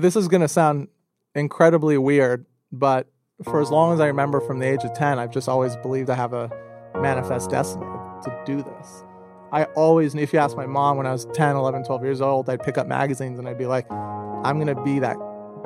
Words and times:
this 0.00 0.16
is 0.16 0.28
going 0.28 0.42
to 0.42 0.48
sound 0.48 0.88
incredibly 1.34 1.98
weird, 1.98 2.46
but 2.70 3.08
for 3.42 3.60
as 3.60 3.70
long 3.70 3.92
as 3.92 4.00
I 4.00 4.06
remember 4.06 4.40
from 4.40 4.58
the 4.58 4.66
age 4.66 4.84
of 4.84 4.94
10, 4.94 5.18
I've 5.18 5.30
just 5.30 5.48
always 5.48 5.76
believed 5.76 6.10
I 6.10 6.14
have 6.14 6.32
a 6.32 6.50
manifest 6.94 7.50
destiny 7.50 7.84
to 7.84 8.42
do 8.44 8.62
this. 8.62 9.04
I 9.52 9.64
always, 9.74 10.14
if 10.14 10.32
you 10.32 10.38
ask 10.38 10.56
my 10.56 10.66
mom 10.66 10.96
when 10.96 11.06
I 11.06 11.12
was 11.12 11.26
10, 11.34 11.56
11, 11.56 11.84
12 11.84 12.02
years 12.02 12.20
old, 12.20 12.48
I'd 12.50 12.62
pick 12.62 12.78
up 12.78 12.86
magazines 12.86 13.38
and 13.38 13.48
I'd 13.48 13.58
be 13.58 13.66
like, 13.66 13.90
I'm 13.90 14.60
going 14.60 14.74
to 14.74 14.82
be 14.82 14.98
that 15.00 15.16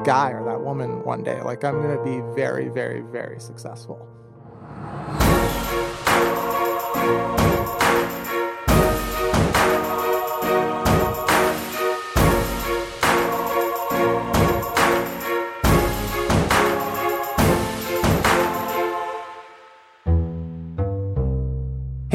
guy 0.05 0.31
or 0.31 0.45
that 0.45 0.61
woman 0.61 1.03
one 1.05 1.23
day. 1.23 1.41
Like, 1.43 1.65
I'm 1.65 1.81
going 1.81 1.97
to 1.97 2.05
be 2.05 2.21
very, 2.35 2.69
very, 2.69 3.01
very 3.01 3.41
successful. 3.41 4.07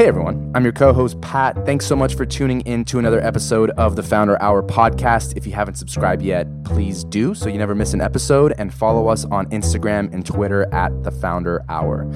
Hey 0.06 0.10
everyone, 0.10 0.52
I'm 0.54 0.64
your 0.64 0.72
co 0.72 0.94
host 0.94 1.20
Pat. 1.22 1.66
Thanks 1.66 1.88
so 1.88 1.96
much 1.96 2.14
for 2.14 2.28
tuning 2.28 2.62
in 2.62 2.86
to 2.86 3.00
another 3.00 3.20
episode 3.22 3.72
of 3.72 3.96
the 3.96 4.04
Founder 4.04 4.40
Hour 4.40 4.62
podcast. 4.62 5.36
If 5.36 5.48
you 5.48 5.54
haven't 5.54 5.80
subscribed 5.80 6.22
yet, 6.22 6.46
please 6.64 7.04
do 7.04 7.34
so 7.34 7.50
you 7.50 7.58
never 7.58 7.74
miss 7.74 7.92
an 7.96 8.02
episode 8.02 8.54
and 8.60 8.72
follow 8.72 9.08
us 9.08 9.26
on 9.26 9.48
Instagram 9.48 10.14
and 10.14 10.24
Twitter 10.24 10.72
at 10.72 10.92
the 11.02 11.10
Founder 11.10 11.66
Hour. 11.70 12.08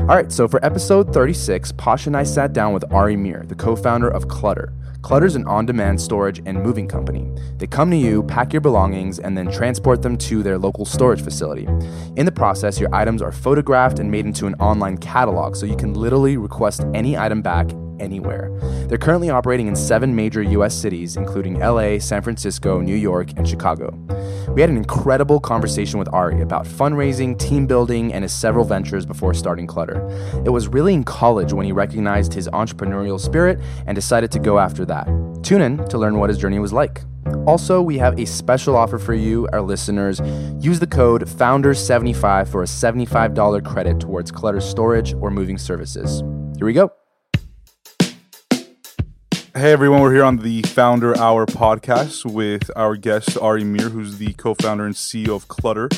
All 0.00 0.04
right, 0.04 0.30
so 0.30 0.46
for 0.46 0.62
episode 0.62 1.14
36, 1.14 1.72
Pasha 1.72 2.10
and 2.10 2.18
I 2.18 2.24
sat 2.24 2.52
down 2.52 2.74
with 2.74 2.84
Ari 2.92 3.16
Mir, 3.16 3.42
the 3.48 3.54
co 3.54 3.74
founder 3.74 4.10
of 4.10 4.28
Clutter. 4.28 4.74
Clutter's 5.02 5.32
is 5.32 5.36
an 5.36 5.46
on 5.46 5.64
demand 5.64 6.00
storage 6.00 6.42
and 6.44 6.60
moving 6.60 6.88
company. 6.88 7.30
They 7.56 7.66
come 7.66 7.90
to 7.90 7.96
you, 7.96 8.24
pack 8.24 8.52
your 8.52 8.60
belongings, 8.60 9.20
and 9.20 9.38
then 9.38 9.50
transport 9.50 10.02
them 10.02 10.16
to 10.18 10.42
their 10.42 10.58
local 10.58 10.84
storage 10.84 11.22
facility. 11.22 11.66
In 12.16 12.26
the 12.26 12.32
process, 12.32 12.80
your 12.80 12.92
items 12.92 13.22
are 13.22 13.30
photographed 13.30 14.00
and 14.00 14.10
made 14.10 14.26
into 14.26 14.46
an 14.46 14.54
online 14.54 14.98
catalog 14.98 15.54
so 15.54 15.66
you 15.66 15.76
can 15.76 15.94
literally 15.94 16.36
request 16.36 16.84
any 16.94 17.16
item 17.16 17.42
back 17.42 17.70
anywhere. 18.00 18.50
They're 18.88 18.98
currently 18.98 19.30
operating 19.30 19.66
in 19.66 19.76
seven 19.76 20.14
major 20.14 20.42
US 20.42 20.74
cities, 20.74 21.16
including 21.16 21.58
LA, 21.58 21.98
San 21.98 22.22
Francisco, 22.22 22.80
New 22.80 22.94
York, 22.94 23.30
and 23.36 23.48
Chicago. 23.48 23.92
We 24.54 24.60
had 24.60 24.70
an 24.70 24.76
incredible 24.76 25.40
conversation 25.40 25.98
with 25.98 26.12
Ari 26.12 26.40
about 26.40 26.64
fundraising, 26.66 27.38
team 27.38 27.66
building, 27.66 28.12
and 28.12 28.22
his 28.22 28.32
several 28.32 28.64
ventures 28.64 29.06
before 29.06 29.34
starting 29.34 29.66
Clutter. 29.66 30.08
It 30.44 30.50
was 30.50 30.68
really 30.68 30.94
in 30.94 31.04
college 31.04 31.52
when 31.52 31.66
he 31.66 31.72
recognized 31.72 32.32
his 32.34 32.48
entrepreneurial 32.48 33.20
spirit 33.20 33.60
and 33.86 33.94
decided 33.94 34.30
to 34.32 34.38
go 34.38 34.58
after 34.58 34.84
that. 34.86 35.06
Tune 35.42 35.62
in 35.62 35.86
to 35.88 35.98
learn 35.98 36.18
what 36.18 36.30
his 36.30 36.38
journey 36.38 36.58
was 36.58 36.72
like. 36.72 37.02
Also, 37.46 37.80
we 37.80 37.98
have 37.98 38.18
a 38.18 38.24
special 38.24 38.76
offer 38.76 38.98
for 38.98 39.14
you, 39.14 39.48
our 39.52 39.60
listeners. 39.60 40.20
Use 40.60 40.80
the 40.80 40.86
code 40.86 41.26
FOUNDERS75 41.26 42.48
for 42.48 42.62
a 42.62 42.66
$75 42.66 43.64
credit 43.64 44.00
towards 44.00 44.30
Clutter 44.30 44.60
storage 44.60 45.14
or 45.14 45.30
moving 45.30 45.58
services. 45.58 46.20
Here 46.56 46.66
we 46.66 46.72
go. 46.72 46.90
Hey 49.58 49.72
everyone, 49.72 50.02
we're 50.02 50.14
here 50.14 50.22
on 50.22 50.36
the 50.36 50.62
Founder 50.62 51.18
Hour 51.18 51.44
podcast 51.44 52.24
with 52.24 52.70
our 52.76 52.94
guest 52.94 53.36
Ari 53.38 53.64
Mir, 53.64 53.88
who's 53.88 54.18
the 54.18 54.32
co-founder 54.34 54.86
and 54.86 54.94
CEO 54.94 55.34
of 55.34 55.48
Clutter, 55.48 55.88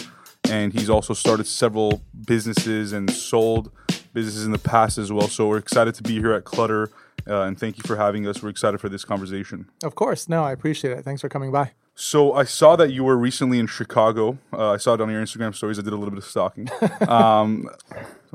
and 0.48 0.72
he's 0.72 0.88
also 0.88 1.12
started 1.12 1.46
several 1.46 2.00
businesses 2.26 2.94
and 2.94 3.10
sold 3.10 3.70
businesses 4.14 4.46
in 4.46 4.52
the 4.52 4.58
past 4.58 4.96
as 4.96 5.12
well. 5.12 5.28
So 5.28 5.46
we're 5.46 5.58
excited 5.58 5.94
to 5.96 6.02
be 6.02 6.14
here 6.14 6.32
at 6.32 6.44
Clutter, 6.44 6.90
uh, 7.28 7.42
and 7.42 7.60
thank 7.60 7.76
you 7.76 7.82
for 7.84 7.96
having 7.96 8.26
us. 8.26 8.42
We're 8.42 8.48
excited 8.48 8.80
for 8.80 8.88
this 8.88 9.04
conversation. 9.04 9.68
Of 9.84 9.94
course. 9.94 10.26
No, 10.26 10.42
I 10.42 10.52
appreciate 10.52 10.96
it. 10.96 11.04
Thanks 11.04 11.20
for 11.20 11.28
coming 11.28 11.52
by. 11.52 11.72
So 11.94 12.32
I 12.32 12.44
saw 12.44 12.76
that 12.76 12.92
you 12.92 13.04
were 13.04 13.18
recently 13.18 13.58
in 13.58 13.66
Chicago. 13.66 14.38
Uh, 14.54 14.70
I 14.70 14.78
saw 14.78 14.94
it 14.94 15.02
on 15.02 15.10
your 15.10 15.22
Instagram 15.22 15.54
stories. 15.54 15.78
I 15.78 15.82
did 15.82 15.92
a 15.92 15.96
little 15.96 16.14
bit 16.14 16.20
of 16.20 16.24
stalking. 16.24 16.70
um, 17.06 17.68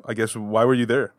I 0.05 0.13
guess 0.13 0.35
why 0.35 0.65
were 0.65 0.75
you 0.75 0.85
there? 0.85 1.13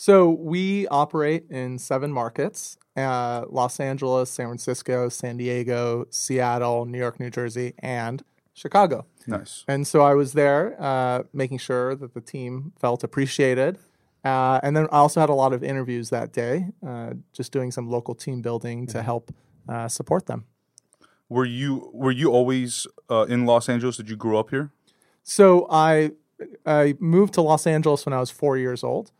So 0.00 0.30
we 0.30 0.88
operate 0.88 1.44
in 1.50 1.78
seven 1.78 2.10
markets 2.10 2.78
uh, 2.96 3.44
Los 3.50 3.78
Angeles, 3.78 4.30
San 4.30 4.46
Francisco, 4.46 5.10
San 5.10 5.36
Diego, 5.36 6.06
Seattle, 6.08 6.86
New 6.86 6.96
York, 6.96 7.20
New 7.20 7.28
Jersey, 7.28 7.74
and 7.80 8.22
Chicago. 8.54 9.04
Nice. 9.26 9.62
And 9.68 9.86
so 9.86 10.00
I 10.00 10.14
was 10.14 10.32
there 10.32 10.74
uh, 10.80 11.24
making 11.34 11.58
sure 11.58 11.94
that 11.96 12.14
the 12.14 12.22
team 12.22 12.72
felt 12.80 13.04
appreciated. 13.04 13.76
Uh, 14.24 14.58
and 14.62 14.74
then 14.74 14.86
I 14.90 14.96
also 15.00 15.20
had 15.20 15.28
a 15.28 15.34
lot 15.34 15.52
of 15.52 15.62
interviews 15.62 16.08
that 16.08 16.32
day, 16.32 16.68
uh, 16.82 17.10
just 17.34 17.52
doing 17.52 17.70
some 17.70 17.90
local 17.90 18.14
team 18.14 18.40
building 18.40 18.86
to 18.86 19.02
help 19.02 19.34
uh, 19.68 19.86
support 19.86 20.24
them. 20.24 20.46
Were 21.28 21.44
you 21.44 21.90
were 21.92 22.10
you 22.10 22.30
always 22.30 22.86
uh, 23.10 23.26
in 23.28 23.44
Los 23.44 23.68
Angeles? 23.68 23.98
Did 23.98 24.08
you 24.08 24.16
grow 24.16 24.38
up 24.38 24.48
here? 24.48 24.70
So 25.24 25.66
I 25.70 26.12
I 26.64 26.94
moved 26.98 27.34
to 27.34 27.42
Los 27.42 27.66
Angeles 27.66 28.06
when 28.06 28.14
I 28.14 28.20
was 28.20 28.30
four 28.30 28.56
years 28.56 28.82
old, 28.82 29.12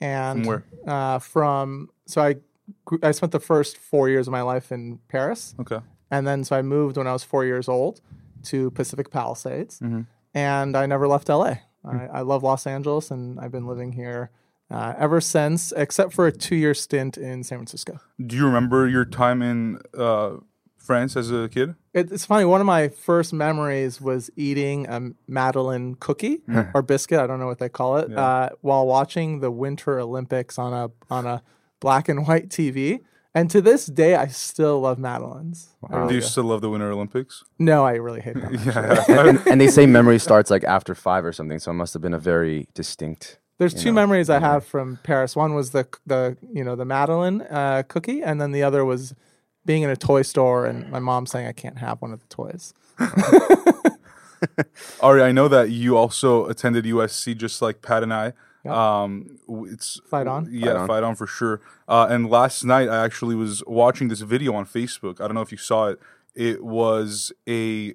and 0.00 0.44
From? 0.44 0.62
Uh, 0.86 1.18
from 1.18 1.90
so 2.06 2.20
I 2.22 2.36
I 3.02 3.12
spent 3.12 3.32
the 3.32 3.40
first 3.40 3.76
four 3.78 4.08
years 4.08 4.26
of 4.26 4.32
my 4.32 4.42
life 4.42 4.72
in 4.72 4.98
Paris, 5.08 5.54
Okay. 5.60 5.78
and 6.10 6.26
then 6.26 6.44
so 6.44 6.56
I 6.56 6.62
moved 6.62 6.96
when 6.96 7.06
I 7.06 7.12
was 7.12 7.22
four 7.24 7.44
years 7.44 7.68
old 7.68 8.00
to 8.44 8.70
Pacific 8.72 9.10
Palisades, 9.10 9.78
Mm-hmm. 9.80 10.02
and 10.34 10.76
I 10.76 10.86
never 10.86 11.06
left 11.08 11.28
LA. 11.28 11.54
Hmm. 11.84 11.96
I, 11.96 12.06
I 12.18 12.20
love 12.22 12.42
Los 12.42 12.66
Angeles, 12.66 13.10
and 13.10 13.38
I've 13.40 13.52
been 13.52 13.66
living 13.66 13.92
here 13.92 14.30
uh, 14.70 14.94
ever 14.98 15.20
since, 15.20 15.72
except 15.76 16.12
for 16.12 16.26
a 16.26 16.32
two-year 16.32 16.74
stint 16.74 17.16
in 17.16 17.44
San 17.44 17.58
Francisco. 17.58 18.00
Do 18.24 18.34
you 18.36 18.44
remember 18.46 18.88
your 18.88 19.04
time 19.04 19.40
in 19.42 19.78
uh, 19.96 20.38
France 20.76 21.16
as 21.16 21.30
a 21.30 21.48
kid? 21.48 21.74
It, 21.92 22.12
it's 22.12 22.24
funny. 22.24 22.44
One 22.44 22.60
of 22.60 22.66
my 22.66 22.88
first 22.88 23.32
memories 23.32 24.00
was 24.00 24.30
eating 24.36 24.86
a 24.86 25.10
Madeleine 25.26 25.96
cookie 25.96 26.42
or 26.74 26.82
biscuit. 26.82 27.18
I 27.18 27.26
don't 27.26 27.40
know 27.40 27.46
what 27.46 27.58
they 27.58 27.68
call 27.68 27.96
it. 27.98 28.12
Uh, 28.12 28.50
while 28.60 28.86
watching 28.86 29.40
the 29.40 29.50
Winter 29.50 29.98
Olympics 29.98 30.58
on 30.58 30.72
a 30.72 30.90
on 31.12 31.26
a 31.26 31.42
black 31.80 32.08
and 32.08 32.26
white 32.26 32.48
TV. 32.48 33.00
And 33.34 33.50
to 33.50 33.60
this 33.60 33.84
day, 33.84 34.14
I 34.14 34.28
still 34.28 34.80
love 34.80 34.98
Madeleines. 34.98 35.76
I 35.90 36.06
Do 36.08 36.14
you 36.14 36.22
still 36.22 36.44
love 36.44 36.62
the 36.62 36.70
Winter 36.70 36.90
Olympics? 36.90 37.44
No, 37.58 37.84
I 37.84 37.96
really 37.96 38.22
hate 38.22 38.34
them. 38.34 38.56
and, 39.08 39.46
and 39.46 39.60
they 39.60 39.68
say 39.68 39.84
memory 39.84 40.18
starts 40.18 40.50
like 40.50 40.64
after 40.64 40.94
five 40.94 41.22
or 41.22 41.34
something, 41.34 41.58
so 41.58 41.70
it 41.70 41.74
must 41.74 41.92
have 41.92 42.00
been 42.00 42.14
a 42.14 42.18
very 42.18 42.66
distinct. 42.72 43.38
There's 43.58 43.74
two 43.74 43.92
memories 43.92 44.30
I 44.30 44.38
have 44.38 44.64
from 44.64 44.98
Paris. 45.02 45.36
One 45.36 45.54
was 45.54 45.70
the 45.70 45.86
the 46.06 46.36
you 46.52 46.64
know 46.64 46.76
the 46.76 46.84
Madeleine 46.84 47.42
uh, 47.42 47.82
cookie, 47.88 48.22
and 48.22 48.40
then 48.40 48.52
the 48.52 48.62
other 48.62 48.84
was 48.84 49.14
being 49.66 49.82
in 49.82 49.90
a 49.90 49.96
toy 49.96 50.22
store 50.22 50.64
and 50.64 50.88
my 50.90 51.00
mom 51.00 51.26
saying 51.26 51.46
I 51.46 51.52
can't 51.52 51.78
have 51.78 52.00
one 52.00 52.12
of 52.12 52.20
the 52.20 52.26
toys. 52.28 52.72
Ari, 55.00 55.22
I 55.22 55.32
know 55.32 55.48
that 55.48 55.70
you 55.70 55.96
also 55.96 56.46
attended 56.46 56.84
USC 56.84 57.36
just 57.36 57.60
like 57.60 57.82
Pat 57.82 58.02
and 58.02 58.14
I. 58.14 58.32
Um, 58.68 59.38
it's 59.48 60.00
Fight 60.10 60.26
on? 60.26 60.48
yeah, 60.50 60.86
fight 60.86 61.04
on. 61.04 61.14
for 61.14 61.26
sure. 61.26 61.60
Uh, 61.86 62.08
and 62.10 62.28
last 62.28 62.64
night 62.64 62.88
I 62.88 63.04
actually 63.04 63.36
was 63.36 63.62
watching 63.66 64.08
this 64.08 64.20
video 64.22 64.54
on 64.54 64.66
Facebook. 64.66 65.20
I 65.20 65.28
don't 65.28 65.34
know 65.34 65.42
if 65.42 65.52
you 65.52 65.58
saw 65.58 65.88
it. 65.88 66.00
It 66.34 66.64
was 66.64 67.32
a, 67.48 67.94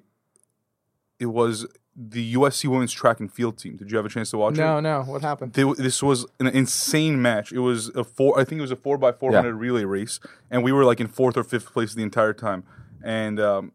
it 1.18 1.26
was 1.26 1.66
the 1.94 2.34
USC 2.34 2.68
women's 2.68 2.92
track 2.92 3.20
and 3.20 3.32
field 3.32 3.58
team. 3.58 3.76
Did 3.76 3.90
you 3.90 3.96
have 3.96 4.06
a 4.06 4.08
chance 4.08 4.30
to 4.30 4.38
watch 4.38 4.54
it? 4.54 4.58
No, 4.58 4.80
no, 4.80 5.02
what 5.02 5.22
happened? 5.22 5.52
They, 5.52 5.64
this 5.76 6.02
was 6.02 6.26
an 6.40 6.46
insane 6.46 7.20
match. 7.20 7.52
It 7.52 7.58
was 7.58 7.88
a 7.90 8.04
four. 8.04 8.38
I 8.38 8.44
think 8.44 8.58
it 8.58 8.62
was 8.62 8.70
a 8.70 8.76
four 8.76 8.96
by 8.98 9.12
four 9.12 9.32
hundred 9.32 9.54
relay 9.56 9.84
race, 9.84 10.18
and 10.50 10.64
we 10.64 10.72
were 10.72 10.84
like 10.84 11.00
in 11.00 11.08
fourth 11.08 11.36
or 11.36 11.44
fifth 11.44 11.72
place 11.72 11.94
the 11.94 12.02
entire 12.02 12.32
time. 12.32 12.64
And 13.04 13.38
um, 13.40 13.72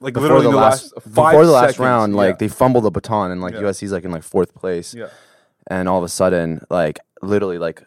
like 0.00 0.14
Before 0.14 0.22
literally 0.22 0.44
the 0.44 0.50
the 0.50 0.56
last, 0.56 0.92
last, 0.94 1.06
five 1.14 1.32
before 1.32 1.46
the 1.46 1.52
last 1.52 1.62
seconds, 1.62 1.78
round, 1.78 2.16
like 2.16 2.34
yeah. 2.34 2.36
they 2.38 2.48
fumbled 2.48 2.84
the 2.84 2.90
baton, 2.90 3.30
and 3.30 3.40
like 3.40 3.54
Yeah. 3.54 3.62
USC's 3.62 3.92
like 3.92 4.04
in 4.04 4.10
like 4.10 4.22
fourth 4.22 4.54
place, 4.54 4.94
yeah. 4.94 5.08
and 5.68 5.88
all 5.88 5.98
of 5.98 6.04
a 6.04 6.08
sudden, 6.08 6.64
like 6.70 6.98
literally, 7.22 7.58
like 7.58 7.82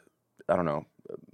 I 0.50 0.56
don't 0.56 0.66
know, 0.66 0.86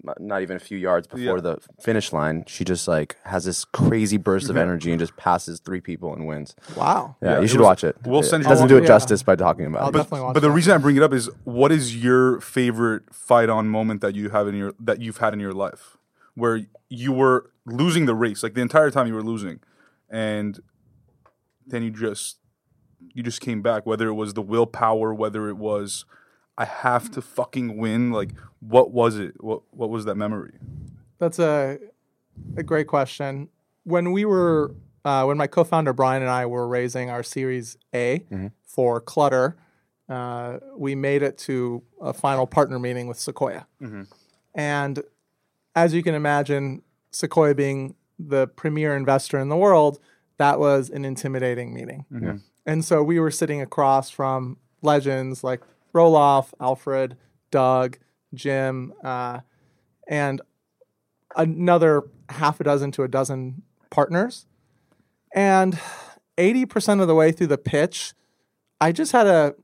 not- 0.03 0.19
not 0.19 0.41
even 0.41 0.57
a 0.57 0.59
few 0.59 0.77
yards 0.77 1.07
before 1.07 1.37
Yeah. 1.37 1.41
the 1.41 1.57
finish 1.81 2.11
line, 2.11 2.43
she 2.47 2.63
just 2.63 2.87
like 2.87 3.15
has 3.23 3.45
this 3.45 3.63
crazy 3.65 4.17
burst 4.17 4.49
of 4.49 4.55
mm-hmm. 4.55 4.61
energy 4.63 4.91
and 4.91 4.99
just 4.99 5.15
passes 5.15 5.59
three 5.59 5.79
people 5.81 6.13
and 6.13 6.27
wins. 6.27 6.55
Wow. 6.75 7.15
Yeah, 7.21 7.35
Yeah, 7.35 7.39
you 7.39 7.47
should 7.47 7.59
was- 7.59 7.65
watch 7.65 7.83
it. 7.83 7.95
we'll 8.05 8.19
it 8.19 8.25
send 8.25 8.43
you 8.43 8.49
doesn't 8.49 8.67
do 8.67 8.77
it 8.77 8.81
Yeah. 8.81 8.87
justice 8.87 9.23
by 9.23 9.35
talking 9.35 9.65
about 9.65 9.83
I'll 9.83 9.89
it. 9.89 9.93
definitely 9.93 10.21
watch 10.21 10.33
But 10.33 10.41
the 10.41 10.49
that. 10.49 10.53
reason 10.53 10.73
I 10.73 10.77
bring 10.77 10.97
it 10.97 11.03
up 11.03 11.13
is, 11.13 11.29
what 11.45 11.71
is 11.71 11.95
your 12.03 12.39
favorite 12.41 13.13
fight 13.13 13.49
on 13.49 13.67
moment 13.69 14.01
that 14.01 14.13
you 14.15 14.29
have 14.29 14.47
in 14.47 14.55
your 14.55 14.73
that 14.79 14.99
you've 15.01 15.17
had 15.17 15.33
in 15.33 15.39
your 15.39 15.53
life, 15.53 15.97
where 16.35 16.61
you 16.89 17.11
were 17.11 17.49
losing 17.65 18.05
the 18.05 18.15
race, 18.15 18.43
like 18.43 18.53
the 18.55 18.61
entire 18.61 18.91
time 18.91 19.07
you 19.07 19.13
were 19.13 19.23
losing, 19.23 19.59
and 20.09 20.59
then 21.65 21.81
you 21.83 21.91
just 21.91 22.37
you 23.13 23.23
just 23.23 23.39
came 23.41 23.61
back. 23.61 23.85
Whether 23.85 24.07
it 24.09 24.13
was 24.13 24.33
the 24.33 24.41
willpower, 24.41 25.13
whether 25.13 25.47
it 25.47 25.57
was 25.57 26.05
I 26.57 26.65
have 26.65 27.09
to 27.11 27.21
fucking 27.21 27.77
win. 27.77 28.11
Like, 28.11 28.31
what 28.59 28.91
was 28.91 29.17
it? 29.17 29.43
What 29.43 29.61
what 29.71 29.89
was 29.89 30.05
that 30.05 30.15
memory? 30.15 30.53
That's 31.19 31.39
a 31.39 31.79
a 32.57 32.63
great 32.63 32.87
question. 32.87 33.49
When 33.83 34.11
we 34.11 34.25
were 34.25 34.75
uh, 35.05 35.25
when 35.25 35.37
my 35.37 35.47
co-founder 35.47 35.93
Brian 35.93 36.21
and 36.21 36.31
I 36.31 36.45
were 36.45 36.67
raising 36.67 37.09
our 37.09 37.23
Series 37.23 37.77
A 37.93 38.23
for 38.63 39.01
Clutter, 39.01 39.57
uh, 40.09 40.59
we 40.77 40.95
made 40.95 41.21
it 41.23 41.37
to 41.39 41.83
a 42.01 42.13
final 42.13 42.47
partner 42.47 42.79
meeting 42.79 43.07
with 43.07 43.19
Sequoia, 43.19 43.67
and 44.53 45.03
as 45.75 45.93
you 45.93 46.03
can 46.03 46.13
imagine, 46.15 46.81
Sequoia 47.11 47.55
being 47.55 47.95
the 48.19 48.47
premier 48.47 48.95
investor 48.95 49.39
in 49.39 49.49
the 49.49 49.57
world, 49.57 49.99
that 50.37 50.59
was 50.59 50.89
an 50.89 51.03
intimidating 51.03 51.73
meeting. 51.73 52.05
Mhm. 52.11 52.41
And 52.65 52.85
so 52.85 53.03
we 53.03 53.19
were 53.19 53.31
sitting 53.31 53.59
across 53.59 54.09
from 54.09 54.57
legends 54.81 55.43
like 55.43 55.61
Roelof, 55.93 56.53
Alfred, 56.59 57.17
Doug, 57.51 57.97
Jim, 58.33 58.93
uh, 59.03 59.41
and 60.07 60.41
another 61.35 62.03
half 62.29 62.59
a 62.59 62.63
dozen 62.63 62.91
to 62.91 63.03
a 63.03 63.07
dozen 63.07 63.63
partners. 63.89 64.45
And 65.33 65.79
80% 66.37 67.01
of 67.01 67.07
the 67.07 67.15
way 67.15 67.31
through 67.31 67.47
the 67.47 67.57
pitch, 67.57 68.13
I 68.79 68.91
just 68.91 69.11
had 69.11 69.27
a, 69.27 69.55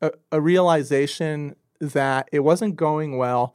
a, 0.00 0.12
a 0.32 0.40
realization 0.40 1.56
that 1.80 2.28
it 2.32 2.40
wasn't 2.40 2.76
going 2.76 3.16
well 3.16 3.54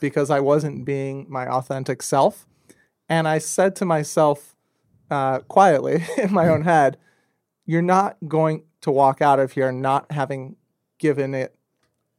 because 0.00 0.30
I 0.30 0.40
wasn't 0.40 0.84
being 0.84 1.26
my 1.28 1.46
authentic 1.46 2.02
self. 2.02 2.46
And 3.08 3.26
I 3.28 3.38
said 3.38 3.76
to 3.76 3.84
myself 3.84 4.54
uh, 5.10 5.40
quietly 5.40 6.04
in 6.18 6.32
my 6.32 6.48
own 6.48 6.62
head, 6.62 6.96
You're 7.66 7.82
not 7.82 8.16
going 8.26 8.64
to 8.82 8.90
walk 8.90 9.22
out 9.22 9.40
of 9.40 9.52
here 9.52 9.72
not 9.72 10.10
having 10.12 10.56
given 10.98 11.34
it 11.34 11.56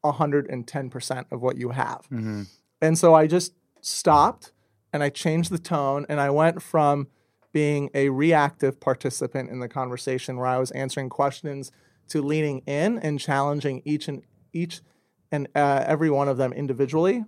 110% 0.03 1.25
of 1.31 1.41
what 1.41 1.57
you 1.57 1.69
have. 1.69 2.07
Mhm. 2.11 2.47
And 2.81 2.97
so 2.97 3.13
I 3.13 3.27
just 3.27 3.53
stopped 3.81 4.51
and 4.93 5.01
I 5.03 5.09
changed 5.09 5.51
the 5.51 5.57
tone 5.57 6.05
and 6.07 6.19
I 6.19 6.29
went 6.29 6.61
from 6.61 7.07
being 7.51 7.89
a 7.93 8.09
reactive 8.09 8.79
participant 8.79 9.49
in 9.49 9.59
the 9.59 9.69
conversation 9.69 10.37
where 10.37 10.47
I 10.47 10.57
was 10.57 10.71
answering 10.71 11.09
questions 11.09 11.71
to 12.09 12.21
leaning 12.21 12.59
in 12.67 12.99
and 12.99 13.19
challenging 13.19 13.81
each 13.85 14.07
and 14.07 14.21
each 14.53 14.81
and 15.31 15.47
uh, 15.55 15.83
every 15.87 16.09
one 16.09 16.27
of 16.27 16.37
them 16.37 16.53
individually. 16.53 17.23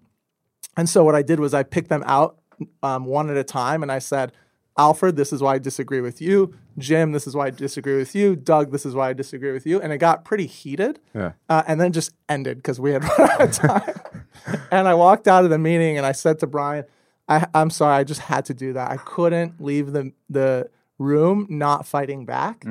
And 0.76 0.88
so 0.88 1.04
what 1.04 1.16
I 1.16 1.24
did 1.24 1.40
was 1.40 1.54
I 1.54 1.64
picked 1.64 1.90
them 1.90 2.04
out 2.06 2.40
um, 2.84 3.06
one 3.06 3.30
at 3.30 3.38
a 3.38 3.44
time 3.44 3.82
and 3.84 3.92
I 3.92 4.00
said, 4.00 4.34
Alfred, 4.78 5.16
this 5.16 5.34
is 5.34 5.42
why 5.42 5.56
I 5.56 5.58
disagree 5.60 6.02
with 6.02 6.22
you. 6.22 6.54
Jim, 6.78 7.12
this 7.12 7.26
is 7.28 7.36
why 7.36 7.48
I 7.48 7.50
disagree 7.50 7.98
with 7.98 8.14
you. 8.16 8.36
Doug, 8.36 8.72
this 8.72 8.86
is 8.86 8.94
why 8.94 9.10
I 9.10 9.14
disagree 9.14 9.52
with 9.52 9.66
you. 9.66 9.82
And 9.82 9.92
it 9.92 9.98
got 9.98 10.24
pretty 10.24 10.46
heated 10.46 11.00
Yeah. 11.16 11.32
uh, 11.50 11.64
and 11.68 11.82
then 11.82 11.92
just 11.92 12.12
ended 12.30 12.58
because 12.58 12.80
we 12.80 12.92
had 12.92 13.04
run 13.20 13.30
out 13.32 13.42
of 13.42 13.52
time. 13.52 14.00
and 14.72 14.88
I 14.88 14.94
walked 14.94 15.28
out 15.28 15.44
of 15.44 15.50
the 15.50 15.58
meeting 15.58 15.98
and 15.98 16.06
I 16.06 16.12
said 16.12 16.40
to 16.40 16.48
Brian, 16.48 16.86
I, 17.28 17.48
I'm 17.54 17.70
sorry, 17.70 17.96
I 17.96 18.04
just 18.04 18.22
had 18.22 18.46
to 18.46 18.54
do 18.54 18.74
that. 18.74 18.90
I 18.92 18.98
couldn't 18.98 19.60
leave 19.62 19.92
the 19.94 20.14
the 20.30 20.70
room 21.00 21.46
not 21.50 21.86
fighting 21.86 22.26
back. 22.26 22.66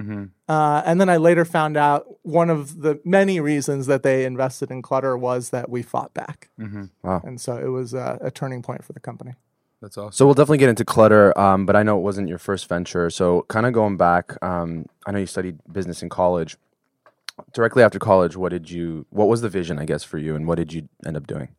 Uh, 0.48 0.82
and 0.84 1.00
then 1.00 1.08
I 1.08 1.16
later 1.16 1.44
found 1.44 1.76
out 1.76 2.06
one 2.22 2.50
of 2.50 2.80
the 2.82 3.00
many 3.04 3.38
reasons 3.38 3.86
that 3.86 4.02
they 4.02 4.24
invested 4.24 4.70
in 4.70 4.82
Clutter 4.82 5.16
was 5.16 5.50
that 5.50 5.68
we 5.70 5.82
fought 5.82 6.12
back. 6.12 6.50
Wow. 7.04 7.20
And 7.24 7.40
so 7.40 7.56
it 7.56 7.68
was 7.68 7.94
uh, 7.94 8.18
a 8.20 8.30
turning 8.32 8.62
point 8.62 8.82
for 8.84 8.92
the 8.92 8.98
company. 9.00 9.34
That's 9.86 9.98
awesome. 9.98 10.12
So 10.12 10.26
we'll 10.26 10.34
definitely 10.34 10.58
get 10.58 10.68
into 10.68 10.84
clutter, 10.84 11.38
um, 11.38 11.64
but 11.64 11.76
I 11.76 11.84
know 11.84 11.96
it 11.96 12.00
wasn't 12.00 12.28
your 12.28 12.38
first 12.38 12.68
venture. 12.68 13.08
So 13.08 13.42
kind 13.42 13.66
of 13.66 13.72
going 13.72 13.96
back, 13.96 14.36
um, 14.42 14.86
I 15.06 15.12
know 15.12 15.20
you 15.20 15.26
studied 15.26 15.60
business 15.70 16.02
in 16.02 16.08
college. 16.08 16.56
Directly 17.52 17.84
after 17.84 18.00
college, 18.00 18.36
what 18.36 18.48
did 18.48 18.68
you? 18.68 19.06
What 19.10 19.28
was 19.28 19.42
the 19.42 19.48
vision, 19.48 19.78
I 19.78 19.84
guess, 19.84 20.02
for 20.02 20.18
you, 20.18 20.34
and 20.34 20.48
what 20.48 20.56
did 20.56 20.72
you 20.72 20.88
end 21.06 21.16
up 21.16 21.28
doing? 21.28 21.50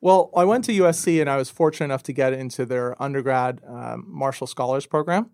Well, 0.00 0.30
I 0.36 0.44
went 0.44 0.64
to 0.66 0.72
USC 0.72 1.20
and 1.20 1.28
I 1.28 1.36
was 1.36 1.50
fortunate 1.50 1.86
enough 1.86 2.04
to 2.04 2.12
get 2.12 2.32
into 2.32 2.64
their 2.64 3.00
undergrad 3.02 3.60
um, 3.66 4.04
Marshall 4.06 4.46
Scholars 4.46 4.86
Program. 4.86 5.30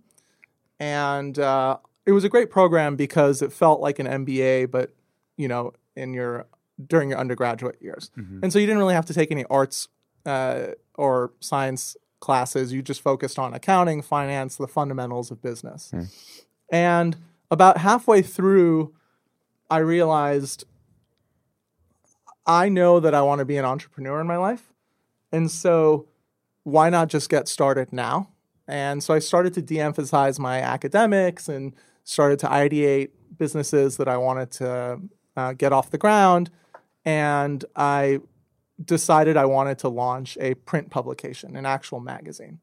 And 0.81 1.39
uh, 1.39 1.77
it 2.07 2.13
was 2.13 2.25
a 2.25 2.31
great 2.31 2.49
program 2.49 2.97
because 2.97 3.43
it 3.43 3.53
felt 3.53 3.83
like 3.83 3.99
an 3.99 4.07
MBA, 4.07 4.71
but, 4.71 4.95
you 5.37 5.47
know, 5.47 5.75
in 5.95 6.15
your 6.15 6.47
during 6.87 7.11
your 7.11 7.19
undergraduate 7.19 7.77
years. 7.83 8.11
And 8.43 8.51
so 8.51 8.59
you 8.59 8.65
didn't 8.65 8.79
really 8.79 8.95
have 8.95 9.07
to 9.07 9.15
take 9.15 9.31
any 9.31 9.45
arts 9.51 9.89
uh, 10.27 10.69
or 10.95 11.33
science 11.41 11.97
classes. 12.21 12.73
You 12.73 12.83
just 12.83 13.01
focused 13.01 13.39
on 13.39 13.53
accounting, 13.55 14.03
finance, 14.03 14.57
the 14.57 14.69
fundamentals 14.69 15.31
of 15.31 15.43
business. 15.43 15.93
And 16.71 17.17
about 17.51 17.79
halfway 17.79 18.23
through, 18.23 18.95
I 19.71 19.79
realized 19.79 20.65
I 22.47 22.69
know 22.69 23.01
that 23.01 23.15
I 23.15 23.23
want 23.23 23.41
to 23.41 23.45
be 23.45 23.57
an 23.57 23.65
entrepreneur 23.65 24.21
in 24.21 24.27
my 24.27 24.37
life. 24.37 24.73
And 25.31 25.51
so 25.51 26.07
why 26.65 26.91
not 26.91 27.09
just 27.09 27.29
get 27.29 27.49
started 27.49 27.93
now? 27.93 28.29
And 28.67 29.03
so 29.03 29.15
I 29.15 29.19
started 29.19 29.55
to 29.55 29.63
de 29.63 29.81
emphasize 29.81 30.39
my 30.39 30.61
academics 30.61 31.49
and 31.49 31.75
started 32.05 32.39
to 32.41 32.47
ideate 32.47 33.11
businesses 33.37 33.97
that 33.97 34.09
I 34.09 34.17
wanted 34.17 34.51
to 34.53 35.01
uh, 35.37 35.53
get 35.55 35.73
off 35.73 35.91
the 35.91 35.99
ground. 35.99 36.51
And 37.05 37.65
I 37.75 38.21
decided 38.85 39.37
I 39.37 39.45
wanted 39.45 39.79
to 39.81 39.89
launch 39.89 40.37
a 40.41 40.55
print 40.55 40.91
publication, 40.91 41.57
an 41.57 41.67
actual 41.67 42.01
magazine. 42.01 42.61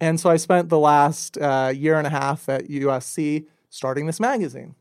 And 0.00 0.20
so 0.20 0.30
I 0.30 0.36
spent 0.36 0.68
the 0.68 0.78
last 0.78 1.38
uh, 1.38 1.72
year 1.74 1.96
and 1.98 2.06
a 2.06 2.10
half 2.10 2.48
at 2.48 2.68
USC 2.68 3.46
starting 3.70 4.06
this 4.06 4.20
magazine. 4.20 4.74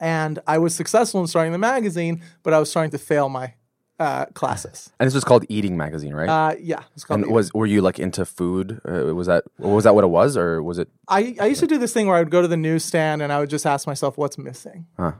And 0.00 0.38
I 0.46 0.58
was 0.58 0.74
successful 0.74 1.20
in 1.20 1.26
starting 1.26 1.52
the 1.52 1.58
magazine, 1.58 2.22
but 2.42 2.52
I 2.52 2.58
was 2.58 2.68
starting 2.70 2.90
to 2.90 2.98
fail 2.98 3.28
my 3.28 3.54
uh, 3.98 4.26
classes. 4.26 4.92
And 4.98 5.06
this 5.06 5.14
was 5.14 5.24
called 5.24 5.44
Eating 5.48 5.76
Magazine, 5.76 6.14
right? 6.14 6.28
Uh, 6.28 6.56
yeah, 6.60 6.82
and 7.08 7.30
was 7.30 7.52
were 7.54 7.66
you 7.66 7.80
like 7.80 7.98
into 7.98 8.24
food? 8.24 8.80
Uh, 8.84 9.14
was 9.14 9.28
that 9.28 9.44
was 9.58 9.84
that 9.84 9.94
what 9.94 10.04
it 10.04 10.08
was, 10.08 10.36
or 10.36 10.62
was 10.62 10.78
it? 10.78 10.88
I, 11.08 11.36
I 11.40 11.46
used 11.46 11.60
to 11.60 11.66
do 11.66 11.78
this 11.78 11.92
thing 11.92 12.06
where 12.06 12.16
I 12.16 12.18
would 12.18 12.30
go 12.30 12.42
to 12.42 12.48
the 12.48 12.56
newsstand 12.56 13.22
and 13.22 13.32
I 13.32 13.38
would 13.38 13.50
just 13.50 13.66
ask 13.66 13.86
myself, 13.86 14.18
what's 14.18 14.36
missing? 14.36 14.86
Huh. 14.98 15.12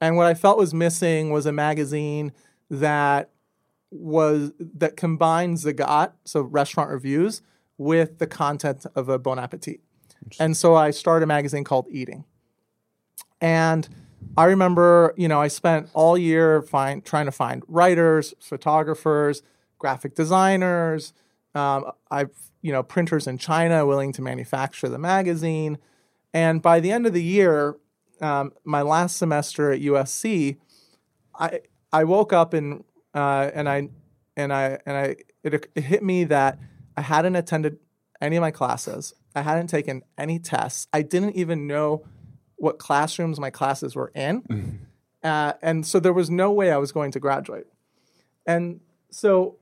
And 0.00 0.16
what 0.16 0.26
I 0.26 0.34
felt 0.34 0.58
was 0.58 0.72
missing 0.72 1.30
was 1.30 1.46
a 1.46 1.52
magazine 1.52 2.32
that 2.70 3.30
was 3.94 4.52
that 4.58 4.96
combines 4.96 5.62
the 5.62 5.72
got 5.72 6.16
so 6.24 6.42
restaurant 6.42 6.90
reviews 6.90 7.42
with 7.78 8.18
the 8.18 8.26
content 8.26 8.86
of 8.94 9.08
a 9.08 9.18
Bon 9.18 9.38
Appetit. 9.38 9.80
And 10.38 10.56
so 10.56 10.74
I 10.74 10.90
started 10.90 11.24
a 11.24 11.26
magazine 11.26 11.64
called 11.64 11.86
Eating. 11.90 12.24
And 13.40 13.88
I 14.36 14.44
remember, 14.44 15.14
you 15.16 15.28
know, 15.28 15.40
I 15.40 15.48
spent 15.48 15.90
all 15.94 16.18
year 16.18 16.62
find, 16.62 17.04
trying 17.04 17.26
to 17.26 17.32
find 17.32 17.62
writers, 17.68 18.34
photographers, 18.40 19.42
graphic 19.78 20.14
designers. 20.14 21.12
Um, 21.54 21.92
I've, 22.10 22.34
you 22.62 22.72
know, 22.72 22.82
printers 22.82 23.26
in 23.26 23.38
China 23.38 23.86
willing 23.86 24.12
to 24.14 24.22
manufacture 24.22 24.88
the 24.88 24.98
magazine. 24.98 25.78
And 26.32 26.62
by 26.62 26.80
the 26.80 26.90
end 26.90 27.06
of 27.06 27.12
the 27.12 27.22
year, 27.22 27.76
um, 28.20 28.52
my 28.64 28.82
last 28.82 29.16
semester 29.16 29.70
at 29.70 29.80
USC, 29.80 30.56
I 31.38 31.60
I 31.92 32.04
woke 32.04 32.32
up 32.32 32.54
and 32.54 32.82
uh, 33.14 33.50
and 33.54 33.68
I 33.68 33.88
and 34.36 34.52
I 34.52 34.78
and 34.86 34.96
I 34.96 35.16
it, 35.42 35.70
it 35.74 35.80
hit 35.82 36.02
me 36.02 36.24
that 36.24 36.58
I 36.96 37.02
hadn't 37.02 37.36
attended 37.36 37.78
any 38.20 38.36
of 38.36 38.40
my 38.40 38.50
classes. 38.50 39.14
I 39.34 39.42
hadn't 39.42 39.68
taken 39.68 40.02
any 40.16 40.38
tests. 40.38 40.86
I 40.92 41.02
didn't 41.02 41.36
even 41.36 41.66
know 41.66 42.04
what 42.56 42.78
classrooms 42.78 43.40
my 43.40 43.50
classes 43.50 43.94
were 43.94 44.12
in, 44.14 44.86
uh, 45.22 45.54
and 45.62 45.86
so 45.86 46.00
there 46.00 46.12
was 46.12 46.30
no 46.30 46.52
way 46.52 46.70
I 46.70 46.76
was 46.76 46.92
going 46.92 47.10
to 47.12 47.20
graduate. 47.20 47.66
And 48.46 48.80
so, 49.10 49.56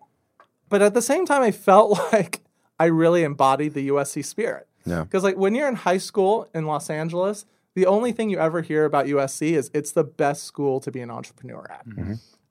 but 0.69 0.83
at 0.83 0.95
the 0.95 1.03
same 1.03 1.27
time, 1.27 1.43
I 1.43 1.53
felt 1.53 1.91
like 2.13 2.43
I 2.79 2.87
really 2.87 3.23
embodied 3.23 3.75
the 3.75 3.89
USC 3.89 4.25
spirit. 4.25 4.67
Yeah. 4.85 5.05
Because 5.05 5.23
like 5.23 5.37
when 5.37 5.55
you're 5.55 5.69
in 5.69 5.77
high 5.77 5.99
school 5.99 6.49
in 6.55 6.67
Los 6.67 6.91
Angeles, 6.91 7.45
the 7.75 7.87
only 7.87 8.13
thing 8.13 8.29
you 8.29 8.39
ever 8.39 8.61
hear 8.63 8.85
about 8.85 9.07
USC 9.07 9.53
is 9.53 9.71
it's 9.73 9.93
the 9.93 10.05
best 10.05 10.45
school 10.45 10.81
to 10.81 10.91
be 10.91 11.01
an 11.01 11.11
entrepreneur 11.11 11.67
at. 11.71 11.87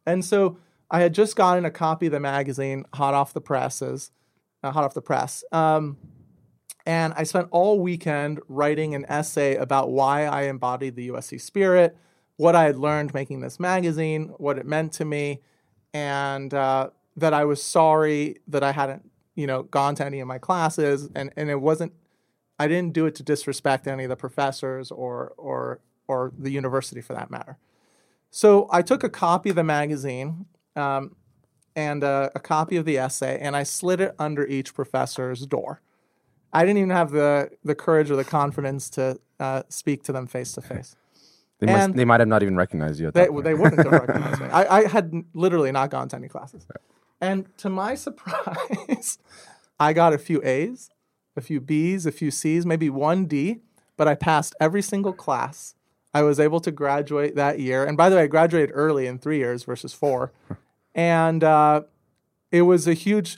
And 0.05 0.25
so 0.25 0.57
I 0.91 0.99
had 0.99 1.13
just 1.13 1.37
gotten 1.37 1.63
a 1.63 1.71
copy 1.71 2.07
of 2.07 2.11
the 2.11 2.19
magazine, 2.19 2.85
hot 2.93 3.13
off 3.13 3.33
the 3.33 3.39
presses, 3.39 4.11
uh, 4.61 4.71
hot 4.71 4.83
off 4.83 4.93
the 4.93 5.01
press. 5.01 5.43
Um, 5.53 5.97
and 6.85 7.13
I 7.15 7.23
spent 7.23 7.47
all 7.51 7.79
weekend 7.79 8.41
writing 8.49 8.93
an 8.93 9.05
essay 9.07 9.55
about 9.55 9.89
why 9.89 10.25
I 10.25 10.43
embodied 10.43 10.97
the 10.97 11.09
USC 11.09 11.39
spirit, 11.39 11.95
what 12.35 12.55
I 12.55 12.65
had 12.65 12.75
learned 12.75 13.13
making 13.13 13.39
this 13.39 13.57
magazine, 13.59 14.33
what 14.37 14.57
it 14.57 14.65
meant 14.65 14.91
to 14.93 15.05
me, 15.05 15.39
and 15.93 16.53
uh, 16.53 16.89
that 17.15 17.33
I 17.33 17.45
was 17.45 17.63
sorry 17.63 18.37
that 18.47 18.63
I 18.63 18.73
hadn't, 18.73 19.09
you 19.35 19.47
know, 19.47 19.63
gone 19.63 19.95
to 19.95 20.05
any 20.05 20.19
of 20.19 20.27
my 20.27 20.39
classes, 20.39 21.09
and 21.15 21.31
and 21.37 21.49
it 21.49 21.61
wasn't. 21.61 21.93
I 22.59 22.67
didn't 22.67 22.93
do 22.93 23.05
it 23.05 23.15
to 23.15 23.23
disrespect 23.23 23.87
any 23.87 24.03
of 24.03 24.09
the 24.09 24.15
professors 24.15 24.91
or 24.91 25.33
or 25.37 25.79
or 26.07 26.33
the 26.37 26.51
university 26.51 27.01
for 27.01 27.13
that 27.13 27.29
matter. 27.29 27.57
So 28.29 28.67
I 28.71 28.81
took 28.81 29.03
a 29.03 29.09
copy 29.09 29.49
of 29.49 29.55
the 29.55 29.63
magazine 29.63 30.45
um, 30.75 31.15
and 31.75 32.03
a, 32.03 32.31
a 32.35 32.39
copy 32.39 32.77
of 32.77 32.85
the 32.85 32.97
essay, 32.97 33.37
and 33.39 33.55
I 33.55 33.63
slid 33.63 34.01
it 34.01 34.15
under 34.19 34.45
each 34.45 34.73
professor's 34.73 35.45
door. 35.45 35.81
I 36.53 36.65
didn't 36.65 36.77
even 36.77 36.89
have 36.89 37.11
the 37.11 37.49
the 37.63 37.75
courage 37.75 38.11
or 38.11 38.15
the 38.15 38.25
confidence 38.25 38.89
to 38.91 39.19
uh, 39.39 39.63
speak 39.69 40.03
to 40.03 40.11
them 40.11 40.27
face 40.27 40.53
to 40.53 40.61
face. 40.61 40.95
They 41.59 41.67
must, 41.67 41.93
they 41.93 42.05
might 42.05 42.19
have 42.19 42.27
not 42.27 42.41
even 42.41 42.57
recognized 42.57 42.99
you. 42.99 43.07
At 43.07 43.13
They, 43.13 43.27
they 43.27 43.53
wouldn't 43.53 43.77
have 43.77 43.91
recognized 43.91 44.41
me. 44.41 44.47
I, 44.47 44.79
I 44.79 44.87
had 44.87 45.13
literally 45.33 45.71
not 45.71 45.91
gone 45.91 46.09
to 46.09 46.15
any 46.15 46.27
classes. 46.27 46.67
And 47.21 47.55
to 47.59 47.69
my 47.69 47.93
surprise, 48.05 49.19
I 49.79 49.93
got 49.93 50.11
a 50.11 50.17
few 50.17 50.41
A's, 50.43 50.89
a 51.37 51.41
few 51.41 51.61
B's, 51.61 52.07
a 52.07 52.11
few 52.11 52.31
C's, 52.31 52.65
maybe 52.65 52.89
one 52.89 53.25
D, 53.25 53.59
but 53.95 54.07
I 54.07 54.15
passed 54.15 54.55
every 54.59 54.81
single 54.81 55.13
class. 55.13 55.75
I 56.13 56.23
was 56.23 56.39
able 56.39 56.59
to 56.61 56.71
graduate 56.71 57.35
that 57.35 57.59
year. 57.59 57.85
And 57.85 57.95
by 57.97 58.09
the 58.09 58.15
way, 58.17 58.23
I 58.23 58.27
graduated 58.27 58.71
early 58.73 59.07
in 59.07 59.17
three 59.17 59.37
years 59.37 59.63
versus 59.63 59.93
four. 59.93 60.31
and 60.95 61.43
uh, 61.43 61.83
it 62.51 62.63
was 62.63 62.87
a 62.87 62.93
huge 62.93 63.37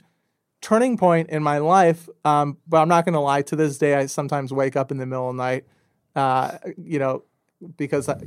turning 0.60 0.96
point 0.96 1.28
in 1.30 1.42
my 1.42 1.58
life. 1.58 2.08
Um, 2.24 2.58
but 2.66 2.78
I'm 2.78 2.88
not 2.88 3.04
going 3.04 3.12
to 3.14 3.20
lie. 3.20 3.42
To 3.42 3.56
this 3.56 3.78
day, 3.78 3.94
I 3.94 4.06
sometimes 4.06 4.52
wake 4.52 4.76
up 4.76 4.90
in 4.90 4.98
the 4.98 5.06
middle 5.06 5.30
of 5.30 5.36
the 5.36 5.42
night 5.42 5.64
uh, 6.16 6.58
you 6.76 6.98
know, 6.98 7.24
because 7.76 8.08
I, 8.08 8.20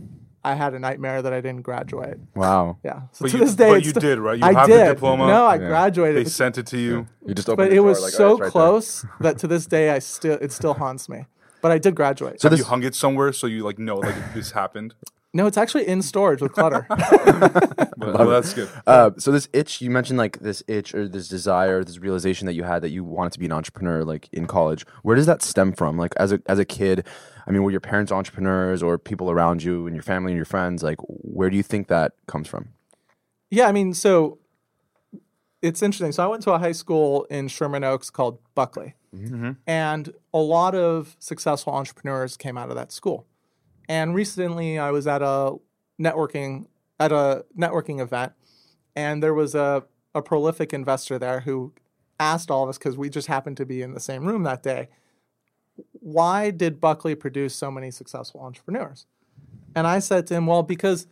I 0.43 0.55
had 0.55 0.73
a 0.73 0.79
nightmare 0.79 1.21
that 1.21 1.31
I 1.33 1.39
didn't 1.41 1.61
graduate. 1.61 2.17
Wow. 2.35 2.77
Yeah. 2.83 3.03
So 3.13 3.23
But 3.25 3.31
to 3.31 3.37
you- 3.37 3.43
this 3.45 3.55
day, 3.55 3.69
but 3.69 3.77
it's 3.77 3.85
you 3.87 3.91
st- 3.93 4.01
did, 4.01 4.19
right? 4.19 4.37
You 4.37 4.43
I 4.45 4.53
have 4.53 4.67
the 4.67 4.75
did. 4.77 4.87
diploma. 4.95 5.27
No, 5.27 5.45
I 5.45 5.55
Yeah. 5.55 5.67
graduated. 5.67 6.25
They 6.25 6.29
sent 6.29 6.57
it 6.57 6.67
to 6.67 6.77
you. 6.77 7.07
You 7.25 7.33
just 7.33 7.47
opened 7.49 7.57
but 7.57 7.69
the 7.69 7.75
it 7.75 7.77
door, 7.77 7.85
was 7.85 8.01
like, 8.01 8.11
so 8.13 8.33
"Oh, 8.33 8.37
right 8.37 8.51
close 8.51 9.05
that 9.21 9.37
to 9.39 9.47
this 9.47 9.65
day 9.67 9.89
I 9.91 9.99
still 9.99 10.37
it 10.41 10.51
still 10.51 10.73
haunts 10.73 11.07
me. 11.09 11.25
But 11.67 11.73
I 11.73 11.79
did 11.79 11.95
graduate. 11.95 12.39
So 12.39 12.47
Have 12.47 12.57
this, 12.57 12.65
you 12.65 12.69
hung 12.69 12.83
it 12.83 12.95
somewhere 12.95 13.33
so 13.33 13.45
you 13.45 13.63
like 13.63 13.77
know 13.77 13.97
like 13.97 14.15
this 14.33 14.51
happened? 14.51 14.95
no, 15.33 15.47
it's 15.47 15.57
actually 15.57 15.85
in 15.85 16.01
storage 16.01 16.41
with 16.41 16.53
clutter. 16.53 16.85
But, 16.87 17.91
well, 17.97 18.29
that's 18.29 18.53
good. 18.53 18.69
uh, 18.87 19.11
so 19.17 19.33
this 19.33 19.49
itch 19.51 19.81
you 19.81 19.89
mentioned, 19.89 20.17
like 20.17 20.39
this 20.39 20.63
itch 20.69 20.95
or 20.95 21.09
this 21.09 21.27
desire, 21.27 21.83
this 21.83 21.97
realization 21.99 22.45
that 22.45 22.53
you 22.53 22.63
had 22.63 22.81
that 22.83 22.91
you 22.91 23.03
wanted 23.03 23.33
to 23.33 23.39
be 23.39 23.47
an 23.47 23.51
entrepreneur, 23.51 24.05
like 24.05 24.29
in 24.31 24.47
college. 24.47 24.85
Where 25.03 25.17
does 25.17 25.25
that 25.25 25.41
stem 25.41 25.73
from? 25.73 25.97
Like 25.97 26.13
as 26.15 26.31
a 26.31 26.41
as 26.45 26.57
a 26.57 26.63
kid, 26.63 27.05
I 27.45 27.51
mean, 27.51 27.63
were 27.63 27.71
your 27.71 27.81
parents 27.81 28.13
entrepreneurs 28.13 28.81
or 28.81 28.97
people 28.97 29.29
around 29.29 29.61
you 29.61 29.87
and 29.87 29.93
your 29.93 30.03
family 30.03 30.31
and 30.31 30.37
your 30.37 30.45
friends? 30.45 30.83
Like, 30.83 30.99
where 31.01 31.49
do 31.49 31.57
you 31.57 31.63
think 31.63 31.89
that 31.89 32.13
comes 32.27 32.47
from? 32.47 32.69
yeah, 33.49 33.67
I 33.67 33.73
mean, 33.73 33.93
so 33.93 34.39
it's 35.67 35.81
interesting. 35.81 36.11
So 36.11 36.23
I 36.23 36.27
went 36.27 36.43
to 36.43 36.51
a 36.51 36.59
high 36.59 36.71
school 36.71 37.25
in 37.29 37.47
Sherman 37.47 37.83
Oaks 37.83 38.09
called 38.09 38.39
Buckley. 38.55 38.95
Mm-hmm. 39.15 39.51
And 39.65 40.13
a 40.33 40.39
lot 40.39 40.75
of 40.75 41.15
successful 41.19 41.73
entrepreneurs 41.73 42.37
came 42.37 42.57
out 42.57 42.69
of 42.69 42.75
that 42.75 42.91
school. 42.91 43.25
And 43.89 44.15
recently 44.15 44.79
I 44.79 44.91
was 44.91 45.07
at 45.07 45.21
a 45.21 45.55
networking 45.99 46.67
at 46.99 47.11
a 47.11 47.45
networking 47.57 47.99
event 47.99 48.33
and 48.95 49.21
there 49.21 49.33
was 49.33 49.53
a, 49.53 49.83
a 50.15 50.21
prolific 50.21 50.73
investor 50.73 51.19
there 51.19 51.41
who 51.41 51.73
asked 52.19 52.49
all 52.49 52.63
of 52.63 52.69
us 52.69 52.77
because 52.77 52.97
we 52.97 53.09
just 53.09 53.27
happened 53.27 53.57
to 53.57 53.65
be 53.65 53.81
in 53.81 53.93
the 53.93 53.99
same 53.99 54.25
room 54.25 54.43
that 54.43 54.63
day 54.63 54.89
why 55.91 56.49
did 56.49 56.79
buckley 56.79 57.13
produce 57.13 57.53
so 57.53 57.69
many 57.69 57.91
successful 57.91 58.41
entrepreneurs 58.41 59.05
and 59.75 59.85
i 59.85 59.99
said 59.99 60.25
to 60.25 60.33
him 60.33 60.47
well 60.47 60.63
because 60.63 61.05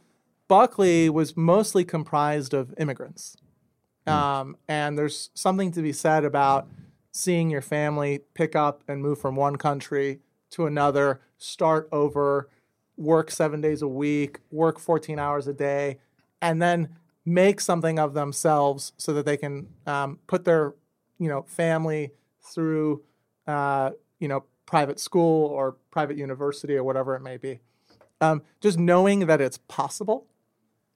buckley 0.48 1.10
was 1.10 1.38
mostly 1.38 1.86
comprised 1.86 2.54
of 2.54 2.74
immigrants 2.80 3.38
um, 4.08 4.58
and 4.68 4.98
there's 4.98 5.30
something 5.34 5.72
to 5.72 5.82
be 5.82 5.94
said 5.94 6.24
about 6.24 6.68
seeing 7.12 7.50
your 7.50 7.62
family 7.62 8.20
pick 8.34 8.56
up 8.56 8.84
and 8.88 9.02
move 9.02 9.20
from 9.20 9.36
one 9.36 9.56
country 9.56 10.20
to 10.52 10.66
another 10.66 11.22
start 11.38 11.88
over 11.92 12.50
work 12.98 13.30
seven 13.30 13.60
days 13.62 13.82
a 13.82 13.88
week 13.88 14.40
work 14.52 14.80
14 14.80 15.20
hours 15.20 15.48
a 15.48 15.54
day 15.54 15.98
and 16.42 16.62
then 16.62 16.90
make 17.26 17.60
something 17.60 17.98
of 18.00 18.14
themselves 18.14 18.94
so 18.98 19.12
that 19.14 19.26
they 19.26 19.36
can 19.36 19.68
um, 19.86 20.20
put 20.28 20.46
their 20.46 20.74
you 21.18 21.28
know 21.28 21.44
family 21.44 22.12
through 22.42 23.02
uh, 23.48 23.92
you 24.20 24.28
know 24.28 24.44
private 24.66 25.00
school 25.00 25.48
or 25.48 25.76
private 25.92 26.18
university 26.18 26.76
or 26.76 26.84
whatever 26.84 27.16
it 27.16 27.22
may 27.22 27.38
be. 27.38 27.60
Um, 28.22 28.44
just 28.62 28.80
knowing 28.80 29.28
that 29.28 29.42
it's 29.42 29.58
possible 29.68 30.28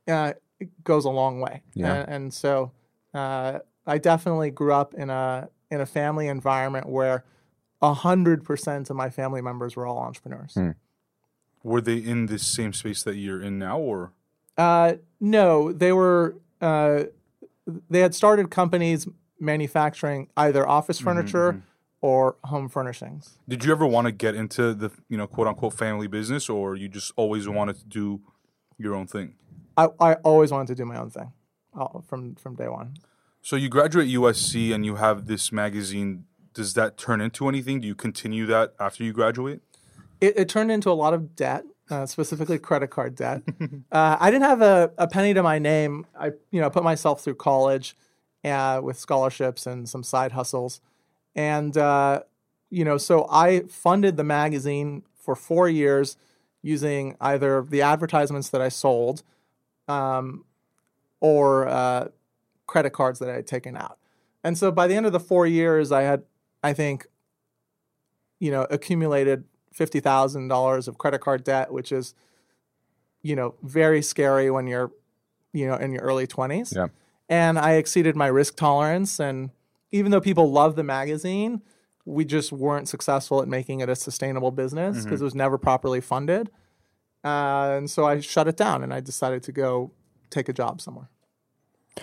uh, 0.07 0.33
it 0.59 0.83
goes 0.83 1.05
a 1.05 1.09
long 1.09 1.39
way. 1.39 1.61
Yeah. 1.73 1.93
and, 1.93 2.09
and 2.09 2.33
so 2.33 2.71
uh, 3.13 3.59
i 3.85 3.97
definitely 3.97 4.51
grew 4.51 4.73
up 4.73 4.93
in 4.93 5.09
a 5.09 5.49
in 5.71 5.81
a 5.81 5.85
family 5.85 6.27
environment 6.27 6.87
where 6.87 7.23
100% 7.81 8.89
of 8.89 8.95
my 8.95 9.09
family 9.09 9.41
members 9.41 9.75
were 9.75 9.85
all 9.85 9.99
entrepreneurs 9.99 10.57
Were 11.63 11.81
they 11.81 11.97
in 11.97 12.25
the 12.25 12.39
same 12.39 12.73
space 12.73 13.03
that 13.03 13.15
you're 13.15 13.41
in 13.41 13.59
now, 13.59 13.79
or 13.79 14.11
Uh, 14.57 14.95
no, 15.19 15.71
they 15.71 15.93
were. 15.93 16.35
Uh, 16.59 17.03
they 17.89 17.99
had 17.99 18.13
started 18.13 18.49
companies 18.49 19.07
manufacturing 19.39 20.27
either 20.35 20.67
office 20.67 20.99
furniture 20.99 21.61
or 22.01 22.35
home 22.45 22.67
furnishings. 22.67 23.37
did 23.47 23.63
you 23.63 23.71
ever 23.71 23.85
want 23.85 24.05
to 24.05 24.11
get 24.11 24.35
into 24.35 24.73
the 24.73 24.89
you 25.07 25.17
know 25.17 25.27
quote 25.27 25.47
unquote 25.47 25.73
family 25.73 26.07
business, 26.07 26.49
or 26.49 26.75
you 26.75 26.89
just 26.89 27.13
always 27.15 27.47
wanted 27.47 27.77
to 27.77 27.85
do 27.85 28.21
your 28.77 28.95
own 28.95 29.07
thing? 29.07 29.35
I, 29.77 29.87
I 29.99 30.13
always 30.15 30.51
wanted 30.51 30.67
to 30.67 30.75
do 30.75 30.85
my 30.85 30.97
own 30.97 31.09
thing 31.09 31.31
uh, 31.77 31.99
from 32.01 32.35
from 32.35 32.55
day 32.55 32.67
one. 32.67 32.95
So 33.41 33.55
you 33.55 33.69
graduate 33.69 34.09
USC 34.09 34.73
and 34.73 34.85
you 34.85 34.95
have 34.95 35.27
this 35.27 35.51
magazine. 35.51 36.25
Does 36.53 36.73
that 36.73 36.97
turn 36.97 37.21
into 37.21 37.47
anything? 37.47 37.79
Do 37.79 37.87
you 37.87 37.95
continue 37.95 38.45
that 38.47 38.73
after 38.79 39.03
you 39.03 39.13
graduate? 39.13 39.61
It, 40.19 40.37
it 40.37 40.49
turned 40.49 40.71
into 40.71 40.91
a 40.91 40.93
lot 40.93 41.13
of 41.13 41.35
debt, 41.35 41.63
uh, 41.89 42.05
specifically 42.05 42.59
credit 42.59 42.89
card 42.89 43.15
debt. 43.15 43.43
uh, 43.91 44.17
I 44.19 44.29
didn't 44.29 44.43
have 44.43 44.61
a, 44.61 44.91
a 44.97 45.07
penny 45.07 45.33
to 45.33 45.43
my 45.43 45.59
name. 45.59 46.05
I 46.19 46.31
you 46.51 46.59
know 46.61 46.69
put 46.69 46.83
myself 46.83 47.21
through 47.21 47.35
college 47.35 47.95
uh, 48.43 48.81
with 48.83 48.97
scholarships 48.99 49.65
and 49.65 49.87
some 49.87 50.03
side 50.03 50.33
hustles, 50.33 50.81
and 51.35 51.77
uh, 51.77 52.23
you 52.69 52.83
know 52.83 52.97
so 52.97 53.27
I 53.29 53.61
funded 53.61 54.17
the 54.17 54.23
magazine 54.23 55.03
for 55.15 55.35
four 55.35 55.69
years 55.69 56.17
using 56.61 57.15
either 57.21 57.61
the 57.61 57.81
advertisements 57.81 58.49
that 58.49 58.61
I 58.61 58.69
sold, 58.69 59.23
um, 59.87 60.43
or 61.21 61.67
uh, 61.67 62.07
credit 62.67 62.91
cards 62.91 63.19
that 63.19 63.29
I 63.29 63.33
had 63.33 63.47
taken 63.47 63.75
out. 63.75 63.97
And 64.43 64.57
so 64.57 64.71
by 64.71 64.87
the 64.87 64.95
end 64.95 65.05
of 65.05 65.11
the 65.11 65.19
four 65.19 65.45
years, 65.45 65.91
I 65.91 66.03
had, 66.03 66.23
I 66.63 66.73
think, 66.73 67.07
you 68.39 68.51
know, 68.51 68.65
accumulated 68.69 69.43
fifty 69.73 69.99
thousand 69.99 70.47
dollars 70.47 70.87
of 70.87 70.97
credit 70.97 71.19
card 71.19 71.43
debt, 71.43 71.73
which 71.73 71.91
is, 71.91 72.15
you 73.21 73.35
know, 73.35 73.55
very 73.63 74.01
scary 74.01 74.49
when 74.49 74.65
you're, 74.65 74.91
you 75.51 75.67
know, 75.67 75.75
in 75.75 75.91
your 75.91 76.03
early 76.03 76.25
twenties. 76.25 76.73
Yeah. 76.75 76.87
And 77.27 77.59
I 77.59 77.73
exceeded 77.73 78.15
my 78.15 78.27
risk 78.27 78.55
tolerance, 78.55 79.19
and 79.19 79.51
even 79.91 80.11
though 80.11 80.21
people 80.21 80.51
love 80.51 80.75
the 80.75 80.83
magazine, 80.83 81.61
we 82.05 82.25
just 82.25 82.51
weren't 82.51 82.87
successful 82.87 83.41
at 83.41 83.47
making 83.47 83.81
it 83.81 83.89
a 83.89 83.95
sustainable 83.95 84.51
business 84.51 85.03
because 85.03 85.21
it 85.21 85.23
was 85.25 85.35
never 85.35 85.57
properly 85.57 86.01
funded. 86.01 86.49
Uh, 87.23 87.75
and 87.77 87.91
so 87.91 88.05
I 88.05 88.21
shut 88.21 88.47
it 88.47 88.57
down, 88.57 88.83
and 88.83 88.93
I 88.93 89.01
decided 89.01 89.43
to 89.43 89.51
go 89.51 89.91
take 90.29 90.49
a 90.49 90.53
job 90.53 90.81
somewhere. 90.81 91.09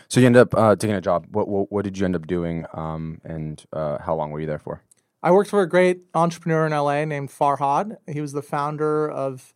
So 0.08 0.20
you 0.20 0.26
end 0.26 0.36
up 0.36 0.54
uh, 0.54 0.76
taking 0.76 0.96
a 0.96 1.00
job. 1.00 1.26
What, 1.30 1.48
what 1.48 1.72
what 1.72 1.84
did 1.84 1.96
you 1.98 2.04
end 2.04 2.16
up 2.16 2.26
doing? 2.26 2.66
Um, 2.74 3.20
and 3.24 3.64
uh, 3.72 3.98
how 3.98 4.14
long 4.14 4.30
were 4.30 4.40
you 4.40 4.46
there 4.46 4.58
for? 4.58 4.82
I 5.22 5.30
worked 5.30 5.50
for 5.50 5.62
a 5.62 5.68
great 5.68 6.02
entrepreneur 6.14 6.66
in 6.66 6.72
LA 6.72 7.04
named 7.04 7.30
Farhad. 7.30 7.96
He 8.06 8.20
was 8.20 8.32
the 8.32 8.42
founder 8.42 9.08
of 9.10 9.54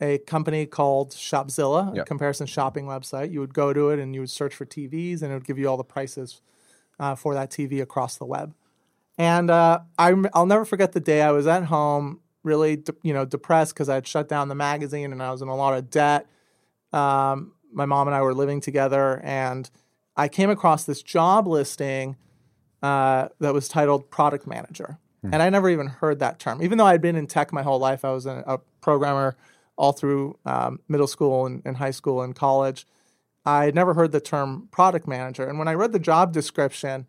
a 0.00 0.18
company 0.18 0.66
called 0.66 1.12
Shopzilla, 1.12 1.94
Yeah. 1.94 2.02
a 2.02 2.04
comparison 2.04 2.46
shopping 2.46 2.84
website. 2.86 3.32
You 3.32 3.40
would 3.40 3.54
go 3.54 3.72
to 3.72 3.90
it 3.90 3.98
and 3.98 4.14
you 4.14 4.20
would 4.20 4.30
search 4.30 4.54
for 4.54 4.66
TVs, 4.66 5.22
and 5.22 5.30
it 5.30 5.34
would 5.34 5.46
give 5.46 5.58
you 5.58 5.68
all 5.68 5.76
the 5.76 5.84
prices 5.84 6.42
uh, 6.98 7.14
for 7.14 7.34
that 7.34 7.50
TV 7.50 7.80
across 7.80 8.16
the 8.16 8.26
web. 8.26 8.54
And 9.16 9.50
uh, 9.50 9.80
I, 9.98 10.14
I'll 10.34 10.44
never 10.46 10.64
forget 10.66 10.92
the 10.92 11.00
day 11.00 11.22
I 11.22 11.30
was 11.30 11.46
at 11.46 11.64
home, 11.64 12.20
really, 12.42 12.76
de- 12.76 12.92
you 13.02 13.14
know, 13.14 13.24
depressed 13.24 13.72
because 13.72 13.88
I 13.88 13.94
had 13.94 14.06
shut 14.06 14.28
down 14.28 14.48
the 14.48 14.54
magazine 14.54 15.12
and 15.12 15.22
I 15.22 15.30
was 15.30 15.40
in 15.40 15.48
a 15.48 15.56
lot 15.56 15.72
of 15.78 15.88
debt. 15.88 16.26
Um, 16.92 17.52
my 17.76 17.84
mom 17.84 18.08
and 18.08 18.14
I 18.14 18.22
were 18.22 18.34
living 18.34 18.60
together, 18.60 19.20
and 19.22 19.70
I 20.16 20.28
came 20.28 20.50
across 20.50 20.84
this 20.84 21.02
job 21.02 21.46
listing 21.46 22.16
uh, 22.82 23.28
that 23.38 23.52
was 23.52 23.68
titled 23.68 24.10
product 24.10 24.46
manager. 24.46 24.98
And 25.32 25.42
I 25.42 25.50
never 25.50 25.68
even 25.68 25.88
heard 25.88 26.20
that 26.20 26.38
term. 26.38 26.62
Even 26.62 26.78
though 26.78 26.86
I'd 26.86 27.02
been 27.02 27.16
in 27.16 27.26
tech 27.26 27.52
my 27.52 27.62
whole 27.62 27.80
life, 27.80 28.04
I 28.04 28.12
was 28.12 28.26
a, 28.26 28.44
a 28.46 28.58
programmer 28.80 29.36
all 29.76 29.92
through 29.92 30.38
um, 30.46 30.78
middle 30.88 31.08
school 31.08 31.46
and, 31.46 31.62
and 31.64 31.76
high 31.76 31.90
school 31.90 32.22
and 32.22 32.34
college. 32.34 32.86
I 33.44 33.64
had 33.64 33.74
never 33.74 33.94
heard 33.94 34.12
the 34.12 34.20
term 34.20 34.68
product 34.70 35.08
manager. 35.08 35.44
And 35.44 35.58
when 35.58 35.68
I 35.68 35.74
read 35.74 35.92
the 35.92 35.98
job 35.98 36.32
description, 36.32 37.06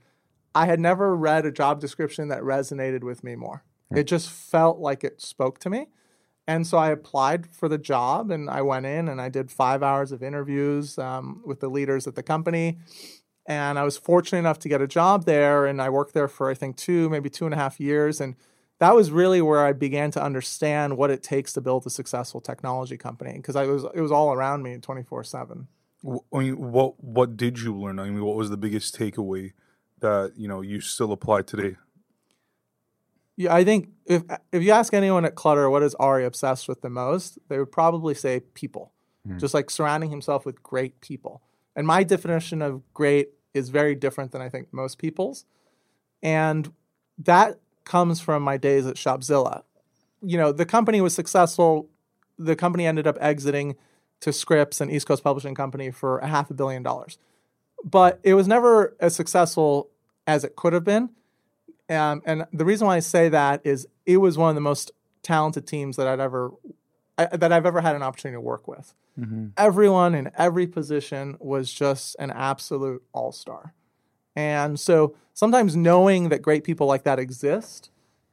I 0.55 0.65
had 0.65 0.79
never 0.79 1.15
read 1.15 1.45
a 1.45 1.51
job 1.51 1.79
description 1.79 2.27
that 2.29 2.41
resonated 2.41 3.03
with 3.03 3.23
me 3.23 3.35
more. 3.35 3.63
It 3.91 4.05
just 4.05 4.29
felt 4.29 4.79
like 4.79 5.03
it 5.03 5.21
spoke 5.21 5.59
to 5.59 5.69
me. 5.69 5.87
And 6.47 6.65
so 6.65 6.77
I 6.77 6.91
applied 6.91 7.45
for 7.47 7.67
the 7.67 7.77
job 7.77 8.31
and 8.31 8.49
I 8.49 8.61
went 8.61 8.85
in 8.85 9.09
and 9.09 9.19
I 9.19 9.27
did 9.27 9.51
five 9.51 9.83
hours 9.83 10.13
of 10.13 10.23
interviews 10.23 10.97
um, 10.97 11.41
with 11.45 11.59
the 11.59 11.67
leaders 11.67 12.07
at 12.07 12.15
the 12.15 12.23
company. 12.23 12.77
And 13.45 13.77
I 13.77 13.83
was 13.83 13.97
fortunate 13.97 14.39
enough 14.39 14.59
to 14.59 14.69
get 14.69 14.81
a 14.81 14.87
job 14.87 15.25
there. 15.25 15.65
And 15.65 15.81
I 15.81 15.89
worked 15.89 16.13
there 16.13 16.27
for, 16.27 16.49
I 16.49 16.53
think, 16.53 16.77
two, 16.77 17.09
maybe 17.09 17.29
two 17.29 17.45
and 17.45 17.53
a 17.53 17.57
half 17.57 17.79
years. 17.79 18.21
And 18.21 18.35
that 18.79 18.95
was 18.95 19.11
really 19.11 19.41
where 19.41 19.65
I 19.65 19.73
began 19.73 20.11
to 20.11 20.23
understand 20.23 20.97
what 20.97 21.09
it 21.09 21.23
takes 21.23 21.53
to 21.53 21.61
build 21.61 21.85
a 21.85 21.89
successful 21.89 22.39
technology 22.39 22.97
company 22.97 23.33
because 23.33 23.55
was 23.55 23.85
it 23.93 24.01
was 24.01 24.11
all 24.11 24.31
around 24.33 24.63
me 24.63 24.77
24 24.77 25.23
7. 25.23 25.67
I 26.33 26.37
mean, 26.37 26.71
what 26.71 27.03
what 27.03 27.35
did 27.35 27.59
you 27.59 27.75
learn? 27.75 27.99
I 27.99 28.05
mean, 28.05 28.23
what 28.23 28.35
was 28.35 28.49
the 28.49 28.57
biggest 28.57 28.97
takeaway 28.97 29.53
that 29.99 30.33
you 30.37 30.47
know 30.47 30.61
you 30.61 30.79
still 30.79 31.11
apply 31.11 31.41
today? 31.41 31.75
Yeah, 33.37 33.53
I 33.53 33.63
think 33.63 33.89
if 34.05 34.23
if 34.51 34.63
you 34.63 34.71
ask 34.71 34.93
anyone 34.93 35.23
at 35.23 35.35
Clutter 35.35 35.69
what 35.69 35.83
is 35.83 35.95
Ari 35.95 36.25
obsessed 36.25 36.67
with 36.67 36.81
the 36.81 36.89
most, 36.89 37.37
they 37.47 37.59
would 37.59 37.71
probably 37.71 38.15
say 38.15 38.41
people. 38.53 38.91
Hmm. 39.25 39.37
Just 39.37 39.53
like 39.53 39.69
surrounding 39.69 40.09
himself 40.09 40.45
with 40.45 40.61
great 40.63 40.99
people. 41.01 41.41
And 41.75 41.85
my 41.85 42.03
definition 42.03 42.61
of 42.63 42.81
great 42.93 43.29
is 43.53 43.69
very 43.69 43.93
different 43.93 44.31
than 44.31 44.41
I 44.41 44.49
think 44.49 44.73
most 44.73 44.97
people's. 44.97 45.45
And 46.23 46.73
that 47.19 47.59
comes 47.83 48.19
from 48.19 48.41
my 48.41 48.57
days 48.57 48.85
at 48.87 48.95
Shopzilla. 48.95 49.63
You 50.21 50.37
know, 50.37 50.51
the 50.51 50.65
company 50.65 50.99
was 50.99 51.13
successful. 51.13 51.89
The 52.39 52.55
company 52.55 52.87
ended 52.87 53.05
up 53.05 53.17
exiting 53.21 53.75
to 54.21 54.33
Scripps, 54.33 54.81
and 54.81 54.91
East 54.91 55.07
Coast 55.07 55.23
publishing 55.23 55.53
company, 55.53 55.91
for 55.91 56.17
a 56.19 56.27
half 56.27 56.49
a 56.49 56.55
billion 56.55 56.81
dollars. 56.81 57.19
But 57.83 58.19
it 58.23 58.33
was 58.33 58.47
never 58.47 58.95
as 58.99 59.15
successful 59.15 59.91
as 60.25 60.43
it 60.43 60.55
could 60.55 60.73
have 60.73 60.83
been. 60.83 61.11
Um, 61.89 62.21
and 62.25 62.45
the 62.51 62.65
reason 62.65 62.87
why 62.87 62.97
I 62.97 62.99
say 62.99 63.29
that 63.29 63.61
is 63.63 63.87
it 64.05 64.17
was 64.17 64.37
one 64.37 64.49
of 64.49 64.55
the 64.55 64.61
most 64.61 64.91
talented 65.23 65.67
teams 65.67 65.95
that 65.95 66.07
I'd 66.07 66.19
ever 66.19 66.51
I, 67.17 67.25
that 67.25 67.51
I've 67.51 67.65
ever 67.65 67.81
had 67.81 67.95
an 67.95 68.03
opportunity 68.03 68.35
to 68.35 68.41
work 68.41 68.67
with. 68.67 68.93
Everyone 69.57 70.13
in 70.13 70.29
every 70.37 70.67
position 70.67 71.37
was 71.39 71.73
just 71.73 72.15
an 72.19 72.29
absolute 72.29 73.03
all 73.13 73.31
star, 73.31 73.73
and 74.35 74.79
so 74.79 75.15
sometimes 75.33 75.75
knowing 75.75 76.29
that 76.29 76.41
great 76.41 76.63
people 76.63 76.85
like 76.85 77.03
that 77.03 77.17
exist 77.17 77.89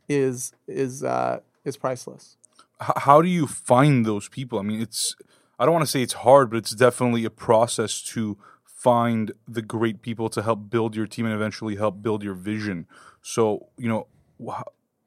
is 0.09 0.53
is 0.67 1.03
uh, 1.03 1.41
is 1.65 1.77
priceless. 1.77 2.37
How 2.81 3.23
do 3.23 3.29
you 3.29 3.47
find 3.47 4.05
those 4.05 4.29
people? 4.29 4.59
I 4.59 4.63
mean, 4.63 4.83
it's 4.83 5.17
I 5.59 5.65
don't 5.65 5.73
want 5.73 5.85
to 5.85 5.91
say 5.91 6.03
it's 6.03 6.13
hard, 6.13 6.51
but 6.51 6.57
it's 6.59 6.73
definitely 6.73 7.25
a 7.25 7.31
process 7.31 8.03
to 8.03 8.37
find 8.85 9.33
the 9.49 9.63
great 9.63 10.03
people 10.03 10.29
to 10.29 10.43
help 10.43 10.71
build 10.71 10.95
your 10.95 11.07
team 11.07 11.25
and 11.27 11.35
eventually 11.35 11.77
help 11.77 12.03
build 12.03 12.23
your 12.23 12.35
vision. 12.35 12.87
So, 13.23 13.69
you 13.77 13.89
know, 13.89 14.07
wh- 14.47 14.63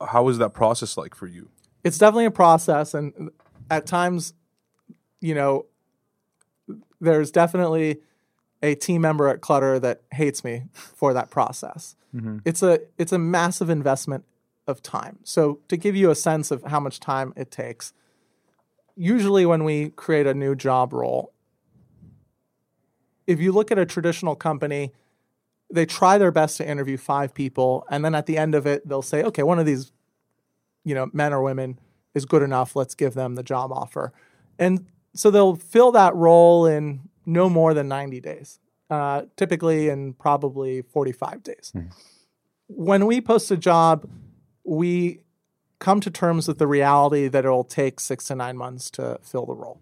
how 0.06 0.28
is 0.28 0.40
that 0.40 0.54
process 0.54 0.98
like 0.98 1.16
for 1.16 1.28
you? 1.28 1.50
it's 1.88 1.98
definitely 1.98 2.26
a 2.26 2.32
process 2.32 2.94
and 2.94 3.32
at 3.72 3.86
times 3.86 4.34
you 5.22 5.34
know 5.34 5.66
there's 7.00 7.32
definitely 7.32 8.00
a 8.62 8.76
team 8.76 9.02
member 9.02 9.28
at 9.30 9.40
clutter 9.40 9.80
that 9.80 10.02
hates 10.12 10.44
me 10.44 10.64
for 10.74 11.14
that 11.14 11.30
process 11.30 11.96
mm-hmm. 12.14 12.40
it's 12.44 12.62
a 12.62 12.80
it's 12.98 13.14
a 13.14 13.18
massive 13.18 13.70
investment 13.70 14.26
of 14.68 14.84
time 14.84 15.18
so 15.24 15.60
to 15.70 15.78
give 15.78 15.96
you 15.96 16.12
a 16.12 16.16
sense 16.16 16.52
of 16.52 16.62
how 16.64 16.80
much 16.80 17.00
time 17.00 17.34
it 17.38 17.50
takes 17.52 17.94
usually 18.96 19.46
when 19.46 19.64
we 19.64 19.90
create 19.92 20.28
a 20.28 20.34
new 20.34 20.56
job 20.56 20.92
role 20.92 21.32
if 23.28 23.40
you 23.40 23.52
look 23.52 23.72
at 23.72 23.78
a 23.78 23.86
traditional 23.86 24.36
company 24.36 24.92
they 25.70 25.86
try 25.86 26.18
their 26.18 26.32
best 26.32 26.56
to 26.58 26.68
interview 26.68 26.96
five 26.98 27.34
people 27.34 27.86
and 27.92 28.04
then 28.04 28.16
at 28.16 28.26
the 28.26 28.38
end 28.38 28.56
of 28.56 28.66
it 28.66 28.88
they'll 28.88 29.02
say 29.02 29.22
okay 29.24 29.44
one 29.44 29.60
of 29.60 29.66
these 29.66 29.92
you 30.88 30.96
know, 30.96 31.10
men 31.12 31.34
or 31.34 31.42
women 31.42 31.78
is 32.16 32.26
good 32.26 32.42
enough. 32.42 32.74
Let's 32.74 32.96
give 32.96 33.14
them 33.14 33.36
the 33.36 33.44
job 33.44 33.74
offer. 33.74 34.14
And 34.58 34.86
so 35.14 35.30
they'll 35.30 35.56
fill 35.56 35.92
that 35.92 36.16
role 36.16 36.66
in 36.66 37.10
no 37.26 37.50
more 37.50 37.74
than 37.74 37.90
90 37.90 38.22
days, 38.22 38.60
uh, 38.90 39.24
typically 39.36 39.90
in 39.90 40.14
probably 40.14 40.82
45 40.82 41.44
days. 41.44 41.74
When 42.68 43.06
we 43.06 43.20
post 43.20 43.52
a 43.52 43.58
job, 43.58 44.10
we 44.64 45.20
come 45.80 46.00
to 46.00 46.10
terms 46.10 46.48
with 46.48 46.58
the 46.58 46.68
reality 46.68 47.28
that 47.28 47.44
it'll 47.44 47.66
take 47.66 48.00
six 48.00 48.26
to 48.28 48.36
nine 48.36 48.56
months 48.56 48.90
to 48.92 49.20
fill 49.22 49.46
the 49.46 49.56
role. 49.56 49.82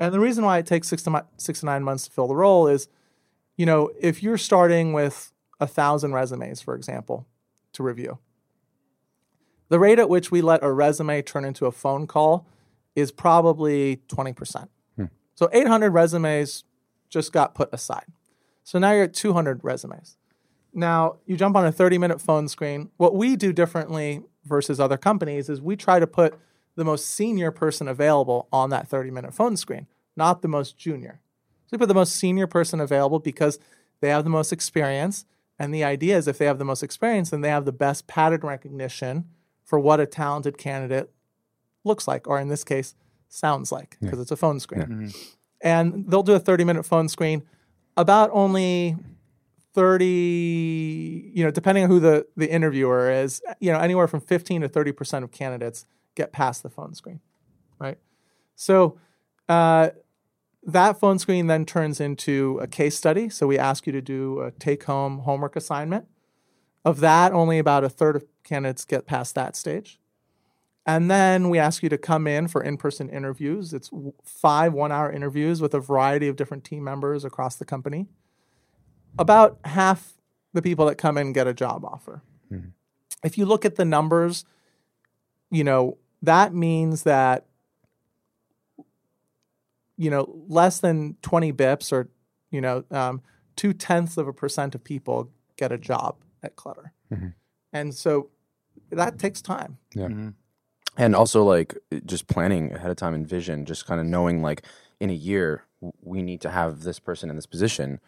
And 0.00 0.14
the 0.14 0.18
reason 0.18 0.44
why 0.44 0.58
it 0.58 0.66
takes 0.66 0.88
six 0.88 1.02
to, 1.02 1.10
mi- 1.10 1.20
six 1.36 1.60
to 1.60 1.66
nine 1.66 1.84
months 1.84 2.06
to 2.06 2.10
fill 2.10 2.26
the 2.26 2.34
role 2.34 2.66
is, 2.66 2.88
you 3.56 3.66
know, 3.66 3.90
if 4.00 4.22
you're 4.22 4.38
starting 4.38 4.94
with 4.94 5.30
a 5.60 5.66
thousand 5.66 6.14
resumes, 6.14 6.62
for 6.62 6.74
example, 6.74 7.26
to 7.74 7.82
review, 7.82 8.18
the 9.68 9.78
rate 9.78 9.98
at 9.98 10.08
which 10.08 10.30
we 10.30 10.40
let 10.40 10.64
a 10.64 10.72
resume 10.72 11.20
turn 11.20 11.44
into 11.44 11.66
a 11.66 11.72
phone 11.72 12.06
call 12.06 12.46
is 12.96 13.12
probably 13.12 14.00
20%. 14.08 14.68
Hmm. 14.96 15.04
So 15.34 15.50
800 15.52 15.90
resumes 15.90 16.64
just 17.10 17.32
got 17.32 17.54
put 17.54 17.68
aside. 17.72 18.06
So 18.64 18.78
now 18.78 18.92
you're 18.92 19.04
at 19.04 19.14
200 19.14 19.62
resumes. 19.62 20.16
Now 20.72 21.16
you 21.26 21.36
jump 21.36 21.56
on 21.56 21.66
a 21.66 21.72
30 21.72 21.98
minute 21.98 22.20
phone 22.20 22.48
screen. 22.48 22.90
What 22.96 23.14
we 23.14 23.36
do 23.36 23.52
differently 23.52 24.22
versus 24.44 24.80
other 24.80 24.96
companies 24.96 25.48
is 25.48 25.60
we 25.60 25.76
try 25.76 25.98
to 25.98 26.06
put 26.06 26.38
the 26.80 26.84
most 26.84 27.04
senior 27.04 27.50
person 27.50 27.86
available 27.86 28.48
on 28.50 28.70
that 28.70 28.88
30 28.88 29.10
minute 29.10 29.34
phone 29.34 29.54
screen, 29.54 29.86
not 30.16 30.40
the 30.40 30.48
most 30.48 30.78
junior. 30.78 31.20
So 31.66 31.68
we 31.72 31.78
put 31.78 31.88
the 31.88 31.94
most 31.94 32.16
senior 32.16 32.46
person 32.46 32.80
available 32.80 33.18
because 33.18 33.58
they 34.00 34.08
have 34.08 34.24
the 34.24 34.30
most 34.30 34.50
experience. 34.50 35.26
And 35.58 35.74
the 35.74 35.84
idea 35.84 36.16
is 36.16 36.26
if 36.26 36.38
they 36.38 36.46
have 36.46 36.58
the 36.58 36.64
most 36.64 36.82
experience, 36.82 37.28
then 37.28 37.42
they 37.42 37.50
have 37.50 37.66
the 37.66 37.72
best 37.72 38.06
pattern 38.06 38.40
recognition 38.40 39.26
for 39.62 39.78
what 39.78 40.00
a 40.00 40.06
talented 40.06 40.56
candidate 40.56 41.10
looks 41.84 42.08
like, 42.08 42.26
or 42.26 42.40
in 42.40 42.48
this 42.48 42.64
case, 42.64 42.94
sounds 43.28 43.70
like, 43.70 43.98
because 44.00 44.18
it's 44.18 44.30
a 44.30 44.36
phone 44.36 44.58
screen. 44.58 44.82
Mm-hmm. 44.82 45.08
And 45.60 46.10
they'll 46.10 46.22
do 46.22 46.32
a 46.32 46.40
30 46.40 46.64
minute 46.64 46.84
phone 46.84 47.10
screen. 47.10 47.42
About 47.94 48.30
only 48.32 48.96
30, 49.74 51.30
you 51.34 51.44
know, 51.44 51.50
depending 51.50 51.84
on 51.84 51.90
who 51.90 52.00
the, 52.00 52.26
the 52.38 52.50
interviewer 52.50 53.10
is, 53.10 53.42
you 53.60 53.70
know, 53.70 53.78
anywhere 53.78 54.08
from 54.08 54.22
15 54.22 54.62
to 54.62 54.68
30% 54.68 55.22
of 55.22 55.30
candidates 55.30 55.84
get 56.14 56.32
past 56.32 56.62
the 56.62 56.70
phone 56.70 56.94
screen, 56.94 57.20
right? 57.78 57.98
So 58.54 58.98
uh, 59.48 59.90
that 60.62 60.98
phone 60.98 61.18
screen 61.18 61.46
then 61.46 61.64
turns 61.64 62.00
into 62.00 62.58
a 62.60 62.66
case 62.66 62.96
study. 62.96 63.28
So 63.28 63.46
we 63.46 63.58
ask 63.58 63.86
you 63.86 63.92
to 63.92 64.02
do 64.02 64.40
a 64.40 64.50
take 64.50 64.84
home 64.84 65.20
homework 65.20 65.56
assignment. 65.56 66.06
Of 66.84 67.00
that, 67.00 67.32
only 67.32 67.58
about 67.58 67.84
a 67.84 67.90
third 67.90 68.16
of 68.16 68.24
candidates 68.42 68.84
get 68.84 69.06
past 69.06 69.34
that 69.34 69.54
stage. 69.54 70.00
And 70.86 71.10
then 71.10 71.50
we 71.50 71.58
ask 71.58 71.82
you 71.82 71.88
to 71.90 71.98
come 71.98 72.26
in 72.26 72.48
for 72.48 72.62
in 72.62 72.78
person 72.78 73.10
interviews. 73.10 73.74
It's 73.74 73.90
five 74.24 74.72
one 74.72 74.90
hour 74.90 75.12
interviews 75.12 75.60
with 75.60 75.74
a 75.74 75.80
variety 75.80 76.26
of 76.26 76.36
different 76.36 76.64
team 76.64 76.82
members 76.82 77.24
across 77.24 77.56
the 77.56 77.66
company. 77.66 78.06
About 79.18 79.58
half 79.64 80.14
the 80.52 80.62
people 80.62 80.86
that 80.86 80.96
come 80.96 81.18
in 81.18 81.32
get 81.32 81.46
a 81.46 81.54
job 81.54 81.84
offer. 81.84 82.22
If 83.22 83.36
you 83.36 83.44
look 83.44 83.64
at 83.64 83.76
the 83.76 83.84
numbers, 83.84 84.44
you 85.50 85.64
know, 85.64 85.98
that 86.22 86.54
means 86.54 87.02
that, 87.04 87.46
you 89.96 90.10
know, 90.10 90.32
less 90.48 90.80
than 90.80 91.16
20 91.22 91.52
bips 91.52 91.92
or, 91.92 92.08
you 92.50 92.60
know, 92.60 92.84
um, 92.90 93.22
two 93.56 93.72
tenths 93.72 94.16
of 94.16 94.26
a 94.28 94.32
percent 94.32 94.74
of 94.74 94.82
people 94.82 95.30
get 95.56 95.72
a 95.72 95.78
job 95.78 96.16
at 96.42 96.56
Clutter. 96.56 96.92
And 97.72 97.94
so 97.94 98.30
that 98.90 99.18
takes 99.18 99.42
time. 99.42 99.78
Yeah. 99.94 100.08
And 100.96 101.14
also 101.16 101.44
like 101.44 101.76
just 102.06 102.26
planning 102.28 102.72
ahead 102.72 102.90
of 102.90 102.96
time 102.96 103.14
and 103.14 103.26
vision 103.26 103.64
just 103.66 103.86
kind 103.86 104.00
of 104.00 104.06
knowing 104.06 104.42
like 104.42 104.62
in 105.00 105.10
a 105.10 105.14
year 105.14 105.64
we 106.02 106.22
need 106.22 106.40
to 106.42 106.50
have 106.50 106.82
this 106.82 106.98
person 106.98 107.30
in 107.30 107.36
this 107.36 107.46
position 107.46 108.00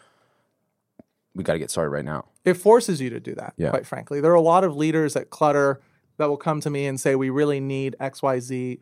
we 1.34 1.42
got 1.42 1.54
to 1.54 1.58
get 1.58 1.70
started 1.70 1.88
right 1.90 2.04
now 2.04 2.26
it 2.44 2.54
forces 2.54 3.00
you 3.00 3.08
to 3.08 3.18
do 3.20 3.34
that 3.34 3.54
Yeah. 3.56 3.70
quite 3.70 3.86
frankly 3.86 4.20
there 4.20 4.30
are 4.32 4.34
a 4.34 4.40
lot 4.42 4.62
of 4.64 4.76
leaders 4.76 5.16
at 5.16 5.30
clutter 5.30 5.80
that 6.16 6.28
will 6.28 6.36
come 6.36 6.60
to 6.60 6.70
me 6.70 6.86
and 6.86 7.00
say 7.00 7.14
we 7.14 7.30
really 7.30 7.60
need 7.60 7.96
xyz 8.00 8.80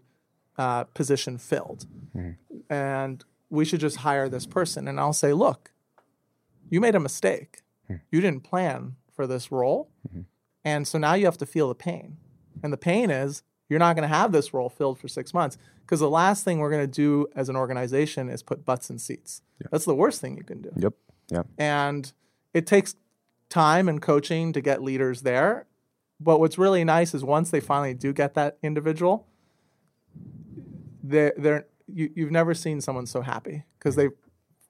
uh, 0.59 0.85
position 0.85 1.39
filled. 1.39 1.87
Mm-hmm. 2.15 2.73
And 2.73 3.25
we 3.49 3.65
should 3.65 3.81
just 3.81 3.99
hire 3.99 4.29
this 4.29 4.47
person. 4.47 4.89
And 4.89 5.01
i'll 5.01 5.13
say 5.13 5.33
look 5.33 5.73
you 6.69 6.81
made 6.81 6.95
a 6.95 7.01
mistake. 7.01 7.63
Hmm. 7.89 7.97
You 8.13 8.21
didn't 8.21 8.45
plan 8.45 8.95
for 9.13 9.27
this 9.27 9.51
role. 9.51 9.91
Mm-hmm. 10.09 10.21
And 10.65 10.87
so 10.87 10.99
now 10.99 11.15
you 11.15 11.25
have 11.25 11.39
to 11.39 11.47
feel 11.47 11.69
the 11.69 11.75
pain. 11.75 12.17
And 12.63 12.73
the 12.73 12.77
pain 12.77 13.11
is 13.11 13.43
you're 13.69 13.81
not 13.81 13.97
going 13.97 14.09
to 14.09 14.15
have 14.15 14.31
this 14.31 14.55
role 14.55 14.69
filled 14.69 14.99
for 14.99 15.09
six 15.09 15.35
months 15.35 15.59
because 15.81 16.01
the 16.01 16.11
last 16.11 16.45
thing 16.45 16.59
we're 16.59 16.71
going 16.71 16.83
to 16.83 16.87
do 16.87 17.27
as 17.35 17.49
an 17.49 17.57
organization 17.57 18.29
is 18.29 18.43
put 18.43 18.65
butts 18.65 18.89
in 18.91 18.99
seats. 18.99 19.43
That's 19.73 19.85
the 19.85 19.95
worst 19.95 20.21
thing 20.21 20.37
you 20.37 20.45
can 20.45 20.63
do. 20.63 20.71
Yep. 20.77 20.95
Yeah 21.31 21.43
and 21.59 22.13
it 22.55 22.67
takes 22.67 22.97
time 23.49 23.89
and 23.89 24.01
coaching 24.03 24.53
to 24.53 24.61
get 24.61 24.83
leaders 24.83 25.23
there. 25.23 25.67
But 26.21 26.39
what's 26.39 26.59
really 26.59 26.85
nice 26.85 27.15
is 27.15 27.25
once 27.25 27.51
they 27.51 27.61
finally 27.61 27.95
do 27.95 28.13
get 28.13 28.35
that 28.35 28.59
individual, 28.63 29.27
they're, 31.03 31.33
they're 31.37 31.67
you, 31.93 32.11
you've 32.15 32.31
never 32.31 32.55
seen 32.55 32.81
someone 32.81 33.07
so 33.07 33.23
happy 33.23 33.65
because 33.79 33.97
they 33.97 34.09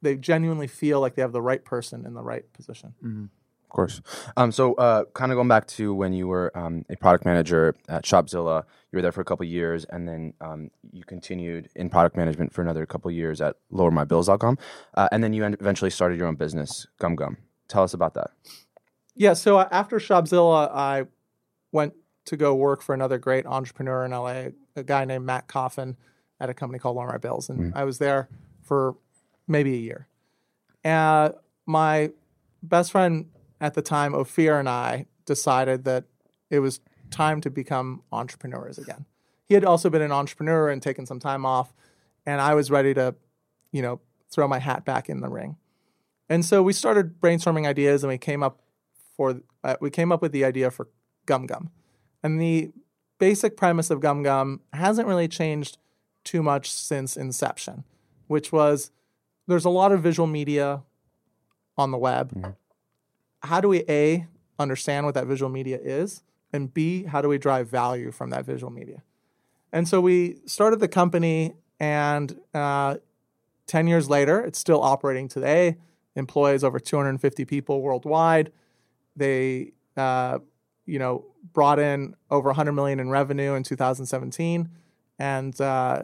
they 0.02 0.16
genuinely 0.16 0.66
feel 0.66 1.00
like 1.00 1.14
they 1.14 1.22
have 1.22 1.32
the 1.32 1.42
right 1.42 1.64
person 1.64 2.06
in 2.06 2.14
the 2.14 2.22
right 2.22 2.50
position. 2.52 2.94
of 3.62 3.68
course 3.68 4.00
um, 4.36 4.50
so 4.50 4.74
uh, 4.74 5.04
kind 5.12 5.30
of 5.30 5.36
going 5.36 5.48
back 5.48 5.66
to 5.66 5.92
when 5.92 6.12
you 6.12 6.26
were 6.26 6.50
um, 6.56 6.84
a 6.88 6.96
product 6.96 7.24
manager 7.24 7.74
at 7.88 8.04
shopzilla 8.04 8.64
you 8.90 8.96
were 8.96 9.02
there 9.02 9.12
for 9.12 9.20
a 9.20 9.24
couple 9.24 9.44
years 9.44 9.84
and 9.84 10.08
then 10.08 10.32
um, 10.40 10.70
you 10.92 11.04
continued 11.04 11.68
in 11.76 11.90
product 11.90 12.16
management 12.16 12.52
for 12.52 12.62
another 12.62 12.86
couple 12.86 13.10
years 13.10 13.40
at 13.40 13.56
lowermybills.com 13.70 14.56
uh, 14.94 15.08
and 15.12 15.22
then 15.22 15.32
you 15.32 15.44
eventually 15.44 15.90
started 15.90 16.18
your 16.18 16.26
own 16.26 16.36
business 16.36 16.86
GumGum 17.00 17.36
tell 17.68 17.82
us 17.82 17.92
about 17.92 18.14
that 18.14 18.30
Yeah. 19.14 19.34
So 19.34 19.58
uh, 19.58 19.68
after 19.70 19.98
Shopzilla, 19.98 20.70
I 20.72 21.04
went 21.72 21.94
to 22.26 22.36
go 22.36 22.54
work 22.54 22.82
for 22.82 22.94
another 22.94 23.18
great 23.18 23.46
entrepreneur 23.46 24.04
in 24.04 24.12
LA, 24.12 24.50
a 24.76 24.82
guy 24.84 25.04
named 25.04 25.24
Matt 25.24 25.48
Coffin 25.48 25.96
at 26.38 26.50
a 26.50 26.54
company 26.54 26.78
called 26.78 26.96
My 26.96 27.18
Bills. 27.18 27.48
And 27.48 27.74
I 27.74 27.84
was 27.84 27.98
there 27.98 28.28
for 28.62 28.96
maybe 29.46 29.74
a 29.74 29.78
year. 29.78 30.08
And 30.84 31.34
my 31.66 32.10
best 32.62 32.92
friend 32.92 33.30
at 33.60 33.74
the 33.74 33.82
time, 33.82 34.14
Ophir, 34.14 34.58
and 34.58 34.68
I 34.68 35.06
decided 35.26 35.84
that 35.84 36.04
it 36.48 36.60
was 36.60 36.80
time 37.10 37.40
to 37.42 37.50
become 37.50 38.02
entrepreneurs 38.12 38.78
again. 38.78 39.06
He 39.44 39.54
had 39.54 39.64
also 39.64 39.90
been 39.90 40.02
an 40.02 40.12
entrepreneur 40.12 40.70
and 40.70 40.80
taken 40.80 41.06
some 41.06 41.18
time 41.18 41.44
off. 41.44 41.74
And 42.24 42.40
I 42.40 42.54
was 42.54 42.70
ready 42.70 42.94
to, 42.94 43.14
you 43.72 43.82
know, 43.82 44.00
throw 44.30 44.46
my 44.46 44.60
hat 44.60 44.84
back 44.84 45.08
in 45.08 45.20
the 45.20 45.28
ring. 45.28 45.56
And 46.28 46.44
so 46.44 46.62
we 46.62 46.72
started 46.72 47.20
brainstorming 47.20 47.66
ideas, 47.66 48.04
and 48.04 48.08
we 48.08 48.18
came 48.18 48.42
up 48.42 48.60
for 49.16 49.40
uh, 49.64 49.76
we 49.80 49.90
came 49.90 50.12
up 50.12 50.22
with 50.22 50.30
the 50.30 50.44
idea 50.44 50.70
for 50.70 50.88
GumGum, 51.30 51.68
and 52.22 52.40
the 52.40 52.72
basic 53.18 53.56
premise 53.56 53.90
of 53.90 54.00
GumGum 54.00 54.60
hasn't 54.72 55.06
really 55.06 55.28
changed 55.28 55.78
too 56.24 56.42
much 56.42 56.70
since 56.70 57.16
inception, 57.16 57.84
which 58.26 58.52
was 58.52 58.90
there's 59.46 59.64
a 59.64 59.70
lot 59.70 59.92
of 59.92 60.02
visual 60.02 60.26
media 60.26 60.82
on 61.76 61.90
the 61.90 61.98
web. 61.98 62.56
How 63.42 63.60
do 63.60 63.68
we 63.68 63.84
a 63.88 64.26
understand 64.58 65.06
what 65.06 65.14
that 65.14 65.26
visual 65.26 65.50
media 65.50 65.78
is, 65.82 66.22
and 66.52 66.72
b 66.74 67.04
how 67.04 67.22
do 67.22 67.28
we 67.28 67.38
drive 67.38 67.68
value 67.68 68.10
from 68.10 68.30
that 68.30 68.44
visual 68.44 68.72
media? 68.72 69.02
And 69.72 69.88
so 69.88 70.00
we 70.00 70.38
started 70.46 70.80
the 70.80 70.88
company, 70.88 71.54
and 71.78 72.38
uh, 72.52 72.96
10 73.66 73.86
years 73.86 74.10
later, 74.10 74.40
it's 74.40 74.58
still 74.58 74.82
operating 74.82 75.28
today, 75.28 75.76
employs 76.16 76.64
over 76.64 76.80
250 76.80 77.44
people 77.44 77.80
worldwide. 77.82 78.50
They, 79.16 79.72
uh, 79.96 80.40
you 80.90 80.98
know, 80.98 81.24
brought 81.52 81.78
in 81.78 82.14
over 82.30 82.48
100 82.48 82.72
million 82.72 83.00
in 83.00 83.10
revenue 83.10 83.54
in 83.54 83.62
2017, 83.62 84.68
and 85.18 85.60
uh, 85.60 86.02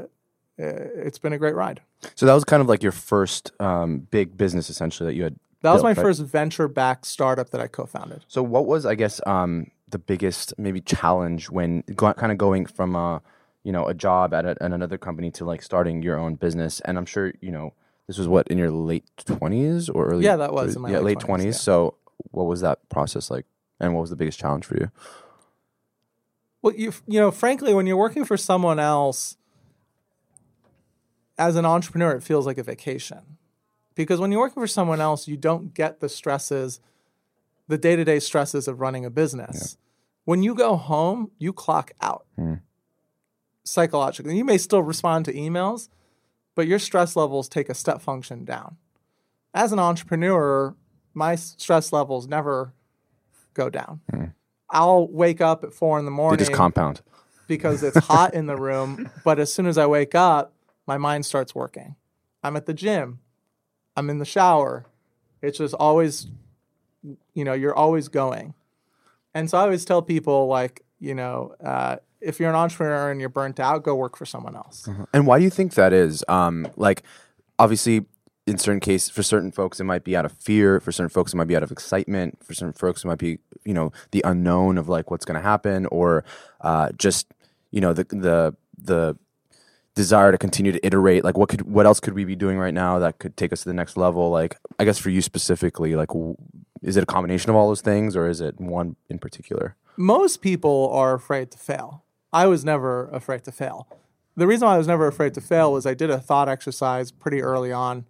it's 0.58 1.18
been 1.18 1.32
a 1.32 1.38
great 1.38 1.54
ride. 1.54 1.80
So 2.14 2.26
that 2.26 2.34
was 2.34 2.44
kind 2.44 2.60
of 2.60 2.68
like 2.68 2.82
your 2.82 2.92
first 2.92 3.50
um, 3.60 4.00
big 4.10 4.36
business, 4.36 4.70
essentially, 4.70 5.08
that 5.08 5.16
you 5.16 5.24
had. 5.24 5.36
That 5.62 5.72
was 5.72 5.82
my 5.82 5.90
right? 5.90 5.96
first 5.96 6.22
venture-backed 6.22 7.04
startup 7.04 7.50
that 7.50 7.60
I 7.60 7.66
co-founded. 7.66 8.24
So 8.28 8.42
what 8.42 8.66
was, 8.66 8.86
I 8.86 8.94
guess, 8.94 9.20
um, 9.26 9.70
the 9.88 9.98
biggest 9.98 10.54
maybe 10.58 10.80
challenge 10.80 11.50
when 11.50 11.82
go, 11.94 12.12
kind 12.12 12.30
of 12.30 12.38
going 12.38 12.66
from 12.66 12.94
a, 12.94 13.20
you 13.64 13.72
know, 13.72 13.86
a 13.86 13.94
job 13.94 14.32
at, 14.32 14.44
a, 14.44 14.50
at 14.50 14.72
another 14.72 14.98
company 14.98 15.32
to 15.32 15.44
like 15.44 15.62
starting 15.62 16.02
your 16.02 16.18
own 16.18 16.36
business? 16.36 16.80
And 16.80 16.96
I'm 16.96 17.06
sure 17.06 17.32
you 17.40 17.50
know 17.50 17.72
this 18.06 18.18
was 18.18 18.28
what 18.28 18.46
in 18.46 18.58
your 18.58 18.70
late 18.70 19.04
twenties 19.24 19.88
or 19.88 20.06
early. 20.06 20.24
Yeah, 20.24 20.36
that 20.36 20.52
was 20.52 20.76
in 20.76 20.82
my 20.82 20.90
yeah 20.90 20.98
late 20.98 21.04
late 21.04 21.18
20s, 21.18 21.20
twenties. 21.22 21.54
yeah. 21.56 21.60
So 21.60 21.94
what 22.30 22.44
was 22.44 22.60
that 22.60 22.88
process 22.88 23.30
like, 23.30 23.46
and 23.80 23.94
what 23.94 24.02
was 24.02 24.10
the 24.10 24.16
biggest 24.16 24.38
challenge 24.38 24.64
for 24.64 24.76
you? 24.76 24.90
Well, 26.62 26.74
you 26.74 26.92
you 27.06 27.20
know, 27.20 27.30
frankly, 27.30 27.74
when 27.74 27.86
you're 27.86 27.96
working 27.96 28.24
for 28.24 28.36
someone 28.36 28.78
else, 28.78 29.36
as 31.38 31.56
an 31.56 31.64
entrepreneur, 31.64 32.12
it 32.12 32.22
feels 32.22 32.46
like 32.46 32.58
a 32.58 32.62
vacation, 32.62 33.38
because 33.94 34.20
when 34.20 34.32
you're 34.32 34.40
working 34.40 34.62
for 34.62 34.66
someone 34.66 35.00
else, 35.00 35.28
you 35.28 35.36
don't 35.36 35.74
get 35.74 36.00
the 36.00 36.08
stresses, 36.08 36.80
the 37.68 37.78
day 37.78 37.96
to 37.96 38.04
day 38.04 38.18
stresses 38.18 38.66
of 38.66 38.80
running 38.80 39.04
a 39.04 39.10
business. 39.10 39.76
When 40.24 40.42
you 40.42 40.54
go 40.54 40.74
home, 40.76 41.30
you 41.38 41.52
clock 41.52 41.92
out 42.00 42.26
hmm. 42.34 42.54
psychologically. 43.62 44.36
You 44.36 44.44
may 44.44 44.58
still 44.58 44.82
respond 44.82 45.24
to 45.26 45.32
emails, 45.32 45.88
but 46.56 46.66
your 46.66 46.80
stress 46.80 47.14
levels 47.14 47.48
take 47.48 47.68
a 47.68 47.74
step 47.74 48.00
function 48.00 48.44
down. 48.44 48.76
As 49.54 49.72
an 49.72 49.78
entrepreneur, 49.78 50.74
my 51.14 51.36
stress 51.36 51.92
levels 51.92 52.26
never 52.26 52.74
go 53.56 53.70
down. 53.70 54.00
I'll 54.70 55.08
wake 55.08 55.40
up 55.40 55.64
at 55.64 55.72
four 55.72 55.98
in 55.98 56.04
the 56.04 56.10
morning. 56.10 56.38
They 56.38 56.44
just 56.44 56.56
compound. 56.56 57.00
because 57.48 57.82
it's 57.82 57.96
hot 57.98 58.34
in 58.34 58.46
the 58.46 58.56
room. 58.56 59.10
But 59.24 59.38
as 59.38 59.52
soon 59.52 59.66
as 59.66 59.78
I 59.78 59.86
wake 59.86 60.14
up, 60.14 60.52
my 60.86 60.98
mind 60.98 61.26
starts 61.26 61.54
working. 61.54 61.96
I'm 62.42 62.56
at 62.56 62.66
the 62.66 62.74
gym. 62.74 63.20
I'm 63.96 64.10
in 64.10 64.18
the 64.18 64.24
shower. 64.24 64.86
It's 65.42 65.58
just 65.58 65.74
always, 65.74 66.26
you 67.34 67.44
know, 67.44 67.52
you're 67.54 67.74
always 67.74 68.08
going. 68.08 68.54
And 69.34 69.48
so 69.50 69.58
I 69.58 69.62
always 69.62 69.84
tell 69.84 70.02
people, 70.02 70.46
like, 70.46 70.82
you 70.98 71.14
know, 71.14 71.54
uh, 71.62 71.96
if 72.20 72.40
you're 72.40 72.50
an 72.50 72.56
entrepreneur 72.56 73.10
and 73.10 73.20
you're 73.20 73.28
burnt 73.28 73.60
out, 73.60 73.82
go 73.84 73.94
work 73.94 74.16
for 74.16 74.26
someone 74.26 74.56
else. 74.56 74.88
And 75.12 75.26
why 75.26 75.38
do 75.38 75.44
you 75.44 75.50
think 75.50 75.74
that 75.74 75.92
is? 75.92 76.24
Um, 76.28 76.66
like, 76.76 77.02
obviously, 77.58 78.06
in 78.46 78.58
certain 78.58 78.80
cases, 78.80 79.10
for 79.10 79.22
certain 79.22 79.50
folks, 79.50 79.80
it 79.80 79.84
might 79.84 80.04
be 80.04 80.16
out 80.16 80.24
of 80.24 80.32
fear. 80.32 80.80
For 80.80 80.92
certain 80.92 81.08
folks, 81.08 81.32
it 81.32 81.36
might 81.36 81.48
be 81.48 81.56
out 81.56 81.62
of 81.62 81.72
excitement. 81.72 82.44
For 82.44 82.54
certain 82.54 82.72
folks, 82.72 83.04
it 83.04 83.08
might 83.08 83.18
be, 83.18 83.38
you 83.64 83.74
know, 83.74 83.92
the 84.12 84.22
unknown 84.24 84.78
of 84.78 84.88
like 84.88 85.10
what's 85.10 85.24
going 85.24 85.36
to 85.36 85.42
happen, 85.42 85.86
or 85.86 86.24
uh, 86.60 86.90
just, 86.96 87.26
you 87.70 87.80
know, 87.80 87.92
the 87.92 88.04
the 88.04 88.54
the 88.78 89.16
desire 89.94 90.30
to 90.30 90.38
continue 90.38 90.72
to 90.72 90.86
iterate. 90.86 91.24
Like, 91.24 91.36
what 91.36 91.48
could 91.48 91.62
what 91.62 91.86
else 91.86 92.00
could 92.00 92.14
we 92.14 92.24
be 92.24 92.36
doing 92.36 92.58
right 92.58 92.74
now 92.74 92.98
that 93.00 93.18
could 93.18 93.36
take 93.36 93.52
us 93.52 93.62
to 93.62 93.68
the 93.68 93.74
next 93.74 93.96
level? 93.96 94.30
Like, 94.30 94.56
I 94.78 94.84
guess 94.84 94.98
for 94.98 95.10
you 95.10 95.22
specifically, 95.22 95.96
like, 95.96 96.08
w- 96.08 96.36
is 96.82 96.96
it 96.96 97.02
a 97.02 97.06
combination 97.06 97.50
of 97.50 97.56
all 97.56 97.68
those 97.68 97.80
things, 97.80 98.14
or 98.14 98.28
is 98.28 98.40
it 98.40 98.60
one 98.60 98.96
in 99.08 99.18
particular? 99.18 99.76
most 99.96 100.42
people 100.42 100.90
are 100.92 101.14
afraid 101.14 101.50
to 101.50 101.58
fail. 101.58 102.04
I 102.32 102.46
was 102.46 102.64
never 102.64 103.08
afraid 103.08 103.44
to 103.44 103.52
fail. 103.52 103.88
The 104.36 104.46
reason 104.46 104.66
why 104.66 104.74
I 104.74 104.78
was 104.78 104.86
never 104.86 105.06
afraid 105.06 105.32
to 105.34 105.40
fail 105.40 105.72
was 105.72 105.86
I 105.86 105.94
did 105.94 106.10
a 106.10 106.18
thought 106.18 106.48
exercise 106.48 107.10
pretty 107.10 107.40
early 107.40 107.72
on 107.72 108.04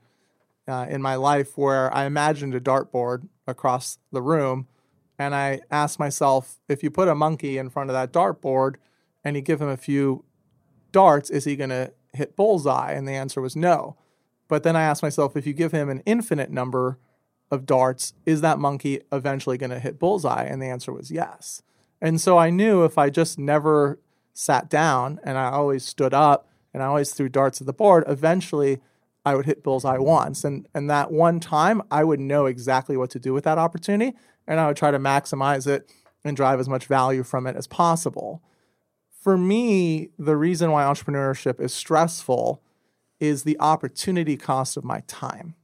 uh, 0.69 0.87
in 0.89 1.01
my 1.01 1.15
life 1.15 1.57
where 1.57 1.95
I 1.95 2.05
imagined 2.05 2.55
a 2.55 2.61
dartboard 2.61 3.29
across 3.47 3.99
the 4.13 4.23
room 4.23 4.67
and 5.19 5.35
I 5.35 5.61
asked 5.71 5.99
myself 5.99 6.61
if 6.69 6.83
you 6.83 6.91
put 6.91 7.09
a 7.09 7.15
monkey 7.15 7.59
in 7.59 7.71
front 7.71 7.91
of 7.91 7.95
that 7.95 8.13
dartboard 8.13 8.77
and 9.25 9.37
you 9.37 9.43
give 9.43 9.61
him 9.61 9.69
a 9.69 9.77
few 9.77 10.25
darts, 10.93 11.31
is 11.31 11.45
he 11.45 11.57
going 11.57 11.71
to 11.71 11.93
hit 12.13 12.37
bullseye? 12.37 12.93
And 12.93 13.07
the 13.07 13.13
answer 13.13 13.41
was 13.41 13.57
no. 13.57 13.97
But 14.49 14.63
then 14.63 14.77
I 14.77 14.83
asked 14.83 15.03
myself 15.03 15.37
if 15.37 15.47
you 15.47 15.53
give 15.53 15.73
him 15.73 15.89
an 15.89 16.03
infinite 16.07 16.51
number 16.51 16.99
of 17.51 17.67
darts, 17.67 18.13
is 18.25 18.41
that 18.41 18.59
monkey 18.59 19.01
eventually 19.13 19.59
going 19.59 19.71
to 19.71 19.79
hit 19.79 19.99
bullseye? 19.99 20.45
And 20.45 20.61
the 20.61 20.67
answer 20.67 20.93
was 20.93 21.11
yes. 21.11 21.63
And 22.01 22.21
so 22.21 22.39
I 22.39 22.51
knew 22.51 22.85
if 22.85 22.99
I 22.99 23.11
just 23.11 23.39
never 23.39 23.99
sat 24.35 24.69
down 24.69 25.19
and 25.25 25.39
I 25.39 25.51
always 25.51 25.85
stood 25.85 26.13
up 26.13 26.49
and 26.75 26.83
I 26.83 26.87
always 26.87 27.13
threw 27.13 27.29
darts 27.29 27.61
at 27.61 27.67
the 27.67 27.73
board, 27.73 28.05
eventually 28.07 28.81
I 29.27 29.35
would 29.35 29.45
hit 29.45 29.65
bullseye 29.65 29.99
once. 29.99 30.45
And, 30.45 30.69
and 30.73 30.89
that 30.89 31.11
one 31.11 31.41
time, 31.41 31.83
I 31.91 32.05
would 32.05 32.21
know 32.21 32.47
exactly 32.47 32.97
what 32.97 33.11
to 33.11 33.19
do 33.19 33.35
with 33.35 33.45
that 33.45 33.59
opportunity 33.59 34.17
and 34.47 34.61
I 34.61 34.69
would 34.69 34.77
try 34.77 34.93
to 34.93 34.99
maximize 34.99 35.67
it 35.67 35.93
and 36.25 36.37
drive 36.37 36.61
as 36.61 36.69
much 36.69 36.87
value 36.87 37.25
from 37.25 37.47
it 37.47 37.57
as 37.57 37.67
possible. 37.67 38.43
For 39.21 39.37
me, 39.37 40.11
the 40.17 40.37
reason 40.37 40.71
why 40.71 40.85
entrepreneurship 40.85 41.61
is 41.61 41.75
stressful 41.75 42.63
is 43.19 43.43
the 43.43 43.59
opportunity 43.59 44.37
cost 44.37 44.77
of 44.77 44.85
my 44.85 45.03
time. 45.09 45.57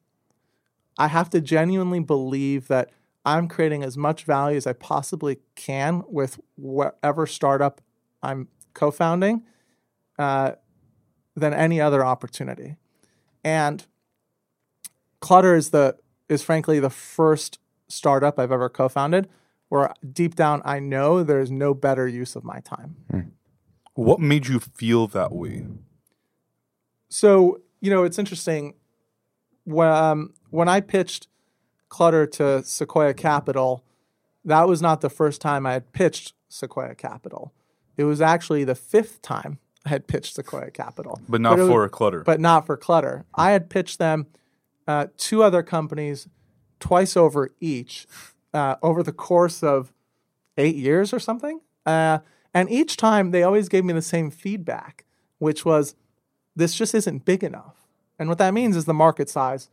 I 0.98 1.08
have 1.08 1.30
to 1.30 1.40
genuinely 1.40 2.00
believe 2.00 2.66
that 2.66 2.90
I'm 3.24 3.46
creating 3.46 3.84
as 3.84 3.96
much 3.96 4.24
value 4.24 4.56
as 4.56 4.66
I 4.66 4.72
possibly 4.72 5.38
can 5.54 6.02
with 6.08 6.40
whatever 6.56 7.26
startup 7.26 7.80
I'm 8.22 8.48
co-founding 8.74 9.42
uh, 10.18 10.52
than 11.36 11.54
any 11.54 11.80
other 11.80 12.04
opportunity. 12.04 12.76
And 13.44 13.84
Clutter 15.20 15.54
is 15.54 15.70
the 15.70 15.96
is 16.28 16.42
frankly 16.42 16.80
the 16.80 16.90
first 16.90 17.58
startup 17.88 18.38
I've 18.38 18.52
ever 18.52 18.68
co-founded 18.68 19.28
where 19.72 19.90
deep 20.12 20.34
down 20.34 20.60
I 20.66 20.80
know 20.80 21.22
there's 21.22 21.50
no 21.50 21.72
better 21.72 22.06
use 22.06 22.36
of 22.36 22.44
my 22.44 22.60
time. 22.60 22.96
What 23.94 24.20
made 24.20 24.46
you 24.46 24.60
feel 24.60 25.06
that 25.08 25.32
way? 25.32 25.64
So, 27.08 27.62
you 27.80 27.90
know, 27.90 28.04
it's 28.04 28.18
interesting. 28.18 28.74
When, 29.64 29.88
um, 29.88 30.34
when 30.50 30.68
I 30.68 30.80
pitched 30.80 31.28
Clutter 31.88 32.26
to 32.26 32.62
Sequoia 32.64 33.14
Capital, 33.14 33.82
that 34.44 34.68
was 34.68 34.82
not 34.82 35.00
the 35.00 35.08
first 35.08 35.40
time 35.40 35.64
I 35.64 35.72
had 35.72 35.92
pitched 35.92 36.34
Sequoia 36.50 36.94
Capital. 36.94 37.54
It 37.96 38.04
was 38.04 38.20
actually 38.20 38.64
the 38.64 38.74
fifth 38.74 39.22
time 39.22 39.58
had 39.86 40.06
pitched 40.06 40.34
Sequoia 40.34 40.70
Capital. 40.70 41.20
But 41.28 41.40
not 41.40 41.58
was- 41.58 41.68
for 41.68 41.84
a 41.84 41.90
clutter. 41.90 42.22
But 42.22 42.40
not 42.40 42.66
for 42.66 42.76
Clutter. 42.76 43.24
I 43.34 43.50
had 43.50 43.70
pitched 43.70 43.98
them 43.98 44.26
uh, 44.86 45.06
two 45.16 45.42
other 45.42 45.62
companies 45.62 46.28
twice 46.80 47.16
over 47.16 47.50
each 47.60 48.06
uh, 48.52 48.76
over 48.82 49.02
the 49.02 49.12
course 49.12 49.62
of 49.62 49.92
eight 50.58 50.76
years 50.76 51.12
or 51.12 51.18
something. 51.18 51.60
Uh, 51.86 52.18
and 52.54 52.70
each 52.70 52.96
time 52.96 53.30
they 53.30 53.42
always 53.42 53.68
gave 53.68 53.84
me 53.84 53.92
the 53.92 54.02
same 54.02 54.30
feedback, 54.30 55.04
which 55.38 55.64
was 55.64 55.94
this 56.54 56.74
just 56.74 56.94
isn't 56.94 57.24
big 57.24 57.42
enough. 57.42 57.86
And 58.18 58.28
what 58.28 58.38
that 58.38 58.52
means 58.54 58.76
is 58.76 58.84
the 58.84 58.94
market 58.94 59.28
size 59.30 59.70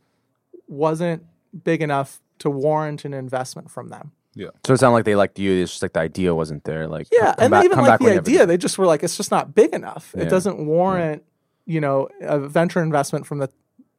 wasn't 0.66 1.24
big 1.64 1.82
enough 1.82 2.20
to 2.38 2.48
warrant 2.48 3.04
an 3.04 3.12
investment 3.12 3.70
from 3.70 3.88
them. 3.88 4.12
Yeah. 4.34 4.48
So 4.66 4.74
it 4.74 4.78
sounded 4.78 4.94
like 4.94 5.04
they 5.04 5.16
liked 5.16 5.38
you. 5.38 5.62
It's 5.62 5.72
just 5.72 5.82
like 5.82 5.92
the 5.92 6.00
idea 6.00 6.34
wasn't 6.34 6.64
there. 6.64 6.86
Like, 6.86 7.08
Yeah, 7.12 7.34
come 7.34 7.44
and 7.44 7.50
back- 7.50 7.60
they 7.62 7.64
even 7.66 7.74
come 7.76 7.84
like 7.84 7.92
back 7.92 7.98
the 8.00 8.04
when 8.04 8.12
you 8.12 8.16
have 8.18 8.26
a 8.26 8.30
idea. 8.30 8.46
They 8.46 8.56
just 8.56 8.78
were 8.78 8.86
like, 8.86 9.02
it's 9.02 9.16
just 9.16 9.30
not 9.30 9.54
big 9.54 9.72
enough. 9.74 10.12
Yeah. 10.16 10.24
It 10.24 10.28
doesn't 10.30 10.64
warrant, 10.66 11.22
you 11.66 11.80
know, 11.80 12.08
a 12.20 12.38
venture 12.38 12.82
investment 12.82 13.26
from 13.26 13.38
the 13.38 13.50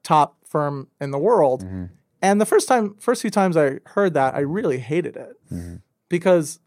top 0.03 0.37
firm 0.45 0.87
in 0.99 1.11
the 1.11 1.19
world. 1.19 1.63
Mm-hmm. 1.63 1.85
And 2.21 2.39
the 2.39 2.45
first 2.45 2.67
time, 2.67 2.95
first 2.99 3.21
few 3.21 3.31
times 3.31 3.57
I 3.57 3.79
heard 3.85 4.13
that, 4.13 4.35
I 4.35 4.39
really 4.39 4.77
hated 4.79 5.15
it 5.17 5.33
Mm-hmm. 5.51 5.75
because 6.09 6.59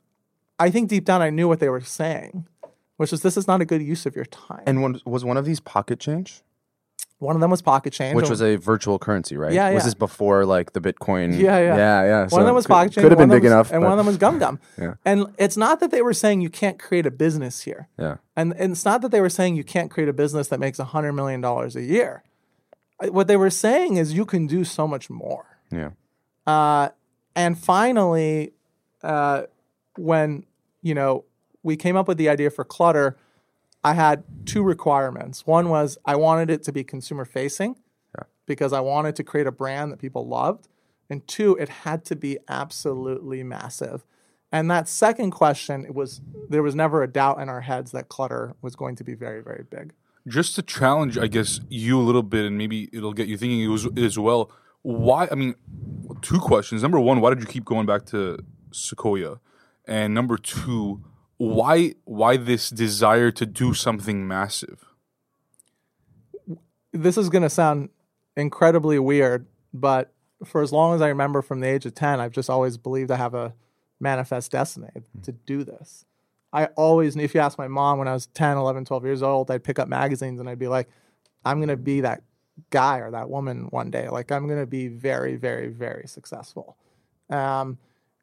I 0.58 0.70
think 0.70 0.88
deep 0.88 1.04
down 1.04 1.22
I 1.22 1.30
knew 1.30 1.48
what 1.48 1.58
they 1.60 1.68
were 1.68 1.80
saying, 1.80 2.46
which 2.96 3.12
is 3.12 3.22
this 3.22 3.36
is 3.36 3.46
not 3.46 3.60
a 3.60 3.64
good 3.64 3.82
use 3.82 4.04
of 4.06 4.14
your 4.16 4.24
time. 4.26 4.62
And 4.66 4.82
one, 4.82 5.00
was 5.04 5.24
one 5.24 5.36
of 5.36 5.44
these 5.44 5.60
Pocket 5.60 5.98
Change, 6.00 6.42
one 7.18 7.36
of 7.36 7.40
them 7.40 7.50
was 7.50 7.62
Pocket 7.62 7.92
Change, 7.92 8.14
which 8.16 8.28
was 8.28 8.42
a 8.42 8.56
virtual 8.56 8.98
currency, 8.98 9.36
right? 9.36 9.52
Yeah, 9.52 9.70
Was 9.70 9.84
this 9.84 9.94
before 9.94 10.44
like 10.44 10.72
the 10.74 10.80
Bitcoin? 10.80 11.32
Yeah, 11.38 11.58
yeah. 11.58 11.76
yeah, 11.76 12.04
yeah. 12.04 12.20
One 12.22 12.28
So 12.30 12.38
of 12.40 12.46
them 12.46 12.54
was 12.54 12.66
could- 12.66 12.72
Pocket 12.74 12.92
Change. 12.92 13.02
Could 13.04 13.12
have 13.12 13.18
been 13.18 13.30
big 13.30 13.44
was- 13.44 13.52
enough, 13.52 13.72
and 13.72 13.80
but- 13.80 13.88
one 13.88 13.98
of 13.98 14.04
them 14.04 14.06
was 14.06 14.18
GumGum. 14.18 14.58
Yeah. 14.78 14.94
And 15.04 15.26
it's 15.38 15.56
not 15.56 15.80
that 15.80 15.90
they 15.90 16.02
were 16.02 16.12
saying 16.12 16.40
you 16.42 16.50
can't 16.50 16.78
create 16.78 17.06
a 17.06 17.10
business 17.10 17.62
here. 17.62 17.88
Yeah. 17.98 18.16
And, 18.36 18.52
and 18.58 18.72
it's 18.72 18.84
not 18.84 19.00
that 19.02 19.10
they 19.10 19.20
were 19.20 19.30
saying 19.30 19.56
you 19.56 19.64
can't 19.64 19.90
create 19.90 20.08
a 20.08 20.12
business 20.12 20.48
that 20.48 20.60
makes 20.60 20.78
$100 20.78 21.14
million 21.14 21.42
a 21.44 21.80
year. 21.80 22.24
Uh, 23.02 23.06
What 23.08 23.26
they 23.28 23.36
were 23.36 23.50
saying 23.50 23.96
is 23.96 24.12
you 24.12 24.26
can 24.26 24.46
do 24.46 24.64
so 24.64 24.86
much 24.86 25.08
more. 25.08 25.46
Yeah. 25.70 25.90
Uh, 26.46 26.90
and 27.34 27.58
finally, 27.58 28.52
uh, 29.02 29.42
when 29.96 30.44
you 30.82 30.94
know 30.94 31.24
we 31.62 31.76
came 31.76 31.96
up 31.96 32.06
with 32.08 32.18
the 32.18 32.28
idea 32.28 32.50
for 32.50 32.64
Clutter, 32.64 33.16
I 33.84 33.92
had 33.92 34.24
two 34.46 34.62
requirements. 34.62 35.46
One 35.46 35.68
was 35.68 35.98
I 36.04 36.16
wanted 36.16 36.50
it 36.50 36.62
to 36.64 36.72
be 36.72 36.82
consumer 36.82 37.24
facing 37.26 37.76
because 38.46 38.72
I 38.72 38.80
wanted 38.80 39.14
to 39.16 39.24
create 39.24 39.46
a 39.46 39.52
brand 39.52 39.92
that 39.92 39.98
people 39.98 40.26
loved, 40.26 40.68
and 41.08 41.26
two, 41.26 41.56
it 41.56 41.68
had 41.68 42.04
to 42.06 42.16
be 42.16 42.38
absolutely 42.48 43.42
massive. 43.42 44.04
And 44.52 44.70
that 44.70 44.88
second 44.88 45.30
question, 45.32 45.84
it 45.84 45.94
was 45.94 46.20
there 46.48 46.62
was 46.62 46.74
never 46.74 47.02
a 47.02 47.08
doubt 47.08 47.40
in 47.40 47.48
our 47.48 47.62
heads 47.62 47.90
that 47.92 48.08
clutter 48.08 48.54
was 48.62 48.76
going 48.76 48.96
to 48.96 49.04
be 49.04 49.14
very, 49.14 49.42
very 49.42 49.64
big. 49.68 49.92
just 50.26 50.54
to 50.54 50.62
challenge, 50.62 51.18
I 51.18 51.26
guess, 51.26 51.60
you 51.68 51.98
a 51.98 52.02
little 52.02 52.22
bit, 52.22 52.44
and 52.46 52.56
maybe 52.56 52.88
it'll 52.92 53.12
get 53.12 53.28
you 53.28 53.36
thinking 53.36 53.72
as, 53.72 53.86
as 53.96 54.18
well. 54.18 54.50
Why? 54.82 55.28
I 55.30 55.34
mean, 55.34 55.54
two 56.22 56.38
questions. 56.38 56.82
Number 56.82 57.00
one, 57.00 57.20
why 57.20 57.30
did 57.30 57.40
you 57.40 57.46
keep 57.46 57.64
going 57.64 57.86
back 57.86 58.06
to 58.06 58.38
Sequoia? 58.72 59.40
And 59.86 60.14
number 60.14 60.36
two, 60.38 61.04
why 61.44 61.94
why 62.04 62.36
this 62.36 62.70
desire 62.70 63.30
to 63.32 63.46
do 63.46 63.74
something 63.74 64.26
massive? 64.26 64.84
This 66.92 67.16
is 67.18 67.28
going 67.28 67.42
to 67.42 67.50
sound 67.50 67.90
incredibly 68.36 68.98
weird, 68.98 69.46
but 69.72 70.12
for 70.44 70.62
as 70.62 70.72
long 70.72 70.94
as 70.94 71.02
I 71.02 71.08
remember 71.08 71.42
from 71.42 71.60
the 71.60 71.68
age 71.68 71.86
of 71.86 71.94
10, 71.94 72.20
I've 72.20 72.32
just 72.32 72.50
always 72.50 72.76
believed 72.76 73.10
I 73.10 73.16
have 73.16 73.34
a 73.34 73.54
manifest 74.00 74.52
destiny 74.52 74.90
to 75.22 75.32
do 75.32 75.64
this. 75.64 76.04
I 76.52 76.66
always, 76.76 77.16
if 77.16 77.34
you 77.34 77.40
ask 77.40 77.58
my 77.58 77.66
mom 77.66 77.98
when 77.98 78.06
I 78.06 78.12
was 78.12 78.26
10, 78.26 78.56
11, 78.56 78.84
12 78.84 79.04
years 79.04 79.22
old, 79.22 79.50
I'd 79.50 79.64
pick 79.64 79.78
up 79.78 79.88
magazines 79.88 80.38
and 80.38 80.48
I'd 80.48 80.58
be 80.58 80.68
like, 80.68 80.88
I'm 81.44 81.58
going 81.58 81.68
to 81.68 81.76
be 81.76 82.02
that 82.02 82.22
guy 82.70 82.98
or 82.98 83.10
that 83.10 83.28
woman 83.28 83.66
one 83.70 83.90
day. 83.90 84.08
Like, 84.08 84.30
I'm 84.30 84.46
going 84.46 84.60
to 84.60 84.66
be 84.66 84.86
very, 84.86 85.34
very, 85.36 85.68
very 85.68 86.06
successful. 86.06 86.76
Um, 87.28 87.78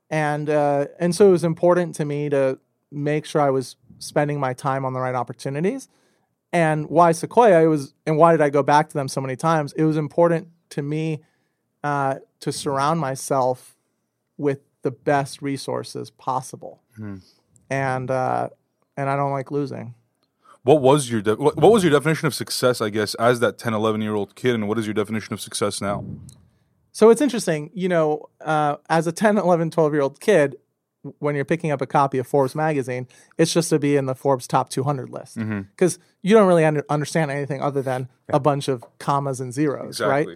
and, 0.09 0.49
uh, 0.49 0.87
and 0.99 1.13
so 1.13 1.27
it 1.27 1.31
was 1.31 1.43
important 1.43 1.95
to 1.95 2.05
me 2.05 2.29
to 2.29 2.57
make 2.91 3.25
sure 3.25 3.41
I 3.41 3.49
was 3.49 3.75
spending 3.99 4.39
my 4.39 4.53
time 4.53 4.85
on 4.85 4.93
the 4.93 4.99
right 4.99 5.15
opportunities. 5.15 5.87
And 6.53 6.89
why 6.89 7.13
Sequoia? 7.13 7.63
It 7.63 7.67
was, 7.67 7.93
and 8.05 8.17
why 8.17 8.31
did 8.31 8.41
I 8.41 8.49
go 8.49 8.61
back 8.61 8.89
to 8.89 8.93
them 8.93 9.07
so 9.07 9.21
many 9.21 9.35
times? 9.35 9.73
It 9.73 9.85
was 9.85 9.95
important 9.97 10.49
to 10.71 10.81
me 10.81 11.21
uh, 11.83 12.15
to 12.41 12.51
surround 12.51 12.99
myself 12.99 13.77
with 14.37 14.59
the 14.81 14.91
best 14.91 15.41
resources 15.41 16.09
possible. 16.09 16.81
And 17.69 18.11
uh, 18.11 18.49
and 18.97 19.09
I 19.09 19.15
don't 19.15 19.31
like 19.31 19.49
losing. 19.51 19.95
What 20.63 20.81
was 20.81 21.09
your 21.09 21.21
de- 21.21 21.35
what, 21.35 21.55
what 21.57 21.71
was 21.71 21.83
your 21.83 21.91
definition 21.91 22.27
of 22.27 22.35
success? 22.35 22.81
I 22.81 22.89
guess 22.89 23.15
as 23.15 23.39
that 23.39 23.57
10, 23.57 23.73
11 23.73 24.01
year 24.01 24.13
old 24.13 24.35
kid, 24.35 24.55
and 24.55 24.67
what 24.67 24.77
is 24.77 24.85
your 24.85 24.93
definition 24.93 25.33
of 25.33 25.41
success 25.41 25.81
now? 25.81 26.03
So 26.91 27.09
it's 27.09 27.21
interesting, 27.21 27.71
you 27.73 27.87
know, 27.87 28.29
uh, 28.41 28.75
as 28.89 29.07
a 29.07 29.13
10, 29.13 29.37
11, 29.37 29.71
12 29.71 29.93
year 29.93 30.01
old 30.01 30.19
kid, 30.19 30.57
when 31.19 31.35
you're 31.35 31.45
picking 31.45 31.71
up 31.71 31.81
a 31.81 31.87
copy 31.87 32.17
of 32.19 32.27
Forbes 32.27 32.53
magazine, 32.55 33.07
it's 33.37 33.53
just 33.53 33.69
to 33.69 33.79
be 33.79 33.95
in 33.95 34.05
the 34.05 34.15
Forbes 34.15 34.47
top 34.47 34.69
200 34.69 35.09
list 35.09 35.37
because 35.75 35.97
you 36.21 36.35
don't 36.35 36.47
really 36.47 36.63
under, 36.65 36.83
understand 36.89 37.31
anything 37.31 37.61
other 37.61 37.81
than 37.81 38.07
a 38.29 38.39
bunch 38.39 38.67
of 38.67 38.83
commas 38.99 39.39
and 39.39 39.51
zeros, 39.53 39.99
right? 39.99 40.27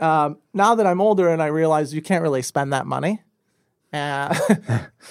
Um, 0.00 0.38
now 0.54 0.74
that 0.74 0.86
I'm 0.86 1.00
older 1.00 1.28
and 1.28 1.42
I 1.42 1.46
realize 1.46 1.92
you 1.94 2.02
can't 2.02 2.22
really 2.22 2.42
spend 2.42 2.72
that 2.72 2.86
money, 2.86 3.22
uh, 3.92 4.34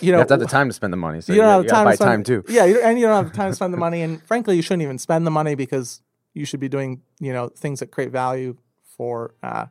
you 0.02 0.12
know, 0.12 0.18
You 0.18 0.18
have 0.20 0.28
to 0.28 0.34
have 0.34 0.40
the 0.40 0.46
time 0.48 0.68
to 0.70 0.74
spend 0.74 0.92
the 0.94 0.98
money. 0.98 1.22
So 1.22 1.34
you 1.34 1.40
don't 1.42 1.50
have 1.50 1.62
you 1.64 1.68
the 1.68 1.72
time 1.76 1.86
gotta 1.86 1.98
spend, 1.98 2.10
time 2.10 2.24
too. 2.24 2.44
Yeah, 2.52 2.66
you, 2.66 2.82
and 2.82 3.00
you 3.00 3.06
don't 3.06 3.16
have 3.16 3.32
the 3.32 3.38
time 3.38 3.52
to 3.52 3.56
spend 3.56 3.74
the 3.74 3.78
money. 3.88 4.02
And 4.02 4.26
frankly, 4.26 4.56
you 4.56 4.62
shouldn't 4.62 4.82
even 4.84 4.98
spend 4.98 5.28
the 5.28 5.32
money 5.32 5.56
because 5.56 6.02
you 6.34 6.46
should 6.46 6.60
be 6.60 6.68
doing 6.70 7.02
you 7.20 7.32
know 7.34 7.50
things 7.50 7.80
that 7.82 7.92
create 7.92 8.12
value 8.12 8.58
for 8.98 9.34
uh, 9.44 9.68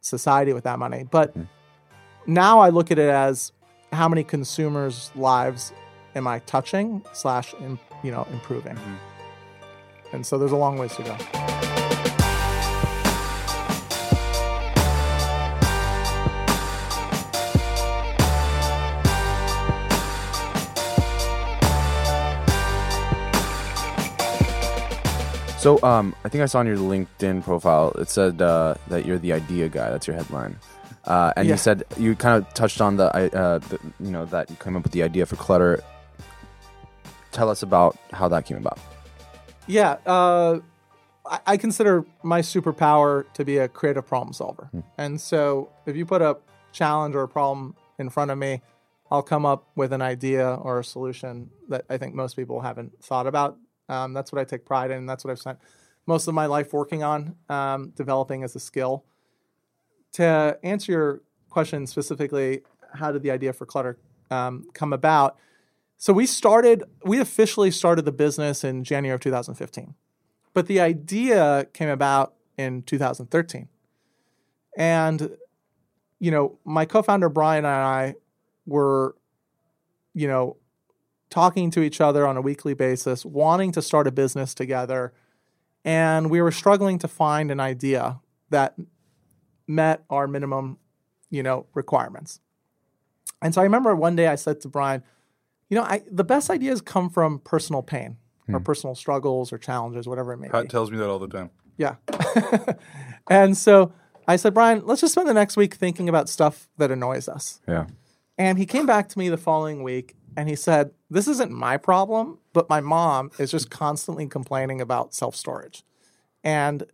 society 0.00 0.52
with 0.52 0.64
that 0.64 0.78
money. 0.78 1.04
But 1.08 1.30
Mm-hmm. 1.36 2.32
now 2.34 2.60
I 2.60 2.70
look 2.70 2.90
at 2.90 2.98
it 2.98 3.08
as 3.08 3.52
how 3.92 4.08
many 4.08 4.24
consumers' 4.24 5.10
lives 5.14 5.72
am 6.14 6.26
I 6.26 6.40
touching 6.40 7.02
slash 7.12 7.54
you 8.02 8.10
know 8.10 8.26
improving. 8.32 8.76
Mm-hmm. 8.76 10.16
And 10.16 10.26
so 10.26 10.38
there's 10.38 10.52
a 10.52 10.56
long 10.56 10.78
ways 10.78 10.94
to 10.96 11.02
go. 11.02 11.16
So, 25.60 25.78
um, 25.82 26.16
I 26.24 26.30
think 26.30 26.40
I 26.40 26.46
saw 26.46 26.60
on 26.60 26.66
your 26.66 26.78
LinkedIn 26.78 27.44
profile 27.44 27.92
it 27.98 28.08
said 28.08 28.40
uh, 28.40 28.76
that 28.88 29.04
you're 29.04 29.18
the 29.18 29.34
idea 29.34 29.68
guy. 29.68 29.90
That's 29.90 30.06
your 30.06 30.16
headline. 30.16 30.56
Uh, 31.04 31.32
and 31.36 31.46
Yeah. 31.46 31.54
you 31.54 31.58
said 31.58 31.84
you 31.96 32.14
kind 32.14 32.42
of 32.42 32.52
touched 32.54 32.80
on 32.80 32.96
the, 32.96 33.06
uh, 33.14 33.58
the, 33.58 33.78
you 34.00 34.10
know, 34.10 34.24
that 34.26 34.50
you 34.50 34.56
came 34.56 34.76
up 34.76 34.82
with 34.82 34.92
the 34.92 35.02
idea 35.02 35.26
for 35.26 35.36
clutter. 35.36 35.82
Tell 37.32 37.48
us 37.48 37.62
about 37.62 37.96
how 38.12 38.28
that 38.28 38.44
came 38.44 38.56
about. 38.56 38.78
Yeah, 39.66 39.96
uh, 40.04 40.60
I, 41.24 41.40
I 41.46 41.56
consider 41.56 42.04
my 42.22 42.40
superpower 42.40 43.24
to 43.34 43.44
be 43.44 43.58
a 43.58 43.68
creative 43.68 44.06
problem 44.06 44.32
solver. 44.32 44.68
And 44.98 45.20
so 45.20 45.70
if 45.86 45.96
you 45.96 46.04
put 46.04 46.22
a 46.22 46.38
challenge 46.72 47.14
or 47.14 47.22
a 47.22 47.28
problem 47.28 47.76
in 47.98 48.10
front 48.10 48.30
of 48.30 48.38
me, 48.38 48.62
I'll 49.10 49.22
come 49.22 49.44
up 49.46 49.66
with 49.74 49.92
an 49.92 50.02
idea 50.02 50.54
or 50.54 50.80
a 50.80 50.84
solution 50.84 51.50
that 51.68 51.84
I 51.88 51.98
think 51.98 52.14
most 52.14 52.36
people 52.36 52.60
haven't 52.60 53.02
thought 53.02 53.26
about. 53.26 53.56
Um, 53.88 54.12
that's 54.12 54.32
what 54.32 54.40
I 54.40 54.44
take 54.44 54.64
pride 54.64 54.90
in. 54.90 55.06
That's 55.06 55.24
what 55.24 55.30
I've 55.32 55.38
spent 55.38 55.58
most 56.06 56.28
of 56.28 56.34
my 56.34 56.46
life 56.46 56.72
working 56.72 57.02
on, 57.02 57.36
um, 57.48 57.90
developing 57.96 58.44
as 58.44 58.54
a 58.54 58.60
skill. 58.60 59.04
To 60.14 60.58
answer 60.62 60.92
your 60.92 61.20
question 61.48 61.86
specifically, 61.86 62.62
how 62.94 63.12
did 63.12 63.22
the 63.22 63.30
idea 63.30 63.52
for 63.52 63.66
Clutter 63.66 63.98
um, 64.30 64.66
come 64.74 64.92
about? 64.92 65.36
So 65.98 66.12
we 66.12 66.26
started, 66.26 66.84
we 67.04 67.20
officially 67.20 67.70
started 67.70 68.04
the 68.06 68.12
business 68.12 68.64
in 68.64 68.84
January 68.84 69.14
of 69.14 69.20
2015, 69.20 69.94
but 70.54 70.66
the 70.66 70.80
idea 70.80 71.66
came 71.74 71.90
about 71.90 72.34
in 72.56 72.82
2013. 72.82 73.68
And, 74.76 75.36
you 76.18 76.30
know, 76.30 76.58
my 76.64 76.86
co 76.86 77.02
founder 77.02 77.28
Brian 77.28 77.64
and 77.64 77.74
I 77.74 78.14
were, 78.66 79.14
you 80.14 80.26
know, 80.26 80.56
talking 81.28 81.70
to 81.70 81.82
each 81.82 82.00
other 82.00 82.26
on 82.26 82.36
a 82.36 82.40
weekly 82.40 82.74
basis, 82.74 83.24
wanting 83.24 83.72
to 83.72 83.82
start 83.82 84.06
a 84.06 84.12
business 84.12 84.54
together. 84.54 85.12
And 85.84 86.30
we 86.30 86.42
were 86.42 86.50
struggling 86.50 86.98
to 86.98 87.08
find 87.08 87.50
an 87.50 87.60
idea 87.60 88.20
that 88.50 88.74
met 89.70 90.04
our 90.10 90.26
minimum, 90.26 90.78
you 91.30 91.42
know, 91.42 91.66
requirements. 91.74 92.40
And 93.40 93.54
so 93.54 93.60
I 93.60 93.64
remember 93.64 93.94
one 93.94 94.16
day 94.16 94.26
I 94.26 94.34
said 94.34 94.60
to 94.62 94.68
Brian, 94.68 95.02
you 95.68 95.76
know, 95.76 95.84
I, 95.84 96.02
the 96.10 96.24
best 96.24 96.50
ideas 96.50 96.80
come 96.80 97.08
from 97.08 97.38
personal 97.38 97.82
pain 97.82 98.16
or 98.48 98.58
hmm. 98.58 98.64
personal 98.64 98.94
struggles 98.94 99.52
or 99.52 99.58
challenges, 99.58 100.06
whatever 100.08 100.32
it 100.32 100.38
may 100.38 100.48
Pat 100.48 100.64
be. 100.64 100.68
tells 100.68 100.90
me 100.90 100.98
that 100.98 101.08
all 101.08 101.20
the 101.20 101.28
time. 101.28 101.50
Yeah. 101.76 101.94
and 103.30 103.56
so 103.56 103.92
I 104.26 104.36
said, 104.36 104.52
Brian, 104.52 104.84
let's 104.84 105.00
just 105.00 105.12
spend 105.12 105.28
the 105.28 105.34
next 105.34 105.56
week 105.56 105.74
thinking 105.74 106.08
about 106.08 106.28
stuff 106.28 106.68
that 106.76 106.90
annoys 106.90 107.28
us. 107.28 107.60
Yeah. 107.66 107.86
And 108.36 108.58
he 108.58 108.66
came 108.66 108.86
back 108.86 109.08
to 109.10 109.18
me 109.18 109.28
the 109.28 109.36
following 109.36 109.82
week 109.82 110.16
and 110.36 110.48
he 110.48 110.56
said, 110.56 110.90
This 111.08 111.28
isn't 111.28 111.52
my 111.52 111.76
problem, 111.76 112.38
but 112.52 112.68
my 112.68 112.80
mom 112.80 113.30
is 113.38 113.50
just 113.50 113.70
constantly 113.70 114.26
complaining 114.26 114.80
about 114.80 115.14
self 115.14 115.36
storage. 115.36 115.84
And 116.42 116.84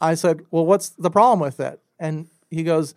I 0.00 0.14
said, 0.14 0.40
Well, 0.50 0.64
what's 0.64 0.90
the 0.90 1.10
problem 1.10 1.40
with 1.40 1.60
it? 1.60 1.80
And 1.98 2.28
he 2.50 2.62
goes, 2.62 2.94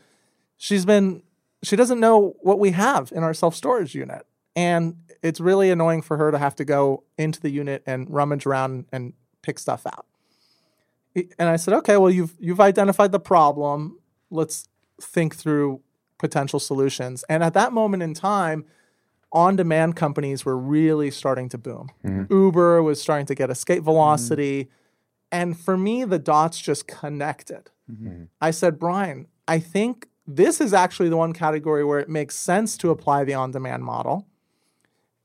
She's 0.57 0.85
been, 0.85 1.23
she 1.63 1.75
doesn't 1.75 1.99
know 1.99 2.35
what 2.41 2.59
we 2.59 2.71
have 2.71 3.11
in 3.11 3.23
our 3.23 3.33
self 3.33 3.55
storage 3.55 3.95
unit. 3.95 4.25
And 4.55 4.97
it's 5.23 5.39
really 5.39 5.71
annoying 5.71 6.01
for 6.01 6.17
her 6.17 6.31
to 6.31 6.37
have 6.37 6.55
to 6.57 6.65
go 6.65 7.03
into 7.17 7.39
the 7.39 7.49
unit 7.49 7.83
and 7.85 8.09
rummage 8.09 8.45
around 8.45 8.85
and 8.91 9.13
pick 9.41 9.59
stuff 9.59 9.85
out. 9.85 10.05
And 11.15 11.49
I 11.49 11.55
said, 11.55 11.73
okay, 11.75 11.97
well, 11.97 12.11
you've 12.11 12.35
you've 12.39 12.61
identified 12.61 13.11
the 13.11 13.19
problem. 13.19 13.99
Let's 14.29 14.67
think 15.01 15.35
through 15.35 15.81
potential 16.17 16.59
solutions. 16.59 17.25
And 17.27 17.43
at 17.43 17.53
that 17.53 17.73
moment 17.73 18.03
in 18.03 18.13
time, 18.13 18.65
on-demand 19.33 19.95
companies 19.95 20.45
were 20.45 20.57
really 20.57 21.09
starting 21.09 21.49
to 21.49 21.57
boom. 21.57 21.89
Mm-hmm. 22.05 22.33
Uber 22.33 22.83
was 22.83 23.01
starting 23.01 23.25
to 23.25 23.35
get 23.35 23.49
escape 23.49 23.83
velocity. 23.83 24.69
And 25.31 25.57
for 25.57 25.77
me, 25.77 26.03
the 26.03 26.19
dots 26.19 26.59
just 26.59 26.87
connected. 26.87 27.71
Mm-hmm. 27.91 28.07
Mm-hmm. 28.07 28.23
I 28.41 28.51
said, 28.51 28.79
Brian, 28.79 29.27
I 29.47 29.59
think 29.59 30.07
this 30.27 30.61
is 30.61 30.73
actually 30.73 31.09
the 31.09 31.17
one 31.17 31.33
category 31.33 31.83
where 31.83 31.99
it 31.99 32.09
makes 32.09 32.35
sense 32.35 32.77
to 32.77 32.89
apply 32.89 33.23
the 33.23 33.33
on-demand 33.33 33.83
model. 33.83 34.27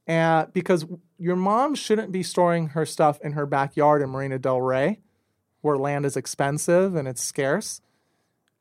And 0.07 0.53
because 0.53 0.87
your 1.19 1.37
mom 1.37 1.75
shouldn't 1.75 2.13
be 2.13 2.23
storing 2.23 2.69
her 2.69 2.87
stuff 2.87 3.21
in 3.23 3.33
her 3.33 3.47
backyard 3.47 4.03
in 4.03 4.11
Marina 4.11 4.39
Del 4.39 4.61
Rey, 4.61 5.01
where 5.61 5.77
land 5.77 6.07
is 6.07 6.17
expensive 6.17 6.95
and 6.95 7.09
it's 7.09 7.23
scarce. 7.23 7.81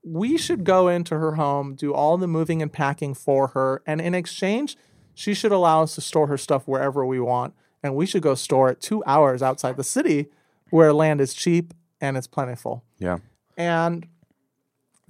We 0.03 0.37
should 0.37 0.63
go 0.63 0.87
into 0.87 1.17
her 1.17 1.33
home, 1.33 1.75
do 1.75 1.93
all 1.93 2.17
the 2.17 2.27
moving 2.27 2.61
and 2.61 2.71
packing 2.71 3.13
for 3.13 3.49
her, 3.49 3.81
and 3.85 4.01
in 4.01 4.15
exchange, 4.15 4.77
she 5.13 5.33
should 5.33 5.51
allow 5.51 5.83
us 5.83 5.95
to 5.95 6.01
store 6.01 6.27
her 6.27 6.37
stuff 6.37 6.67
wherever 6.67 7.05
we 7.05 7.19
want, 7.19 7.53
and 7.81 7.95
we 7.95 8.05
should 8.05 8.21
go 8.21 8.35
store 8.35 8.69
it 8.69 8.81
two 8.81 9.03
hours 9.05 9.41
outside 9.41 9.77
the 9.77 9.83
city, 9.83 10.27
where 10.69 10.93
land 10.93 11.21
is 11.21 11.33
cheap 11.33 11.73
and 12.01 12.17
it's 12.17 12.27
plentiful. 12.27 12.83
Yeah. 12.99 13.17
And 13.57 14.07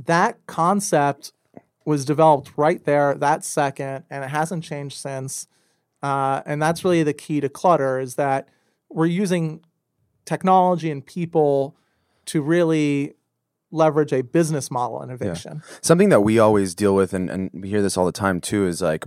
that 0.06 0.46
concept 0.46 1.32
was 1.86 2.06
developed 2.06 2.52
right 2.58 2.84
there 2.84 3.16
that 3.16 3.44
second, 3.44 4.06
and 4.10 4.24
it 4.24 4.30
hasn't 4.30 4.64
changed 4.64 4.98
since. 4.98 5.48
Uh, 6.02 6.42
and 6.46 6.62
that's 6.62 6.84
really 6.84 7.04
the 7.04 7.14
key 7.14 7.40
to 7.40 7.50
clutter 7.50 8.00
is 8.00 8.16
that 8.16 8.50
we're 8.90 9.06
using 9.06 9.64
technology 10.26 10.90
and 10.92 11.06
people 11.06 11.76
to 12.26 12.42
really 12.42 13.14
leverage 13.72 14.14
a 14.14 14.22
business 14.22 14.72
model 14.72 15.04
innovation. 15.04 15.62
Something 15.82 16.10
that 16.10 16.22
we 16.22 16.40
always 16.40 16.74
deal 16.76 16.96
with, 16.96 17.14
and, 17.14 17.30
and 17.30 17.50
we 17.54 17.70
hear 17.70 17.82
this 17.82 17.98
all 17.98 18.06
the 18.06 18.12
time 18.12 18.42
too, 18.42 18.66
is 18.68 18.82
like, 18.82 19.06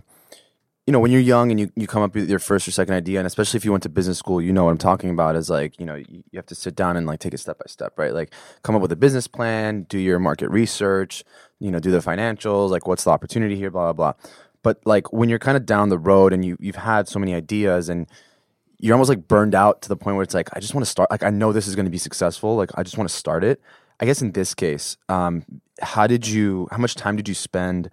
you 0.89 0.93
know, 0.93 1.01
when 1.01 1.11
you're 1.11 1.21
young 1.21 1.51
and 1.51 1.61
you, 1.61 1.71
you 1.77 1.87
come 1.87 2.01
up 2.01 2.15
with 2.15 2.31
your 2.31 2.39
first 2.39 2.67
or 2.67 2.71
second 2.71 2.95
idea, 2.95 3.19
and 3.19 3.27
especially 3.27 3.59
if 3.59 3.65
you 3.67 3.71
went 3.71 3.83
to 3.83 3.91
business 3.91 4.17
school, 4.17 4.41
you 4.41 4.55
know 4.55 4.65
what 4.65 4.71
I'm 4.71 4.79
talking 4.79 5.11
about 5.11 5.37
is 5.37 5.51
like, 5.51 5.79
you 5.79 5.85
know, 5.85 5.97
you, 5.97 6.25
you 6.31 6.37
have 6.37 6.47
to 6.47 6.55
sit 6.55 6.75
down 6.75 6.97
and 6.97 7.07
like 7.07 7.21
take 7.21 7.35
it 7.35 7.41
step 7.41 7.59
by 7.59 7.67
step, 7.67 7.99
right? 7.99 8.15
Like 8.15 8.33
come 8.63 8.75
up 8.75 8.81
with 8.81 8.91
a 8.91 8.97
business 8.97 9.27
plan, 9.27 9.83
do 9.83 9.99
your 9.99 10.19
market 10.19 10.49
research, 10.49 11.25
you 11.61 11.71
know, 11.71 11.79
do 11.79 11.91
the 11.91 11.99
financials, 11.99 12.71
like 12.71 12.87
what's 12.87 13.05
the 13.05 13.11
opportunity 13.11 13.55
here, 13.55 13.71
blah, 13.71 13.93
blah, 13.93 14.13
blah. 14.13 14.31
But 14.63 14.81
like 14.87 15.13
when 15.13 15.29
you're 15.29 15.39
kind 15.39 15.59
of 15.59 15.67
down 15.67 15.91
the 15.91 15.99
road 15.99 16.33
and 16.33 16.43
you, 16.43 16.57
you've 16.59 16.77
had 16.77 17.07
so 17.07 17.19
many 17.19 17.35
ideas 17.35 17.91
and 17.91 18.07
you're 18.79 18.95
almost 18.95 19.11
like 19.11 19.29
burned 19.29 19.55
out 19.55 19.83
to 19.83 19.91
the 19.91 19.97
point 19.97 20.17
where 20.17 20.23
it's 20.23 20.33
like, 20.33 20.49
I 20.57 20.61
just 20.61 20.73
want 20.73 20.87
to 20.87 20.91
start, 20.91 21.11
like, 21.11 21.23
I 21.23 21.29
know 21.29 21.53
this 21.53 21.67
is 21.67 21.75
going 21.75 21.85
to 21.85 21.91
be 21.91 21.99
successful. 21.99 22.57
Like, 22.57 22.71
I 22.77 22.83
just 22.83 22.97
want 22.97 23.11
to 23.11 23.15
start 23.15 23.45
it. 23.45 23.61
I 24.01 24.07
guess 24.07 24.23
in 24.23 24.33
this 24.33 24.55
case, 24.55 24.97
um, 25.11 25.45
how 25.83 26.07
did 26.07 26.27
you, 26.27 26.67
how 26.71 26.79
much 26.79 26.95
time 26.95 27.15
did 27.17 27.29
you 27.29 27.35
spend 27.35 27.91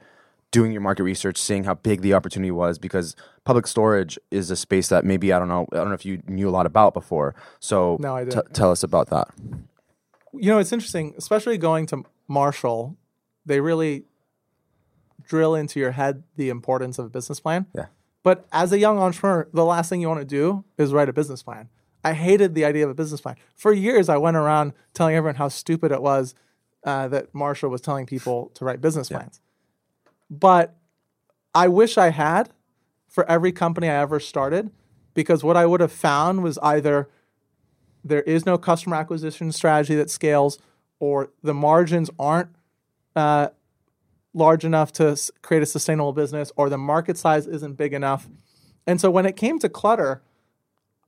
doing 0.55 0.71
your 0.71 0.81
market 0.81 1.03
research, 1.03 1.37
seeing 1.37 1.65
how 1.65 1.73
big 1.73 1.99
the 2.01 2.13
opportunity 2.13 2.49
was? 2.51 2.77
Because 2.79 3.13
public 3.43 3.67
storage 3.67 4.17
is 4.31 4.49
a 4.49 4.55
space 4.55 4.87
that 4.87 5.03
maybe, 5.03 5.33
I 5.33 5.37
don't 5.39 5.49
know, 5.49 5.67
I 5.73 5.75
don't 5.77 5.89
know 5.89 5.93
if 6.01 6.05
you 6.05 6.21
knew 6.27 6.47
a 6.47 6.53
lot 6.57 6.65
about 6.65 6.93
before. 6.93 7.35
So 7.59 7.97
No, 7.99 8.15
I 8.15 8.23
t- 8.23 8.29
didn't. 8.29 8.53
tell 8.53 8.71
us 8.71 8.81
about 8.81 9.09
that. 9.09 9.27
you 10.33 10.49
know, 10.51 10.57
it's 10.59 10.71
interesting, 10.71 11.13
especially 11.17 11.57
going 11.57 11.85
to 11.87 12.03
Marshall. 12.29 12.95
They 13.45 13.59
really 13.59 14.05
drill 15.27 15.55
into 15.55 15.79
your 15.79 15.91
head 15.91 16.23
the 16.37 16.49
importance 16.49 16.97
of 16.99 17.05
a 17.05 17.09
business 17.09 17.39
plan. 17.41 17.65
Yeah. 17.75 17.87
But 18.23 18.47
as 18.51 18.71
a 18.71 18.79
young 18.79 18.97
entrepreneur, 18.97 19.47
the 19.53 19.65
last 19.65 19.89
thing 19.89 19.99
you 20.01 20.07
want 20.07 20.21
to 20.21 20.25
do 20.25 20.63
is 20.77 20.93
write 20.93 21.09
a 21.09 21.13
business 21.13 21.43
plan. 21.43 21.69
I 22.03 22.13
hated 22.13 22.55
the 22.55 22.63
idea 22.65 22.85
of 22.85 22.89
a 22.91 22.93
business 22.95 23.19
plan. 23.21 23.35
For 23.55 23.73
years, 23.73 24.09
I 24.09 24.17
went 24.17 24.37
around 24.37 24.73
telling 24.93 25.15
everyone 25.15 25.35
how 25.35 25.49
stupid 25.49 25.91
it 25.91 26.01
was 26.01 26.33
uh, 26.85 27.07
that 27.09 27.33
Marshall 27.33 27.69
was 27.69 27.81
telling 27.81 28.05
people 28.05 28.51
to 28.55 28.63
write 28.65 28.79
business 28.79 29.09
plans. 29.09 29.41
But 30.29 30.75
I 31.53 31.67
wish 31.67 31.97
I 31.97 32.09
had 32.09 32.49
for 33.07 33.29
every 33.29 33.51
company 33.51 33.87
I 33.87 33.95
ever 33.95 34.19
started, 34.19 34.71
because 35.13 35.43
what 35.43 35.55
I 35.55 35.65
would 35.65 35.81
have 35.81 35.91
found 35.91 36.43
was 36.43 36.57
either 36.59 37.09
there 38.03 38.21
is 38.21 38.45
no 38.45 38.57
customer 38.57 38.95
acquisition 38.97 39.51
strategy 39.51 39.95
that 39.95 40.09
scales, 40.09 40.59
or 40.99 41.31
the 41.41 41.53
margins 41.53 42.09
aren't 42.19 42.49
uh, 43.15 43.49
large 44.33 44.65
enough 44.65 44.91
to 44.93 45.17
create 45.41 45.63
a 45.63 45.65
sustainable 45.65 46.13
business, 46.13 46.51
or 46.55 46.69
the 46.69 46.77
market 46.77 47.17
size 47.17 47.47
isn't 47.47 47.73
big 47.77 47.93
enough. 47.93 48.27
And 48.85 49.01
so 49.01 49.09
when 49.09 49.25
it 49.25 49.35
came 49.35 49.57
to 49.59 49.69
clutter, 49.69 50.21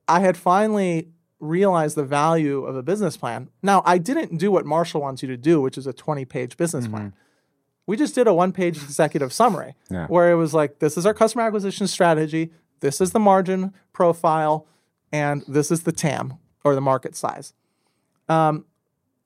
I 0.08 0.22
had 0.22 0.38
finally 0.38 1.10
realized 1.40 1.96
the 1.96 2.04
value 2.04 2.64
of 2.64 2.76
a 2.76 2.82
business 2.82 3.18
plan. 3.18 3.50
Now, 3.62 3.84
I 3.86 3.98
didn't 3.98 4.38
do 4.38 4.52
what 4.52 4.66
Marshall 4.66 5.02
wants 5.02 5.22
you 5.22 5.28
to 5.28 5.38
do, 5.38 5.62
which 5.62 5.78
is 5.78 5.86
a 5.86 5.94
20 5.94 6.26
page 6.26 6.58
business 6.58 6.88
plan. 6.88 7.14
We 7.88 7.96
just 7.98 8.14
did 8.14 8.28
a 8.28 8.34
one 8.34 8.52
page 8.52 8.78
executive 8.78 9.34
summary 9.34 9.74
Yeah. 9.90 10.06
where 10.08 10.30
it 10.32 10.36
was 10.36 10.54
like, 10.54 10.80
this 10.80 10.98
is 10.98 11.06
our 11.06 11.14
customer 11.14 11.44
acquisition 11.44 11.88
strategy, 11.88 12.52
this 12.82 13.02
is 13.02 13.12
the 13.12 13.20
margin 13.20 13.74
profile, 13.94 14.68
and 15.12 15.44
this 15.48 15.72
is 15.72 15.84
the 15.84 15.92
TAM 15.94 16.34
or 16.64 16.76
the 16.76 16.82
market 16.82 17.16
size. 17.16 17.54
Um, 18.30 18.66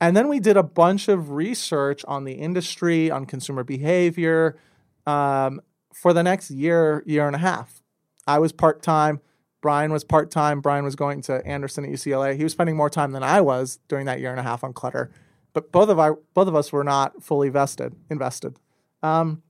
and 0.00 0.16
then 0.16 0.28
we 0.28 0.40
did 0.40 0.56
a 0.56 0.62
bunch 0.62 1.08
of 1.08 1.30
research 1.32 2.04
on 2.06 2.24
the 2.24 2.32
industry, 2.34 3.10
on 3.10 3.26
consumer 3.26 3.64
behavior 3.64 4.56
um, 5.06 5.60
for 5.92 6.12
the 6.12 6.22
next 6.22 6.50
year, 6.50 7.02
year 7.04 7.26
and 7.26 7.36
a 7.36 7.40
half. 7.40 7.82
I 8.26 8.38
was 8.38 8.52
part 8.52 8.82
time. 8.82 9.20
Brian 9.60 9.92
was 9.92 10.02
part 10.04 10.30
time. 10.30 10.60
Brian 10.60 10.84
was 10.84 10.96
going 10.96 11.20
to 11.22 11.44
Anderson 11.46 11.84
at 11.84 11.90
UCLA. 11.90 12.36
He 12.36 12.42
was 12.44 12.52
spending 12.52 12.76
more 12.76 12.90
time 12.90 13.12
than 13.12 13.22
I 13.22 13.40
was 13.40 13.78
during 13.88 14.06
that 14.06 14.18
year 14.20 14.30
and 14.30 14.40
a 14.40 14.42
half 14.44 14.64
on 14.64 14.72
clutter. 14.72 15.10
But 15.52 15.70
both 15.72 15.88
of 15.88 15.98
our 15.98 16.18
both 16.34 16.48
of 16.48 16.54
us 16.54 16.72
were 16.72 16.84
not 16.84 17.22
fully 17.22 17.48
vested 17.48 17.94
invested. 18.10 18.56
Um, 19.02 19.42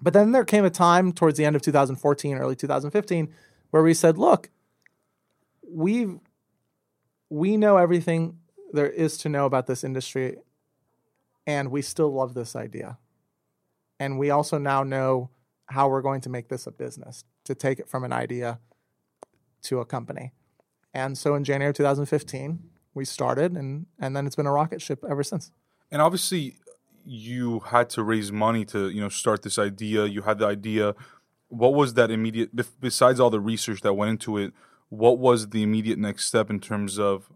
but 0.00 0.12
then 0.12 0.32
there 0.32 0.44
came 0.44 0.64
a 0.64 0.70
time 0.70 1.12
towards 1.12 1.38
the 1.38 1.44
end 1.44 1.56
of 1.56 1.62
2014, 1.62 2.36
early 2.36 2.56
2015, 2.56 3.32
where 3.70 3.82
we 3.82 3.94
said, 3.94 4.18
"Look, 4.18 4.50
we 5.68 6.18
we 7.30 7.56
know 7.56 7.78
everything 7.78 8.38
there 8.72 8.88
is 8.88 9.16
to 9.18 9.28
know 9.28 9.46
about 9.46 9.66
this 9.66 9.84
industry, 9.84 10.36
and 11.46 11.70
we 11.70 11.82
still 11.82 12.12
love 12.12 12.34
this 12.34 12.56
idea. 12.56 12.98
And 13.98 14.18
we 14.18 14.30
also 14.30 14.58
now 14.58 14.82
know 14.82 15.30
how 15.66 15.88
we're 15.88 16.02
going 16.02 16.20
to 16.22 16.28
make 16.28 16.48
this 16.48 16.66
a 16.66 16.72
business 16.72 17.24
to 17.44 17.54
take 17.54 17.78
it 17.78 17.88
from 17.88 18.04
an 18.04 18.12
idea 18.12 18.58
to 19.62 19.80
a 19.80 19.84
company. 19.84 20.32
And 20.92 21.16
so 21.16 21.34
in 21.34 21.44
January 21.44 21.72
2015, 21.72 22.58
we 22.94 23.04
started, 23.04 23.56
and 23.56 23.86
and 23.98 24.16
then 24.16 24.26
it's 24.26 24.36
been 24.36 24.46
a 24.46 24.52
rocket 24.52 24.80
ship 24.80 25.04
ever 25.08 25.22
since. 25.22 25.50
And 25.90 26.00
obviously, 26.00 26.56
you 27.04 27.60
had 27.60 27.90
to 27.90 28.02
raise 28.02 28.32
money 28.32 28.64
to 28.66 28.88
you 28.88 29.00
know 29.00 29.08
start 29.08 29.42
this 29.42 29.58
idea. 29.58 30.06
You 30.06 30.22
had 30.22 30.38
the 30.38 30.46
idea. 30.46 30.94
What 31.48 31.74
was 31.74 31.94
that 31.94 32.10
immediate? 32.10 32.50
Besides 32.80 33.20
all 33.20 33.30
the 33.30 33.40
research 33.40 33.82
that 33.82 33.94
went 33.94 34.10
into 34.10 34.38
it, 34.38 34.52
what 34.88 35.18
was 35.18 35.50
the 35.50 35.62
immediate 35.62 35.98
next 35.98 36.26
step 36.26 36.50
in 36.50 36.60
terms 36.60 36.98
of? 36.98 37.30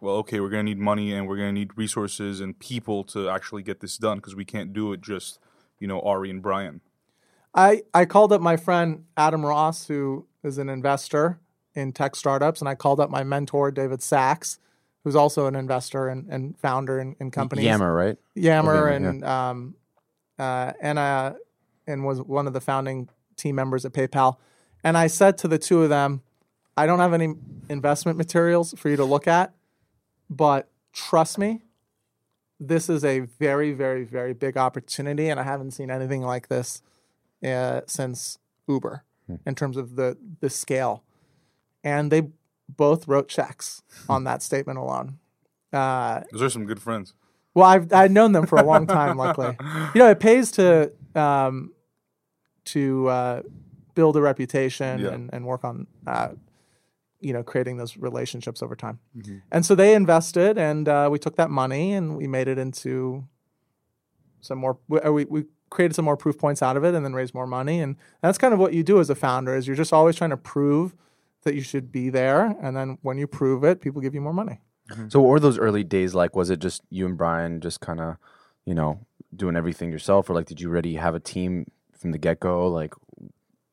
Well, 0.00 0.16
okay, 0.16 0.40
we're 0.40 0.50
gonna 0.50 0.64
need 0.64 0.78
money 0.78 1.12
and 1.12 1.26
we're 1.26 1.36
gonna 1.36 1.52
need 1.52 1.70
resources 1.76 2.40
and 2.40 2.58
people 2.58 3.04
to 3.04 3.28
actually 3.28 3.62
get 3.62 3.80
this 3.80 3.96
done 3.96 4.18
because 4.18 4.34
we 4.34 4.44
can't 4.44 4.72
do 4.72 4.92
it 4.92 5.00
just 5.00 5.38
you 5.78 5.86
know 5.86 6.00
Ari 6.00 6.30
and 6.30 6.42
Brian. 6.42 6.80
I, 7.54 7.82
I 7.94 8.04
called 8.04 8.32
up 8.32 8.40
my 8.40 8.56
friend 8.56 9.04
Adam 9.16 9.46
Ross, 9.46 9.86
who 9.86 10.26
is 10.42 10.58
an 10.58 10.68
investor 10.68 11.38
in 11.74 11.92
tech 11.92 12.16
startups, 12.16 12.60
and 12.60 12.68
I 12.68 12.74
called 12.74 12.98
up 12.98 13.10
my 13.10 13.22
mentor, 13.22 13.70
David 13.70 14.02
Sacks, 14.02 14.58
who's 15.04 15.14
also 15.14 15.46
an 15.46 15.54
investor 15.54 16.08
and, 16.08 16.26
and 16.28 16.58
founder 16.58 16.98
in, 16.98 17.14
in 17.20 17.30
companies. 17.30 17.66
Yammer, 17.66 17.94
right? 17.94 18.16
Yammer 18.34 18.88
Okay, 18.88 18.96
and 18.96 19.24
um, 19.24 19.74
uh, 20.38 20.72
and 20.80 20.98
uh, 20.98 21.34
and 21.86 22.04
was 22.04 22.20
one 22.20 22.46
of 22.46 22.54
the 22.54 22.60
founding 22.60 23.08
team 23.36 23.54
members 23.54 23.84
at 23.84 23.92
PayPal. 23.92 24.38
And 24.82 24.96
I 24.96 25.06
said 25.06 25.38
to 25.38 25.48
the 25.48 25.58
two 25.58 25.82
of 25.82 25.90
them, 25.90 26.22
I 26.76 26.86
don't 26.86 26.98
have 26.98 27.12
any 27.12 27.34
investment 27.68 28.18
materials 28.18 28.74
for 28.76 28.88
you 28.88 28.96
to 28.96 29.04
look 29.04 29.28
at, 29.28 29.54
but 30.28 30.68
trust 30.92 31.38
me, 31.38 31.62
this 32.58 32.88
is 32.88 33.04
a 33.04 33.20
very, 33.20 33.72
very, 33.72 34.04
very 34.04 34.32
big 34.32 34.56
opportunity, 34.56 35.28
and 35.28 35.38
I 35.38 35.42
haven't 35.42 35.72
seen 35.72 35.90
anything 35.90 36.22
like 36.22 36.48
this 36.48 36.82
uh, 37.44 37.82
since 37.86 38.38
Uber 38.66 39.04
in 39.46 39.54
terms 39.54 39.76
of 39.76 39.96
the 39.96 40.16
the 40.40 40.50
scale. 40.50 41.02
And 41.82 42.10
they 42.10 42.28
both 42.68 43.06
wrote 43.08 43.28
checks 43.28 43.82
on 44.08 44.24
that 44.24 44.42
statement 44.42 44.78
alone. 44.78 45.18
Uh, 45.72 46.22
Those 46.32 46.42
are 46.42 46.50
some 46.50 46.66
good 46.66 46.80
friends. 46.80 47.14
well, 47.54 47.66
I've 47.66 47.92
I've 47.92 48.10
known 48.10 48.32
them 48.32 48.46
for 48.46 48.58
a 48.58 48.62
long 48.64 48.86
time. 48.86 49.16
luckily, 49.16 49.56
you 49.94 49.98
know, 49.98 50.08
it 50.10 50.20
pays 50.20 50.50
to 50.52 50.92
um, 51.14 51.72
to 52.66 53.08
uh, 53.08 53.42
build 53.94 54.16
a 54.16 54.20
reputation 54.20 55.00
Yeah. 55.00 55.08
and, 55.10 55.30
and 55.32 55.44
work 55.46 55.64
on 55.64 55.86
uh, 56.06 56.28
you 57.20 57.32
know 57.32 57.42
creating 57.42 57.76
those 57.76 57.96
relationships 57.96 58.62
over 58.62 58.74
time. 58.76 58.98
And 59.50 59.64
so 59.66 59.74
they 59.74 59.94
invested, 59.94 60.58
and 60.58 60.88
uh, 60.88 61.08
we 61.10 61.18
took 61.18 61.36
that 61.36 61.50
money 61.50 61.92
and 61.92 62.16
we 62.16 62.26
made 62.26 62.48
it 62.48 62.58
into 62.58 63.24
some 64.40 64.58
more. 64.58 64.78
Uh, 65.04 65.12
we 65.12 65.24
we 65.24 65.44
created 65.70 65.94
some 65.94 66.04
more 66.04 66.16
proof 66.16 66.38
points 66.38 66.62
out 66.62 66.76
of 66.76 66.84
it, 66.84 66.94
and 66.94 67.04
then 67.04 67.14
raised 67.14 67.34
more 67.34 67.46
money. 67.46 67.80
And 67.80 67.96
that's 68.20 68.38
kind 68.38 68.54
of 68.54 68.60
what 68.60 68.72
you 68.74 68.82
do 68.82 69.00
as 69.00 69.10
a 69.10 69.14
founder: 69.14 69.56
is 69.56 69.66
you're 69.66 69.76
just 69.76 69.92
always 69.92 70.16
trying 70.16 70.30
to 70.30 70.36
prove 70.36 70.94
that 71.44 71.54
you 71.54 71.60
should 71.62 71.92
be 71.92 72.10
there, 72.10 72.56
and 72.60 72.76
then 72.76 72.98
when 73.02 73.18
you 73.18 73.26
prove 73.26 73.64
it, 73.64 73.80
people 73.80 74.00
give 74.00 74.14
you 74.14 74.20
more 74.20 74.32
money. 74.32 74.60
So 75.08 75.20
what 75.20 75.30
were 75.30 75.40
those 75.40 75.58
early 75.58 75.82
days 75.82 76.14
like? 76.14 76.36
Was 76.36 76.50
it 76.50 76.58
just 76.58 76.82
you 76.90 77.06
and 77.06 77.16
Brian 77.16 77.60
just 77.60 77.80
kind 77.80 78.00
of, 78.00 78.16
you 78.66 78.74
know, 78.74 79.06
doing 79.34 79.56
everything 79.56 79.90
yourself, 79.90 80.28
or 80.28 80.34
like 80.34 80.46
did 80.46 80.60
you 80.60 80.70
already 80.70 80.96
have 80.96 81.14
a 81.14 81.20
team 81.20 81.70
from 81.98 82.12
the 82.12 82.18
get 82.18 82.40
go? 82.40 82.68
Like, 82.68 82.92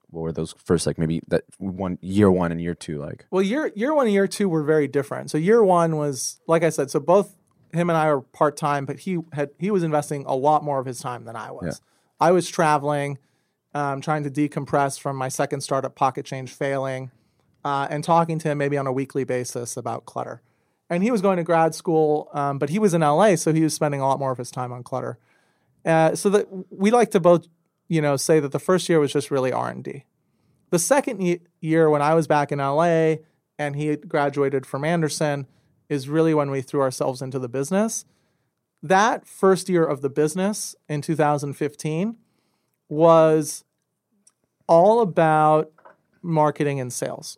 what 0.10 0.22
were 0.22 0.32
those 0.32 0.54
first 0.64 0.88
like 0.88 0.98
maybe 0.98 1.22
that 1.28 1.44
one 1.58 1.98
year 2.02 2.32
one 2.32 2.52
and 2.52 2.62
year 2.62 2.76
two 2.76 3.00
like? 3.00 3.26
Well, 3.30 3.42
year 3.42 3.72
year 3.76 3.94
one 3.94 4.06
and 4.06 4.14
year 4.14 4.28
two 4.28 4.48
were 4.48 4.64
very 4.64 4.88
different. 4.88 5.32
So 5.32 5.38
year 5.38 5.64
one 5.64 5.98
was 5.98 6.40
like 6.48 6.64
I 6.64 6.70
said. 6.70 6.90
So 6.90 7.00
both 7.00 7.36
him 7.74 7.90
and 7.90 7.98
I 7.98 8.14
were 8.14 8.22
part 8.22 8.56
time, 8.56 8.86
but 8.86 9.00
he 9.00 9.18
had 9.34 9.50
he 9.60 9.70
was 9.70 9.84
investing 9.84 10.26
a 10.26 10.36
lot 10.36 10.64
more 10.64 10.80
of 10.80 10.86
his 10.86 11.00
time 11.02 11.26
than 11.26 11.36
I 11.36 11.52
was. 11.52 11.82
I 12.20 12.32
was 12.32 12.50
traveling, 12.50 13.18
um, 13.74 14.00
trying 14.00 14.24
to 14.24 14.30
decompress 14.30 15.00
from 15.00 15.16
my 15.16 15.28
second 15.28 15.62
startup, 15.62 15.96
Pocket 15.96 16.26
Change, 16.26 16.52
failing, 16.52 17.12
uh, 17.64 17.88
and 17.90 18.04
talking 18.04 18.40
to 18.40 18.50
him 18.50 18.58
maybe 18.58 18.78
on 18.78 18.88
a 18.88 18.92
weekly 18.92 19.24
basis 19.24 19.78
about 19.78 20.06
clutter. 20.06 20.42
And 20.90 21.04
he 21.04 21.12
was 21.12 21.22
going 21.22 21.38
to 21.38 21.44
grad 21.44 21.74
school, 21.74 22.30
um, 22.34 22.60
but 22.60 22.70
he 22.70 22.80
was 22.80 22.94
in 22.94 23.02
LA, 23.02 23.36
so 23.36 23.54
he 23.54 23.64
was 23.64 23.74
spending 23.74 24.02
a 24.02 24.08
lot 24.08 24.20
more 24.20 24.32
of 24.32 24.38
his 24.38 24.52
time 24.52 24.74
on 24.74 24.84
clutter. 24.84 25.18
Uh, 25.86 26.16
so 26.16 26.30
that 26.30 26.48
we 26.70 26.92
like 26.92 27.12
to 27.12 27.20
both, 27.20 27.48
you 27.88 28.02
know, 28.02 28.18
say 28.18 28.40
that 28.40 28.52
the 28.52 28.60
first 28.60 28.90
year 28.90 29.00
was 29.00 29.14
just 29.14 29.32
really 29.32 29.52
R 29.52 29.70
and 29.70 29.84
D. 29.84 30.06
The 30.70 30.80
second 30.80 31.22
ye- 31.22 31.42
year, 31.60 31.90
when 31.90 32.02
I 32.02 32.14
was 32.14 32.28
back 32.28 32.52
in 32.52 32.60
LA 32.60 33.16
and 33.58 33.76
he 33.76 33.96
graduated 33.96 34.66
from 34.66 34.84
Anderson, 34.84 35.48
is 35.90 36.08
really 36.08 36.34
when 36.34 36.50
we 36.52 36.62
threw 36.62 36.82
ourselves 36.82 37.22
into 37.22 37.40
the 37.40 37.50
business. 37.50 38.06
That 38.82 39.28
first 39.28 39.70
year 39.70 39.86
of 39.86 40.02
the 40.02 40.10
business 40.10 40.76
in 40.88 41.02
2015 41.02 42.16
was 42.90 43.64
all 44.68 45.02
about 45.02 45.72
marketing 46.22 46.80
and 46.80 46.92
sales. 46.94 47.38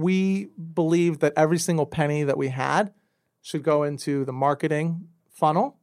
We 0.00 0.48
believed 0.74 1.20
that 1.20 1.32
every 1.36 1.58
single 1.58 1.86
penny 1.86 2.22
that 2.24 2.38
we 2.38 2.48
had 2.48 2.92
should 3.42 3.62
go 3.62 3.82
into 3.82 4.24
the 4.24 4.32
marketing 4.32 5.08
funnel. 5.28 5.78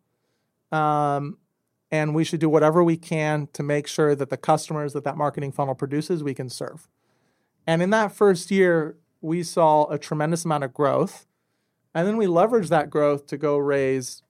Um, 0.72 1.38
and 1.92 2.14
we 2.14 2.24
should 2.24 2.40
do 2.40 2.50
whatever 2.50 2.84
we 2.84 2.98
can 2.98 3.48
to 3.54 3.64
make 3.64 3.88
sure 3.88 4.16
that 4.16 4.30
the 4.30 4.38
customers 4.38 4.94
that 4.94 5.04
that 5.04 5.18
marketing 5.18 5.52
funnel 5.52 5.76
produces 5.76 6.24
we 6.24 6.34
can 6.34 6.50
serve. 6.50 6.88
And 7.66 7.82
in 7.82 7.90
that 7.92 8.12
first 8.12 8.52
year, 8.52 8.98
we 9.22 9.44
saw 9.44 9.86
a 9.90 9.98
tremendous 9.98 10.46
amount 10.46 10.64
of 10.64 10.74
growth. 10.74 11.26
And 11.94 12.08
then 12.08 12.18
we 12.18 12.26
leveraged 12.26 12.70
that 12.70 12.90
growth 12.90 13.28
to 13.28 13.38
go 13.38 13.58
raise 13.58 14.24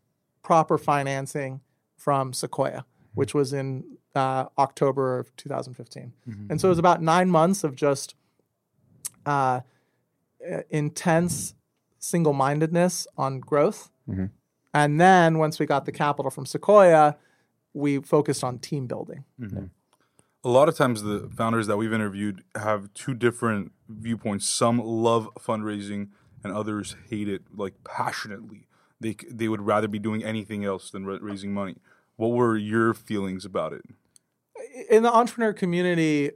proper 0.43 0.77
financing 0.77 1.61
from 1.95 2.33
Sequoia, 2.33 2.85
which 3.13 3.33
was 3.33 3.53
in 3.53 3.97
uh, 4.15 4.45
October 4.57 5.19
of 5.19 5.35
2015. 5.35 6.13
And 6.49 6.61
so 6.61 6.67
it 6.67 6.69
was 6.69 6.79
about 6.79 7.01
nine 7.01 7.29
months 7.29 7.63
of 7.63 7.75
just 7.75 8.15
uh, 9.25 9.61
Uh, 10.51 10.61
intense 10.69 11.53
single 11.99 12.33
mindedness 12.33 13.07
on 13.17 13.39
growth. 13.39 13.89
Mm-hmm. 14.09 14.25
And 14.73 15.01
then 15.01 15.39
once 15.39 15.59
we 15.59 15.65
got 15.65 15.85
the 15.85 15.91
capital 15.91 16.29
from 16.29 16.45
Sequoia, 16.45 17.17
we 17.73 17.99
focused 17.99 18.43
on 18.43 18.59
team 18.59 18.87
building. 18.87 19.23
Mm-hmm. 19.39 19.65
a 20.43 20.49
lot 20.49 20.69
of 20.69 20.77
times 20.77 21.03
the 21.03 21.29
founders 21.35 21.67
that 21.67 21.77
we've 21.77 21.93
interviewed 21.93 22.43
have 22.55 22.93
two 22.93 23.13
different 23.13 23.71
viewpoints. 23.89 24.47
Some 24.47 24.79
love 24.79 25.29
fundraising, 25.39 26.09
and 26.43 26.53
others 26.53 26.95
hate 27.09 27.27
it 27.27 27.43
like 27.55 27.73
passionately. 27.83 28.67
They 28.99 29.15
they 29.29 29.47
would 29.47 29.61
rather 29.61 29.87
be 29.87 29.99
doing 29.99 30.23
anything 30.23 30.63
else 30.65 30.91
than 30.91 31.05
raising 31.05 31.53
money. 31.53 31.77
What 32.15 32.29
were 32.29 32.57
your 32.57 32.93
feelings 32.93 33.45
about 33.45 33.73
it? 33.73 33.83
in 34.89 35.03
the 35.03 35.13
entrepreneur 35.13 35.53
community, 35.53 36.31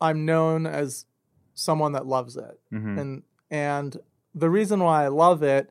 I'm 0.00 0.24
known 0.24 0.66
as 0.66 1.06
someone 1.54 1.92
that 1.92 2.06
loves 2.06 2.36
it, 2.36 2.60
mm-hmm. 2.72 2.98
and 2.98 3.22
and 3.50 3.96
the 4.34 4.50
reason 4.50 4.80
why 4.82 5.04
I 5.04 5.08
love 5.08 5.42
it 5.42 5.70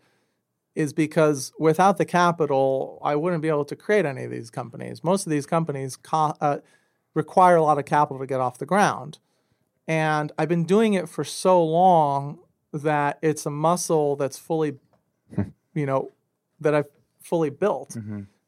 is 0.76 0.92
because 0.92 1.54
without 1.58 1.98
the 1.98 2.06
capital, 2.06 3.00
I 3.04 3.16
wouldn't 3.16 3.42
be 3.42 3.48
able 3.48 3.66
to 3.66 3.76
create 3.76 4.06
any 4.06 4.24
of 4.26 4.32
these 4.32 4.50
companies. 4.50 5.04
Most 5.04 5.26
of 5.26 5.30
these 5.32 5.46
companies 5.46 5.96
co- 5.96 6.36
uh, 6.42 6.58
require 7.14 7.56
a 7.56 7.64
lot 7.64 7.78
of 7.78 7.86
capital 7.86 8.20
to 8.20 8.28
get 8.28 8.42
off 8.42 8.58
the 8.58 8.66
ground, 8.66 9.20
and 9.88 10.32
I've 10.38 10.50
been 10.50 10.66
doing 10.66 10.94
it 10.96 11.08
for 11.08 11.24
so 11.24 11.64
long 11.64 12.40
that 12.74 13.20
it's 13.22 13.46
a 13.46 13.50
muscle 13.52 14.16
that's 14.18 14.38
fully, 14.38 14.78
you 15.74 15.86
know, 15.86 16.12
that 16.60 16.74
I've 16.76 16.90
fully 17.22 17.50
built. 17.50 17.96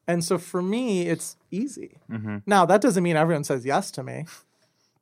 And 0.06 0.24
so 0.24 0.38
for 0.38 0.62
me, 0.62 1.02
it's 1.08 1.36
easy. 1.50 1.98
Now, 2.46 2.64
that 2.66 2.80
doesn't 2.80 3.02
mean 3.02 3.16
everyone 3.16 3.44
says 3.44 3.64
yes 3.66 3.90
to 3.92 4.02
me, 4.02 4.24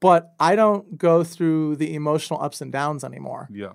but 0.01 0.35
I 0.41 0.57
don't 0.57 0.99
go 0.99 1.23
through 1.25 1.77
the 1.77 1.95
emotional 1.95 2.41
ups 2.43 2.61
and 2.61 2.73
downs 2.73 3.05
anymore. 3.05 3.49
Yeah, 3.53 3.73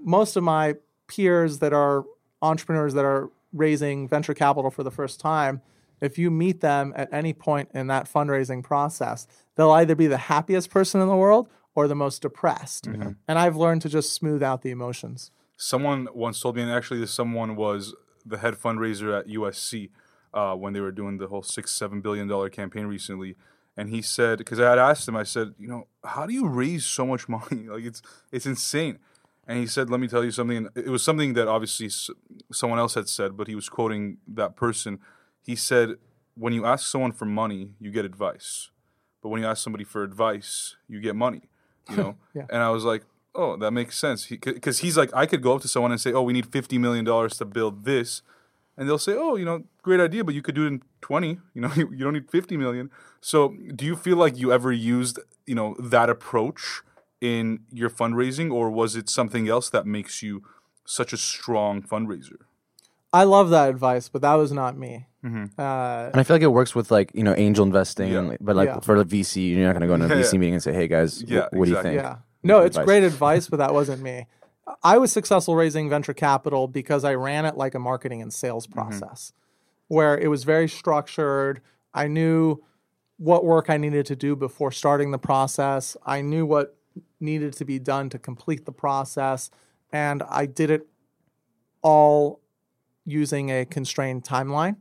Most 0.00 0.36
of 0.36 0.44
my 0.44 0.76
peers 1.06 1.58
that 1.58 1.72
are 1.72 2.04
entrepreneurs 2.42 2.94
that 2.94 3.04
are 3.04 3.30
raising 3.52 4.08
venture 4.08 4.34
capital 4.34 4.70
for 4.70 4.82
the 4.82 4.90
first 4.90 5.20
time, 5.20 5.62
if 6.00 6.18
you 6.18 6.30
meet 6.30 6.60
them 6.60 6.92
at 6.96 7.12
any 7.12 7.32
point 7.32 7.70
in 7.74 7.88
that 7.88 8.10
fundraising 8.10 8.62
process, 8.62 9.26
they'll 9.56 9.70
either 9.72 9.94
be 9.94 10.06
the 10.06 10.16
happiest 10.16 10.70
person 10.70 11.00
in 11.00 11.08
the 11.08 11.16
world 11.16 11.48
or 11.74 11.88
the 11.88 11.94
most 11.94 12.22
depressed. 12.22 12.86
And 13.26 13.38
I've 13.38 13.56
learned 13.56 13.82
to 13.82 13.88
just 13.88 14.12
smooth 14.12 14.42
out 14.42 14.62
the 14.62 14.70
emotions. 14.70 15.30
someone 15.56 16.08
once 16.14 16.40
told 16.40 16.56
me, 16.56 16.62
and 16.62 16.70
actually, 16.70 17.00
this 17.00 17.12
someone 17.12 17.56
was 17.56 17.94
the 18.24 18.38
head 18.38 18.54
fundraiser 18.54 19.18
at 19.18 19.26
USC 19.26 19.90
uh, 20.34 20.54
when 20.54 20.72
they 20.72 20.80
were 20.80 20.92
doing 20.92 21.18
the 21.18 21.26
whole 21.28 21.42
six 21.42 21.72
seven 21.72 22.00
billion 22.00 22.28
dollar 22.28 22.48
campaign 22.48 22.86
recently. 22.86 23.36
And 23.76 23.90
he 23.90 24.02
said, 24.02 24.38
because 24.38 24.58
I 24.58 24.70
had 24.70 24.78
asked 24.78 25.06
him, 25.06 25.16
I 25.16 25.22
said, 25.22 25.54
you 25.58 25.68
know, 25.68 25.86
how 26.04 26.26
do 26.26 26.32
you 26.32 26.48
raise 26.48 26.84
so 26.84 27.06
much 27.06 27.28
money? 27.36 27.68
Like 27.68 27.84
it's 27.84 28.02
it's 28.30 28.46
insane. 28.46 28.98
And 29.48 29.58
he 29.58 29.66
said, 29.66 29.88
let 29.88 29.98
me 29.98 30.06
tell 30.08 30.22
you 30.22 30.30
something. 30.30 30.56
And 30.58 30.68
it 30.76 30.88
was 30.90 31.02
something 31.02 31.32
that 31.32 31.48
obviously 31.48 31.86
s- 31.86 32.10
someone 32.52 32.78
else 32.78 32.94
had 32.94 33.08
said, 33.08 33.34
but 33.36 33.48
he 33.48 33.54
was 33.54 33.68
quoting 33.70 34.18
that 34.28 34.54
person. 34.56 34.98
He 35.42 35.56
said, 35.56 35.94
when 36.34 36.52
you 36.52 36.66
ask 36.66 36.86
someone 36.86 37.12
for 37.12 37.24
money, 37.24 37.70
you 37.80 37.90
get 37.90 38.04
advice, 38.04 38.70
but 39.22 39.30
when 39.30 39.40
you 39.40 39.46
ask 39.48 39.64
somebody 39.64 39.84
for 39.84 40.04
advice, 40.04 40.76
you 40.86 41.00
get 41.00 41.16
money. 41.16 41.42
You 41.90 41.96
know. 41.96 42.16
Yeah. 42.34 42.44
And 42.50 42.62
I 42.62 42.70
was 42.70 42.84
like, 42.84 43.04
oh, 43.34 43.56
that 43.56 43.70
makes 43.72 43.96
sense. 43.98 44.26
Because 44.26 44.80
he's 44.80 44.96
like, 44.98 45.10
I 45.14 45.24
could 45.26 45.42
go 45.42 45.54
up 45.54 45.62
to 45.62 45.68
someone 45.68 45.92
and 45.92 46.00
say, 46.00 46.12
oh, 46.12 46.22
we 46.22 46.32
need 46.34 46.46
fifty 46.52 46.76
million 46.78 47.04
dollars 47.04 47.36
to 47.38 47.44
build 47.44 47.84
this, 47.84 48.22
and 48.76 48.86
they'll 48.88 48.98
say, 48.98 49.14
oh, 49.16 49.34
you 49.36 49.44
know, 49.46 49.64
great 49.82 49.98
idea, 49.98 50.22
but 50.22 50.34
you 50.34 50.42
could 50.42 50.54
do 50.54 50.64
it 50.64 50.68
in 50.68 50.82
twenty. 51.00 51.38
You 51.54 51.62
know, 51.62 51.72
you, 51.74 51.90
you 51.90 52.04
don't 52.04 52.12
need 52.12 52.30
fifty 52.30 52.56
million. 52.56 52.90
So, 53.20 53.56
do 53.74 53.84
you 53.86 53.96
feel 53.96 54.16
like 54.18 54.36
you 54.36 54.52
ever 54.52 54.70
used, 54.70 55.18
you 55.46 55.54
know, 55.54 55.74
that 55.80 56.08
approach 56.10 56.82
in 57.20 57.60
your 57.72 57.90
fundraising, 57.90 58.52
or 58.52 58.70
was 58.70 58.94
it 58.96 59.08
something 59.08 59.48
else 59.48 59.70
that 59.70 59.86
makes 59.86 60.22
you 60.22 60.42
such 60.84 61.12
a 61.12 61.16
strong 61.16 61.82
fundraiser? 61.82 62.36
I 63.12 63.24
love 63.24 63.50
that 63.50 63.70
advice, 63.70 64.08
but 64.08 64.22
that 64.22 64.34
was 64.34 64.52
not 64.52 64.76
me. 64.76 65.06
Uh, 65.24 65.30
And 66.12 66.16
I 66.16 66.22
feel 66.22 66.36
like 66.36 66.42
it 66.42 66.52
works 66.52 66.74
with 66.74 66.90
like 66.90 67.10
you 67.14 67.22
know 67.24 67.34
angel 67.36 67.64
investing, 67.64 68.12
Yeah. 68.12 68.18
and, 68.20 68.38
but 68.40 68.54
like 68.56 68.68
Yeah. 68.68 68.80
for 68.80 69.02
the 69.02 69.04
VC, 69.04 69.50
you're 69.50 69.66
not 69.66 69.72
going 69.72 69.80
to 69.82 69.86
go 69.88 69.94
into 69.94 70.06
a 70.06 70.16
VC 70.16 70.34
yeah. 70.34 70.38
meeting 70.38 70.54
and 70.54 70.62
say, 70.62 70.72
"Hey 70.72 70.86
guys, 70.88 71.20
wh- 71.22 71.30
Yeah, 71.30 71.48
what 71.52 71.64
do 71.66 71.72
you 71.72 71.82
think?" 71.82 71.96
Yeah. 71.96 72.16
No, 72.44 72.60
it's 72.60 72.76
advice. 72.76 72.86
great 72.86 73.02
advice, 73.02 73.48
but 73.50 73.56
that 73.58 73.72
wasn't 73.74 74.00
me. 74.02 74.26
I 74.82 74.98
was 74.98 75.10
successful 75.10 75.56
raising 75.56 75.88
venture 75.90 76.14
capital 76.14 76.68
because 76.68 77.02
I 77.02 77.14
ran 77.14 77.46
it 77.46 77.56
like 77.56 77.74
a 77.74 77.78
marketing 77.78 78.22
and 78.22 78.32
sales 78.32 78.66
process 78.66 79.32
where 79.88 80.16
it 80.16 80.28
was 80.28 80.44
very 80.44 80.68
structured. 80.68 81.62
I 81.94 82.06
knew 82.06 82.62
what 83.16 83.44
work 83.44 83.70
I 83.70 83.76
needed 83.78 84.06
to 84.06 84.14
do 84.16 84.36
before 84.36 84.70
starting 84.70 85.10
the 85.10 85.18
process. 85.18 85.96
I 86.06 86.20
knew 86.20 86.46
what 86.46 86.76
needed 87.20 87.52
to 87.54 87.64
be 87.64 87.78
done 87.78 88.08
to 88.10 88.18
complete 88.18 88.64
the 88.64 88.72
process. 88.72 89.50
And 89.92 90.22
I 90.28 90.46
did 90.46 90.70
it 90.70 90.86
all 91.82 92.40
using 93.04 93.50
a 93.50 93.64
constrained 93.64 94.24
timeline 94.24 94.76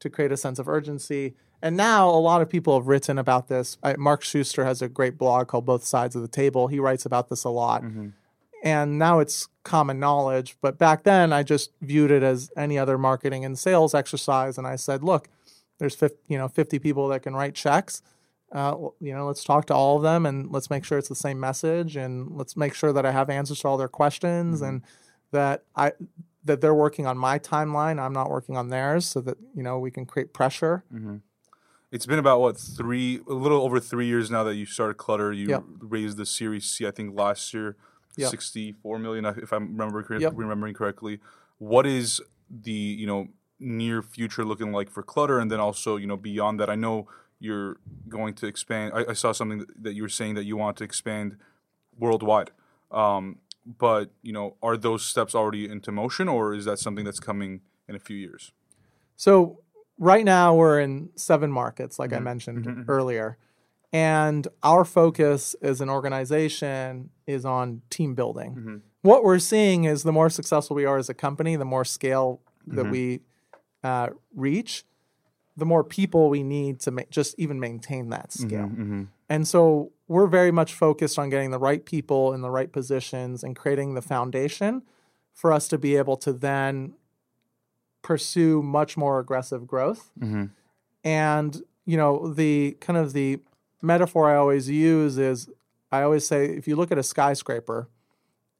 to 0.00 0.10
create 0.10 0.32
a 0.32 0.36
sense 0.36 0.58
of 0.58 0.68
urgency. 0.68 1.34
And 1.62 1.76
now 1.76 2.08
a 2.08 2.18
lot 2.18 2.40
of 2.40 2.48
people 2.48 2.78
have 2.78 2.88
written 2.88 3.18
about 3.18 3.48
this. 3.48 3.78
I, 3.82 3.96
Mark 3.96 4.22
Suster 4.22 4.64
has 4.64 4.80
a 4.82 4.88
great 4.88 5.18
blog 5.18 5.48
called 5.48 5.66
Both 5.66 5.84
Sides 5.84 6.16
of 6.16 6.22
the 6.22 6.28
Table. 6.28 6.68
He 6.68 6.78
writes 6.78 7.04
about 7.04 7.28
this 7.28 7.44
a 7.44 7.50
lot. 7.50 7.82
Mm-hmm. 7.82 8.08
And 8.62 8.98
now 8.98 9.20
it's 9.20 9.48
common 9.62 9.98
knowledge. 9.98 10.56
But 10.60 10.78
back 10.78 11.04
then, 11.04 11.32
I 11.32 11.42
just 11.42 11.72
viewed 11.80 12.10
it 12.10 12.22
as 12.22 12.50
any 12.56 12.78
other 12.78 12.98
marketing 12.98 13.44
and 13.44 13.58
sales 13.58 13.94
exercise. 13.94 14.58
And 14.58 14.66
I 14.66 14.76
said, 14.76 15.02
look, 15.02 15.28
there's 15.78 15.94
50, 15.94 16.18
you 16.28 16.38
know 16.38 16.46
50 16.46 16.78
people 16.78 17.08
that 17.08 17.22
can 17.22 17.34
write 17.34 17.54
checks. 17.54 18.02
Uh, 18.52 18.74
you 19.00 19.14
know, 19.14 19.26
let's 19.26 19.44
talk 19.44 19.66
to 19.66 19.74
all 19.74 19.96
of 19.96 20.02
them 20.02 20.26
and 20.26 20.50
let's 20.50 20.70
make 20.70 20.84
sure 20.84 20.98
it's 20.98 21.08
the 21.08 21.14
same 21.14 21.38
message 21.38 21.96
and 21.96 22.36
let's 22.36 22.56
make 22.56 22.74
sure 22.74 22.92
that 22.92 23.06
I 23.06 23.12
have 23.12 23.30
answers 23.30 23.60
to 23.60 23.68
all 23.68 23.76
their 23.76 23.88
questions 23.88 24.60
and 24.60 24.82
that 25.30 25.64
I 25.76 25.92
that 26.44 26.60
they're 26.60 26.74
working 26.74 27.06
on 27.06 27.16
my 27.18 27.38
timeline. 27.38 28.00
I'm 28.00 28.12
not 28.12 28.30
working 28.30 28.56
on 28.56 28.68
theirs, 28.68 29.06
so 29.06 29.20
that 29.20 29.36
you 29.54 29.62
know 29.62 29.78
we 29.78 29.90
can 29.90 30.04
create 30.06 30.32
pressure. 30.32 30.84
It's 31.92 32.06
been 32.06 32.18
about 32.20 32.40
what 32.40 32.56
three, 32.56 33.20
a 33.28 33.32
little 33.32 33.62
over 33.62 33.80
three 33.80 34.06
years 34.06 34.30
now 34.30 34.44
that 34.44 34.54
you 34.54 34.64
started 34.64 34.94
Clutter. 34.96 35.32
You 35.32 35.48
Yep. 35.48 35.64
raised 35.80 36.16
the 36.16 36.26
Series 36.26 36.64
C, 36.64 36.86
I 36.86 36.92
think 36.92 37.16
last 37.16 37.52
year, 37.52 37.76
Yep. 38.16 38.30
sixty-four 38.30 38.98
million, 38.98 39.24
if 39.26 39.52
I'm 39.52 39.76
remember 39.76 40.04
Yep. 40.08 40.32
remembering 40.34 40.74
correctly. 40.74 41.20
What 41.58 41.86
is 41.86 42.20
the 42.48 42.72
you 42.72 43.06
know 43.06 43.28
near 43.58 44.02
future 44.02 44.44
looking 44.44 44.72
like 44.72 44.88
for 44.90 45.02
Clutter, 45.02 45.38
and 45.38 45.50
then 45.50 45.60
also 45.60 45.96
you 45.96 46.06
know 46.06 46.16
beyond 46.16 46.58
that? 46.60 46.70
I 46.70 46.74
know 46.74 47.08
you're 47.40 47.78
going 48.08 48.34
to 48.34 48.46
expand. 48.46 48.92
I, 48.94 49.06
I 49.10 49.12
saw 49.14 49.32
something 49.32 49.66
that- 49.80 49.94
you 49.94 50.02
were 50.02 50.08
saying 50.08 50.34
that 50.34 50.44
you 50.44 50.56
want 50.56 50.76
to 50.76 50.84
expand 50.84 51.36
worldwide. 51.98 52.52
Um, 52.90 53.38
but 53.78 54.10
you 54.22 54.32
know, 54.32 54.56
are 54.62 54.76
those 54.76 55.04
steps 55.04 55.34
already 55.34 55.68
into 55.68 55.90
motion, 55.92 56.28
or 56.28 56.54
is 56.54 56.64
that 56.64 56.78
something 56.78 57.04
that's 57.04 57.20
coming 57.20 57.60
in 57.88 57.94
a 57.94 57.98
few 57.98 58.16
years? 58.16 58.52
So 59.16 59.60
right 59.98 60.24
now 60.24 60.54
we're 60.54 60.80
in 60.80 61.10
seven 61.14 61.50
markets, 61.52 61.98
like 61.98 62.12
I 62.12 62.16
mm-hmm. 62.16 62.24
mentioned 62.24 62.64
mm-hmm, 62.64 62.80
mm-hmm. 62.80 62.90
earlier, 62.90 63.38
and 63.92 64.48
our 64.62 64.84
focus 64.84 65.54
as 65.62 65.80
an 65.80 65.90
organization 65.90 67.10
is 67.26 67.44
on 67.44 67.82
team 67.90 68.14
building. 68.14 68.82
What 69.02 69.24
we're 69.24 69.38
seeing 69.38 69.84
is 69.84 70.02
the 70.02 70.12
more 70.12 70.30
successful 70.30 70.76
we 70.76 70.84
are 70.84 70.98
as 70.98 71.08
a 71.08 71.14
company, 71.14 71.56
the 71.56 71.64
more 71.64 71.84
scale 71.84 72.40
that 72.66 72.90
we 72.90 73.20
uh, 73.82 74.08
reach, 74.34 74.84
the 75.56 75.66
more 75.66 75.84
people 75.84 76.30
we 76.30 76.42
need 76.42 76.80
to 76.80 76.90
ma- 76.90 77.02
just 77.10 77.34
even 77.38 77.60
maintain 77.60 78.10
that 78.10 78.30
mm-hmm, 78.30 78.48
scale. 78.48 78.66
Mm-hmm. 78.66 79.02
And 79.28 79.46
so 79.46 79.92
we're 80.08 80.26
very 80.26 80.50
much 80.50 80.74
focused 80.74 81.18
on 81.18 81.30
getting 81.30 81.50
the 81.50 81.58
right 81.58 81.84
people 81.84 82.32
in 82.32 82.40
the 82.40 82.50
right 82.50 82.72
positions 82.72 83.44
and 83.44 83.54
creating 83.54 83.94
the 83.94 84.02
foundation 84.02 84.82
for 85.32 85.52
us 85.52 85.68
to 85.68 85.78
be 85.78 85.96
able 85.96 86.16
to 86.18 86.32
then 86.32 86.94
pursue 88.02 88.62
much 88.62 88.96
more 88.96 89.18
aggressive 89.18 89.66
growth. 89.66 90.10
Mm-hmm. 90.18 90.46
And, 91.04 91.62
you 91.86 91.96
know, 91.96 92.32
the 92.32 92.76
kind 92.80 92.98
of 92.98 93.12
the 93.12 93.38
metaphor 93.82 94.30
I 94.30 94.36
always 94.36 94.68
use 94.68 95.18
is 95.18 95.48
I 95.92 96.02
always 96.02 96.26
say 96.26 96.46
if 96.46 96.68
you 96.68 96.76
look 96.76 96.92
at 96.92 96.98
a 96.98 97.02
skyscraper, 97.02 97.88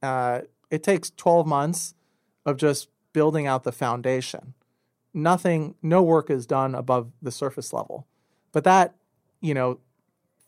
uh, 0.03 0.43
it 0.70 0.82
takes 0.82 1.11
12 1.11 1.47
months 1.47 1.95
of 2.47 2.57
just 2.57 2.88
building 3.12 3.47
out 3.47 3.64
the 3.64 3.72
foundation. 3.72 4.55
Nothing, 5.12 5.74
no 5.82 6.02
work 6.02 6.30
is 6.30 6.46
done 6.46 6.74
above 6.74 7.11
the 7.20 7.32
surface 7.32 7.72
level. 7.72 8.06
But 8.52 8.64
that, 8.64 8.94
you 9.40 9.54
know, 9.54 9.80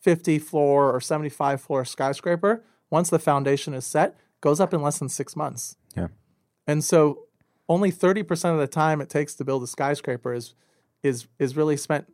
50 0.01 0.39
floor 0.39 0.93
or 0.93 0.99
75 0.99 1.61
floor 1.61 1.85
skyscraper, 1.85 2.63
once 2.89 3.09
the 3.09 3.19
foundation 3.19 3.73
is 3.73 3.85
set, 3.85 4.17
goes 4.41 4.59
up 4.59 4.73
in 4.73 4.81
less 4.81 4.99
than 4.99 5.09
six 5.09 5.35
months. 5.35 5.77
Yeah. 5.95 6.07
And 6.67 6.83
so 6.83 7.27
only 7.69 7.91
30% 7.91 8.53
of 8.53 8.59
the 8.59 8.67
time 8.67 9.01
it 9.01 9.09
takes 9.09 9.33
to 9.35 9.45
build 9.45 9.63
a 9.63 9.67
skyscraper 9.67 10.33
is 10.33 10.53
is 11.01 11.27
is 11.37 11.57
really 11.57 11.75
spent 11.75 12.11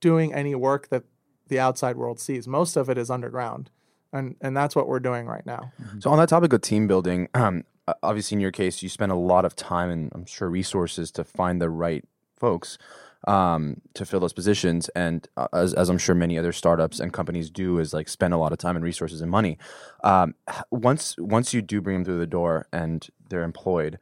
doing 0.00 0.32
any 0.32 0.54
work 0.54 0.88
that 0.88 1.04
the 1.48 1.58
outside 1.58 1.96
world 1.96 2.18
sees. 2.18 2.48
Most 2.48 2.76
of 2.76 2.88
it 2.88 2.96
is 2.96 3.10
underground. 3.10 3.70
And 4.12 4.36
and 4.40 4.56
that's 4.56 4.76
what 4.76 4.88
we're 4.88 5.00
doing 5.00 5.26
right 5.26 5.44
now. 5.44 5.72
So 5.98 6.10
on 6.10 6.18
that 6.18 6.28
topic 6.28 6.52
of 6.52 6.60
team 6.60 6.86
building, 6.86 7.28
um, 7.34 7.64
obviously 8.02 8.36
in 8.36 8.40
your 8.40 8.52
case, 8.52 8.82
you 8.82 8.88
spend 8.88 9.12
a 9.12 9.16
lot 9.16 9.44
of 9.44 9.56
time 9.56 9.90
and 9.90 10.10
I'm 10.14 10.26
sure 10.26 10.48
resources 10.48 11.10
to 11.12 11.24
find 11.24 11.60
the 11.60 11.70
right 11.70 12.04
folks 12.36 12.78
um, 13.26 13.80
to 13.94 14.04
fill 14.04 14.20
those 14.20 14.32
positions. 14.32 14.88
And 14.90 15.26
uh, 15.36 15.48
as, 15.52 15.74
as 15.74 15.88
I'm 15.88 15.98
sure 15.98 16.14
many 16.14 16.38
other 16.38 16.52
startups 16.52 17.00
and 17.00 17.12
companies 17.12 17.50
do, 17.50 17.78
is 17.78 17.94
like 17.94 18.08
spend 18.08 18.34
a 18.34 18.38
lot 18.38 18.52
of 18.52 18.58
time 18.58 18.76
and 18.76 18.84
resources 18.84 19.20
and 19.20 19.30
money. 19.30 19.58
Um, 20.02 20.34
once 20.70 21.16
once 21.18 21.54
you 21.54 21.62
do 21.62 21.80
bring 21.80 21.96
them 21.96 22.04
through 22.04 22.18
the 22.18 22.26
door 22.26 22.66
and 22.72 23.08
they're 23.28 23.42
employed, 23.42 23.98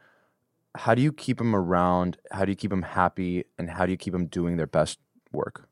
how 0.74 0.94
do 0.94 1.02
you 1.02 1.12
keep 1.12 1.38
them 1.38 1.54
around? 1.54 2.16
How 2.32 2.44
do 2.44 2.52
you 2.52 2.56
keep 2.56 2.70
them 2.70 2.82
happy? 2.82 3.44
And 3.58 3.70
how 3.70 3.86
do 3.86 3.92
you 3.92 3.98
keep 3.98 4.12
them 4.12 4.26
doing 4.26 4.56
their 4.56 4.66
best 4.66 4.98
work? 5.32 5.68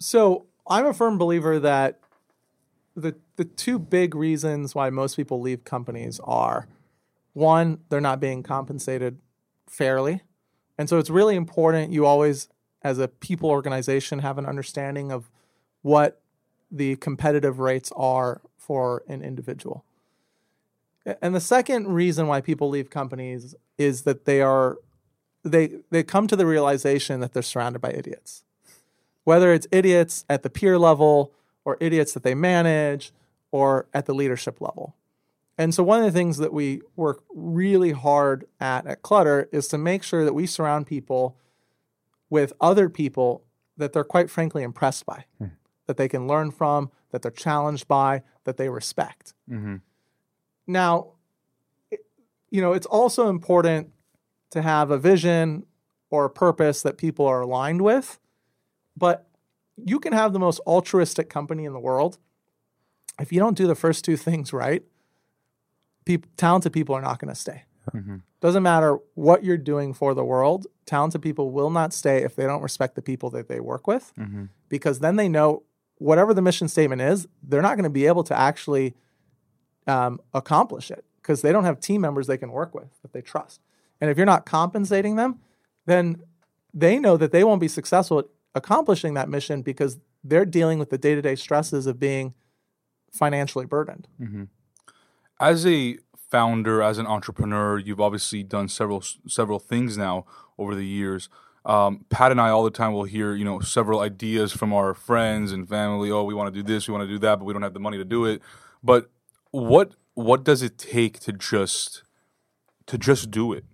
So 0.00 0.46
I'm 0.68 0.86
a 0.86 0.94
firm 0.94 1.18
believer 1.18 1.58
that 1.60 2.00
the 2.98 3.16
the 3.36 3.44
two 3.44 3.78
big 3.78 4.14
reasons 4.14 4.74
why 4.74 4.90
most 4.90 5.16
people 5.16 5.40
leave 5.40 5.64
companies 5.64 6.20
are 6.24 6.66
one, 7.32 7.80
they're 7.88 8.00
not 8.00 8.20
being 8.20 8.42
compensated 8.42 9.18
fairly. 9.66 10.22
And 10.76 10.88
so 10.88 10.98
it's 10.98 11.10
really 11.10 11.36
important 11.36 11.92
you 11.92 12.04
always, 12.04 12.48
as 12.82 12.98
a 12.98 13.08
people 13.08 13.50
organization, 13.50 14.20
have 14.20 14.38
an 14.38 14.46
understanding 14.46 15.12
of 15.12 15.30
what 15.82 16.20
the 16.70 16.96
competitive 16.96 17.58
rates 17.58 17.92
are 17.96 18.40
for 18.56 19.02
an 19.08 19.22
individual. 19.22 19.84
And 21.22 21.34
the 21.34 21.40
second 21.40 21.88
reason 21.88 22.26
why 22.26 22.40
people 22.40 22.68
leave 22.68 22.90
companies 22.90 23.54
is 23.78 24.02
that 24.02 24.24
they 24.24 24.42
are 24.42 24.76
they 25.42 25.78
they 25.90 26.02
come 26.02 26.26
to 26.26 26.36
the 26.36 26.44
realization 26.44 27.20
that 27.20 27.32
they're 27.32 27.42
surrounded 27.42 27.80
by 27.80 27.90
idiots 27.90 28.44
whether 29.28 29.52
it's 29.52 29.66
idiots 29.70 30.24
at 30.30 30.42
the 30.42 30.48
peer 30.48 30.78
level 30.78 31.34
or 31.68 31.76
idiots 31.80 32.14
that 32.14 32.22
they 32.22 32.34
manage 32.34 33.12
or 33.50 33.86
at 33.92 34.06
the 34.06 34.14
leadership 34.14 34.58
level. 34.58 34.96
And 35.58 35.74
so, 35.74 35.82
one 35.82 35.98
of 35.98 36.06
the 36.06 36.18
things 36.18 36.38
that 36.38 36.50
we 36.50 36.80
work 36.96 37.22
really 37.34 37.92
hard 37.92 38.46
at 38.58 38.86
at 38.86 39.02
Clutter 39.02 39.50
is 39.52 39.68
to 39.68 39.76
make 39.76 40.02
sure 40.02 40.24
that 40.24 40.32
we 40.32 40.46
surround 40.46 40.86
people 40.86 41.36
with 42.30 42.54
other 42.58 42.88
people 42.88 43.44
that 43.76 43.92
they're 43.92 44.02
quite 44.02 44.30
frankly 44.30 44.62
impressed 44.62 45.04
by, 45.04 45.26
hmm. 45.36 45.48
that 45.86 45.98
they 45.98 46.08
can 46.08 46.26
learn 46.26 46.50
from, 46.50 46.90
that 47.10 47.20
they're 47.20 47.30
challenged 47.30 47.86
by, 47.86 48.22
that 48.44 48.56
they 48.56 48.70
respect. 48.70 49.34
Mm-hmm. 49.50 49.76
Now, 50.66 51.08
it- 51.90 52.06
you 52.50 52.62
know, 52.62 52.72
it's 52.72 52.86
also 52.86 53.28
important 53.28 53.90
to 54.52 54.62
have 54.62 54.90
a 54.90 54.96
vision 54.96 55.66
or 56.08 56.24
a 56.24 56.30
purpose 56.30 56.80
that 56.80 56.96
people 56.96 57.26
are 57.26 57.42
aligned 57.42 57.82
with 57.82 58.18
but 58.98 59.27
you 59.84 59.98
can 60.00 60.12
have 60.12 60.32
the 60.32 60.38
most 60.38 60.60
altruistic 60.66 61.28
company 61.28 61.64
in 61.64 61.72
the 61.72 61.80
world. 61.80 62.18
If 63.20 63.32
you 63.32 63.40
don't 63.40 63.56
do 63.56 63.66
the 63.66 63.74
first 63.74 64.04
two 64.04 64.16
things 64.16 64.52
right, 64.52 64.82
peop 66.04 66.26
talented 66.36 66.72
people 66.72 66.94
are 66.94 67.02
not 67.02 67.18
going 67.18 67.28
to 67.28 67.34
stay. 67.34 67.64
Doesn't 68.40 68.62
matter 68.62 68.98
what 69.14 69.42
you're 69.44 69.56
doing 69.56 69.94
for 69.94 70.14
the 70.14 70.24
world, 70.24 70.66
talented 70.86 71.22
people 71.22 71.50
will 71.50 71.70
not 71.70 71.92
stay 71.92 72.22
if 72.22 72.36
they 72.36 72.44
don't 72.44 72.62
respect 72.62 72.94
the 72.94 73.02
people 73.02 73.30
that 73.30 73.48
they 73.48 73.60
work 73.60 73.86
with, 73.86 74.12
because 74.68 75.00
then 75.00 75.16
they 75.16 75.28
know 75.28 75.62
whatever 75.96 76.32
the 76.32 76.42
mission 76.42 76.68
statement 76.68 77.00
is, 77.00 77.26
they're 77.42 77.62
not 77.62 77.74
going 77.76 77.84
to 77.84 77.90
be 77.90 78.06
able 78.06 78.22
to 78.24 78.38
actually 78.38 78.94
um, 79.86 80.20
accomplish 80.34 80.90
it 80.90 81.04
because 81.20 81.42
they 81.42 81.50
don't 81.50 81.64
have 81.64 81.80
team 81.80 82.00
members 82.00 82.26
they 82.26 82.36
can 82.38 82.52
work 82.52 82.74
with 82.74 82.90
that 83.02 83.12
they 83.12 83.20
trust. 83.22 83.60
And 84.00 84.10
if 84.10 84.16
you're 84.16 84.26
not 84.26 84.46
compensating 84.46 85.16
them, 85.16 85.40
then 85.86 86.22
they 86.72 86.98
know 86.98 87.16
that 87.16 87.32
they 87.32 87.42
won't 87.42 87.60
be 87.60 87.68
successful 87.68 88.20
at 88.20 88.26
accomplishing 88.58 89.14
that 89.14 89.28
mission 89.28 89.62
because 89.62 89.98
they're 90.22 90.44
dealing 90.44 90.78
with 90.78 90.90
the 90.90 90.98
day 90.98 91.14
to 91.14 91.22
day 91.22 91.34
stresses 91.34 91.86
of 91.86 91.98
being 91.98 92.34
financially 93.12 93.64
burdened. 93.64 94.06
as 95.40 95.66
a 95.66 95.98
founder, 96.30 96.82
as 96.82 96.98
an 96.98 97.06
entrepreneur, 97.06 97.78
you've 97.78 98.00
obviously 98.00 98.42
done 98.42 98.68
several 98.68 99.02
several 99.26 99.58
things 99.58 99.96
now 99.96 100.26
over 100.58 100.74
the 100.74 100.84
years. 100.84 101.28
Um, 101.64 102.04
Pat 102.08 102.30
and 102.32 102.40
I 102.40 102.50
all 102.50 102.64
the 102.64 102.70
time 102.70 102.92
will 102.92 103.04
hear, 103.04 103.34
you 103.34 103.44
know, 103.44 103.60
several 103.60 104.00
ideas 104.00 104.52
from 104.52 104.72
our 104.72 104.94
friends 104.94 105.52
and 105.52 105.68
family. 105.68 106.10
Oh, 106.10 106.24
we 106.24 106.34
want 106.34 106.52
to 106.52 106.62
do 106.62 106.66
this, 106.66 106.88
we 106.88 106.92
want 106.92 107.08
to 107.08 107.12
do 107.12 107.18
that, 107.20 107.38
but 107.38 107.44
we 107.44 107.52
don't 107.52 107.62
have 107.62 107.74
the 107.74 107.80
money 107.80 107.98
to 107.98 108.04
do 108.04 108.24
it. 108.24 108.42
But 108.82 109.10
what 109.50 109.92
what 110.14 110.44
does 110.44 110.62
it 110.62 110.78
take 110.78 111.20
to 111.20 111.32
just 111.32 112.02
to 112.86 112.98
just 112.98 113.30
do 113.30 113.52
it? 113.52 113.64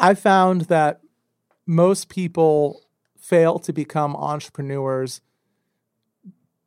I 0.00 0.14
found 0.14 0.62
that 0.62 1.02
most 1.66 2.08
people 2.08 2.86
fail 3.18 3.58
to 3.58 3.72
become 3.72 4.16
entrepreneurs 4.16 5.20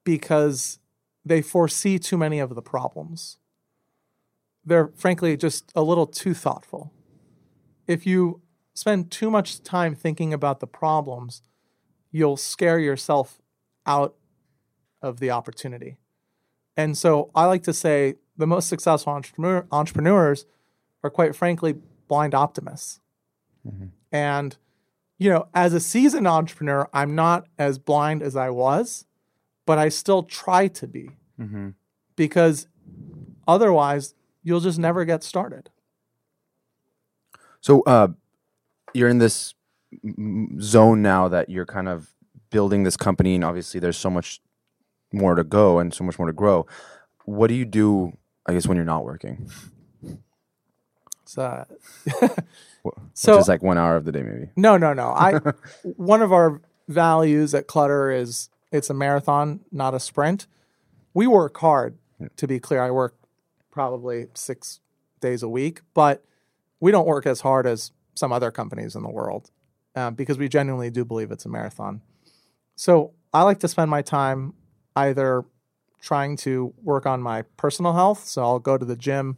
because 0.03 0.77
they 1.25 1.41
foresee 1.41 1.97
too 1.97 2.17
many 2.17 2.39
of 2.39 2.53
the 2.53 2.61
problems. 2.61 3.39
They're 4.63 4.91
frankly 4.95 5.35
just 5.35 5.71
a 5.75 5.81
little 5.81 6.05
too 6.05 6.35
thoughtful. 6.35 6.93
If 7.87 8.05
you 8.05 8.41
spend 8.75 9.09
too 9.09 9.31
much 9.31 9.63
time 9.63 9.95
thinking 9.95 10.31
about 10.31 10.59
the 10.59 10.67
problems, 10.67 11.41
you'll 12.11 12.37
scare 12.37 12.79
yourself 12.79 13.41
out 13.87 14.15
of 15.01 15.19
the 15.19 15.31
opportunity. 15.31 15.97
And 16.77 16.95
so 16.95 17.31
I 17.33 17.45
like 17.45 17.63
to 17.63 17.73
say 17.73 18.15
the 18.37 18.47
most 18.47 18.69
successful 18.69 19.13
entrepreneur, 19.13 19.65
entrepreneurs 19.71 20.45
are 21.03 21.09
quite 21.09 21.35
frankly 21.35 21.75
blind 22.07 22.35
optimists. 22.35 22.99
And, 24.11 24.57
you 25.17 25.29
know, 25.29 25.47
as 25.53 25.73
a 25.73 25.79
seasoned 25.79 26.27
entrepreneur, 26.27 26.89
I'm 26.93 27.15
not 27.15 27.47
as 27.57 27.79
blind 27.79 28.21
as 28.21 28.35
I 28.35 28.49
was, 28.49 29.05
but 29.65 29.77
I 29.77 29.89
still 29.89 30.23
try 30.23 30.67
to 30.67 30.87
be 30.87 31.11
because 32.15 32.67
otherwise 33.47 34.13
you'll 34.43 34.59
just 34.59 34.79
never 34.79 35.05
get 35.05 35.23
started. 35.23 35.69
So 37.61 37.81
uh, 37.83 38.09
you're 38.93 39.09
in 39.09 39.19
this 39.19 39.55
zone 40.59 41.01
now 41.01 41.27
that 41.29 41.49
you're 41.49 41.65
kind 41.65 41.87
of 41.87 42.13
building 42.49 42.83
this 42.83 42.97
company, 42.97 43.35
and 43.35 43.43
obviously 43.43 43.79
there's 43.79 43.97
so 43.97 44.09
much 44.09 44.41
more 45.11 45.35
to 45.35 45.43
go 45.43 45.79
and 45.79 45.93
so 45.93 46.03
much 46.03 46.17
more 46.17 46.27
to 46.27 46.33
grow. 46.33 46.65
What 47.25 47.47
do 47.47 47.53
you 47.53 47.65
do? 47.65 48.17
I 48.45 48.53
guess 48.53 48.67
when 48.67 48.75
you're 48.75 48.85
not 48.85 49.05
working, 49.05 49.49
So, 51.33 51.65
Wh- 52.85 52.89
So- 53.13 53.33
which 53.35 53.41
is 53.41 53.47
like 53.47 53.63
one 53.63 53.77
hour 53.77 53.95
of 53.95 54.05
the 54.05 54.11
day, 54.11 54.21
maybe. 54.21 54.49
no, 54.55 54.77
no, 54.77 54.93
no. 54.93 55.09
I 55.09 55.39
one 55.83 56.21
of 56.21 56.31
our 56.31 56.61
values 56.87 57.55
at 57.55 57.65
Clutter 57.67 58.11
is 58.11 58.49
it's 58.71 58.89
a 58.89 58.93
marathon, 58.93 59.61
not 59.71 59.93
a 59.95 59.99
sprint. 59.99 60.45
We 61.13 61.25
work 61.27 61.57
hard. 61.57 61.97
To 62.37 62.47
be 62.47 62.59
clear, 62.59 62.81
I 62.81 62.91
work 62.91 63.15
probably 63.71 64.27
six 64.33 64.79
days 65.19 65.43
a 65.43 65.49
week, 65.49 65.81
but 65.93 66.23
we 66.79 66.91
don't 66.91 67.07
work 67.07 67.25
as 67.25 67.41
hard 67.41 67.65
as 67.65 67.91
some 68.15 68.31
other 68.31 68.51
companies 68.51 68.95
in 68.95 69.01
the 69.03 69.09
world 69.09 69.49
uh, 69.95 70.11
because 70.11 70.37
we 70.37 70.47
genuinely 70.47 70.89
do 70.91 71.03
believe 71.03 71.31
it's 71.31 71.45
a 71.45 71.49
marathon. 71.49 72.01
So 72.75 73.11
I 73.33 73.41
like 73.41 73.59
to 73.59 73.67
spend 73.67 73.89
my 73.91 74.01
time 74.03 74.53
either 74.95 75.43
trying 76.01 76.37
to 76.37 76.73
work 76.83 77.05
on 77.05 77.21
my 77.21 77.41
personal 77.57 77.93
health. 77.93 78.25
So 78.25 78.41
I'll 78.43 78.59
go 78.59 78.77
to 78.77 78.85
the 78.85 78.95
gym 78.95 79.37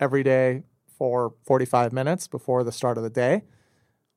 every 0.00 0.22
day 0.22 0.62
for 0.98 1.34
45 1.44 1.92
minutes 1.92 2.26
before 2.26 2.64
the 2.64 2.72
start 2.72 2.96
of 2.96 3.04
the 3.04 3.10
day. 3.10 3.42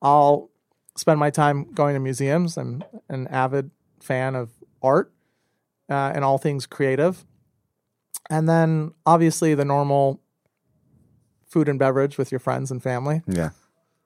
I'll 0.01 0.49
spend 0.95 1.19
my 1.19 1.30
time 1.30 1.71
going 1.73 1.93
to 1.93 1.99
museums. 1.99 2.57
I'm 2.57 2.84
an 3.09 3.28
avid 3.28 3.71
fan 3.99 4.36
of 4.36 4.51
art 4.82 5.11
uh, 5.89 6.11
and 6.13 6.23
all 6.23 6.38
things 6.38 6.65
creative. 6.65 7.26
And 8.30 8.47
then 8.49 8.93
obviously 9.05 9.53
the 9.53 9.65
normal 9.65 10.21
food 11.47 11.69
and 11.69 11.78
beverage 11.78 12.17
with 12.17 12.32
your 12.32 12.39
friends 12.39 12.71
and 12.71 12.82
family. 12.82 13.21
Yeah. 13.28 13.51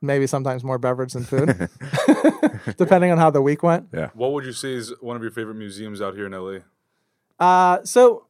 Maybe 0.01 0.27
sometimes 0.27 0.63
more 0.63 0.77
beverage 0.77 1.13
than 1.13 1.25
food, 1.25 1.49
depending 2.77 3.11
on 3.11 3.17
how 3.17 3.29
the 3.29 3.41
week 3.41 3.63
went. 3.63 3.89
Yeah. 3.93 4.09
What 4.13 4.31
would 4.31 4.45
you 4.45 4.53
say 4.53 4.73
is 4.73 4.93
one 5.01 5.17
of 5.17 5.21
your 5.21 5.31
favorite 5.31 5.55
museums 5.55 6.01
out 6.01 6.15
here 6.15 6.25
in 6.25 6.31
LA? 6.31 6.59
Uh, 7.37 7.83
so 7.83 8.27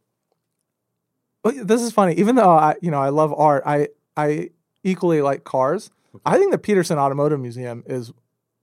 this 1.44 1.82
is 1.82 1.92
funny. 1.92 2.14
Even 2.16 2.36
though 2.36 2.50
I, 2.50 2.76
you 2.82 2.90
know, 2.90 3.00
I 3.00 3.10
love 3.10 3.34
art, 3.34 3.64
I 3.66 3.90
I 4.18 4.50
equally 4.84 5.22
like 5.22 5.44
cars. 5.44 5.92
I 6.26 6.38
think 6.38 6.52
the 6.52 6.58
Petersen 6.58 6.98
Automotive 6.98 7.40
Museum 7.40 7.84
is 7.86 8.12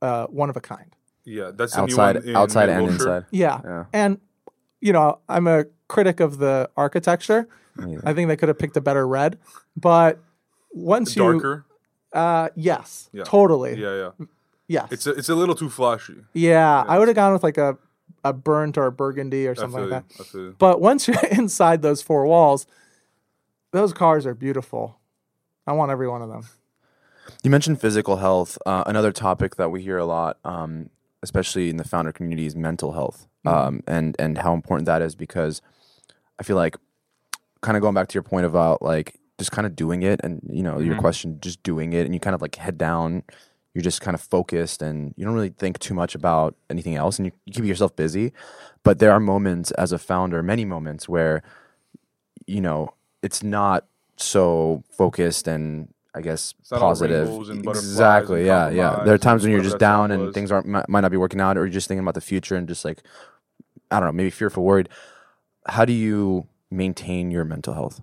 uh, 0.03 0.27
one 0.27 0.51
of 0.51 0.57
a 0.57 0.61
kind. 0.61 0.95
Yeah, 1.25 1.51
that's 1.55 1.75
the 1.75 1.81
Outside, 1.83 2.15
new 2.17 2.21
one 2.21 2.29
in 2.31 2.37
outside 2.37 2.69
and 2.69 2.83
Wilshire. 2.85 2.95
inside. 2.95 3.25
Yeah. 3.31 3.61
Yeah. 3.65 3.85
And, 3.93 4.21
you 4.81 4.93
know, 4.93 5.19
I'm 5.29 5.47
a 5.47 5.65
critic 5.89 6.21
of 6.21 6.39
the 6.39 6.71
architecture. 6.77 7.49
Yeah. 7.85 7.99
I 8.05 8.13
think 8.13 8.29
they 8.29 8.37
could 8.37 8.49
have 8.49 8.59
picked 8.59 8.77
a 8.77 8.81
better 8.81 9.07
red. 9.07 9.39
But 9.77 10.21
once 10.73 11.17
you. 11.17 11.23
Darker. 11.23 11.65
Uh, 12.13 12.49
yes. 12.55 13.11
Yeah. 13.13 13.25
Totally. 13.25 13.81
Yeah, 13.81 14.11
yeah. 14.19 14.27
Yes. 14.69 14.89
It's 14.91 15.07
a, 15.07 15.11
it's 15.13 15.29
a 15.29 15.35
little 15.35 15.55
too 15.55 15.69
flashy. 15.71 16.17
yeah. 16.33 16.85
I 16.87 16.99
would 16.99 17.09
have 17.09 17.15
gone 17.15 17.33
with 17.33 17.43
like 17.43 17.59
a, 17.59 17.77
a 18.25 18.33
burnt 18.33 18.77
or 18.79 18.87
a 18.87 18.93
burgundy 18.93 19.47
or 19.47 19.55
something 19.55 19.89
like 19.89 19.91
that. 19.91 20.05
I 20.21 20.25
feel 20.25 20.41
you. 20.43 20.57
But 20.59 20.81
once 20.81 21.07
you're 21.07 21.17
inside 21.31 21.83
those 21.83 22.03
four 22.03 22.27
walls, 22.27 22.67
those 23.73 23.93
cars 23.93 24.27
are 24.27 24.35
beautiful. 24.35 24.99
I 25.67 25.73
want 25.73 25.91
every 25.91 26.09
one 26.09 26.23
of 26.23 26.29
them. 26.29 26.47
You 27.43 27.51
mentioned 27.51 27.81
physical 27.81 28.17
health. 28.17 28.57
Uh, 28.65 28.85
another 28.87 29.13
topic 29.13 29.57
that 29.57 29.71
we 29.71 29.83
hear 29.83 29.99
a 29.99 30.05
lot, 30.05 30.39
um, 30.45 30.91
especially 31.23 31.71
in 31.71 31.77
the 31.77 31.85
founder 31.85 32.13
community, 32.13 32.47
is 32.47 32.55
mental 32.55 32.93
health, 32.93 33.27
um, 33.45 33.83
and 33.87 34.15
and 34.19 34.39
how 34.39 34.55
important 34.55 34.87
that 34.87 35.03
is 35.03 35.15
because 35.15 35.61
I 36.39 36.45
feel 36.45 36.57
like, 36.57 36.77
kind 37.63 37.77
of 37.77 37.81
going 37.81 37.95
back 37.95 38.09
to 38.09 38.15
your 38.15 38.23
point 38.23 38.47
about 38.47 38.81
like 38.81 39.19
just 39.39 39.51
kind 39.51 39.67
of 39.67 39.75
doing 39.75 40.03
it, 40.03 40.21
and 40.23 40.41
you 40.49 40.63
know 40.63 40.79
your 40.79 40.97
question, 40.99 41.39
just 41.41 41.63
doing 41.63 41.93
it, 41.93 42.07
and 42.07 42.15
you 42.15 42.21
kind 42.21 42.35
of 42.35 42.43
like 42.43 42.55
head 42.57 42.79
down. 42.79 43.25
You're 43.75 43.83
just 43.83 44.01
kind 44.01 44.15
of 44.15 44.23
focused, 44.23 44.81
and 44.81 45.13
you 45.17 45.25
don't 45.25 45.35
really 45.35 45.51
think 45.51 45.79
too 45.79 45.95
much 45.95 46.15
about 46.15 46.55
anything 46.71 46.95
else, 46.95 47.19
and 47.19 47.27
you, 47.27 47.33
you 47.45 47.53
keep 47.53 47.65
yourself 47.65 47.95
busy. 47.95 48.33
But 48.85 49.01
there 49.01 49.13
are 49.13 49.21
moments 49.21 49.71
as 49.73 49.93
a 49.93 49.99
founder, 49.99 50.43
many 50.43 50.65
moments 50.65 51.09
where, 51.09 51.43
you 52.47 52.61
know, 52.61 52.95
it's 53.23 53.43
not 53.43 53.85
so 54.17 54.83
focused 54.97 55.49
and 55.49 55.89
I 56.15 56.23
guess 56.23 56.55
not 56.71 56.81
positive. 56.81 57.29
rainbows 57.29 57.49
and 57.51 57.63
butterflies 57.63 57.91
Exactly. 57.91 58.47
Yeah. 58.47 58.71
Yeah. 58.71 59.03
There 59.05 59.15
are 59.15 59.19
times 59.19 59.43
when 59.43 59.53
you're 59.53 59.63
just 59.63 59.79
down 59.79 60.11
and 60.11 60.33
things 60.33 60.51
aren't 60.51 60.67
might, 60.67 60.89
might 60.89 61.01
not 61.03 61.11
be 61.11 61.19
working 61.19 61.41
out, 61.41 61.59
or 61.59 61.67
you're 61.67 61.73
just 61.73 61.89
thinking 61.89 62.03
about 62.03 62.15
the 62.15 62.21
future 62.23 62.57
and 62.57 62.67
just 62.67 62.85
like 62.85 63.03
I 63.91 64.01
don't 64.01 64.09
know, 64.09 64.13
maybe 64.13 64.31
fearful, 64.31 64.65
worried. 64.65 64.89
How 65.67 65.85
do 65.85 65.93
you 65.93 66.47
maintain 66.71 67.31
your 67.31 67.45
mental 67.45 67.75
health? 67.75 68.01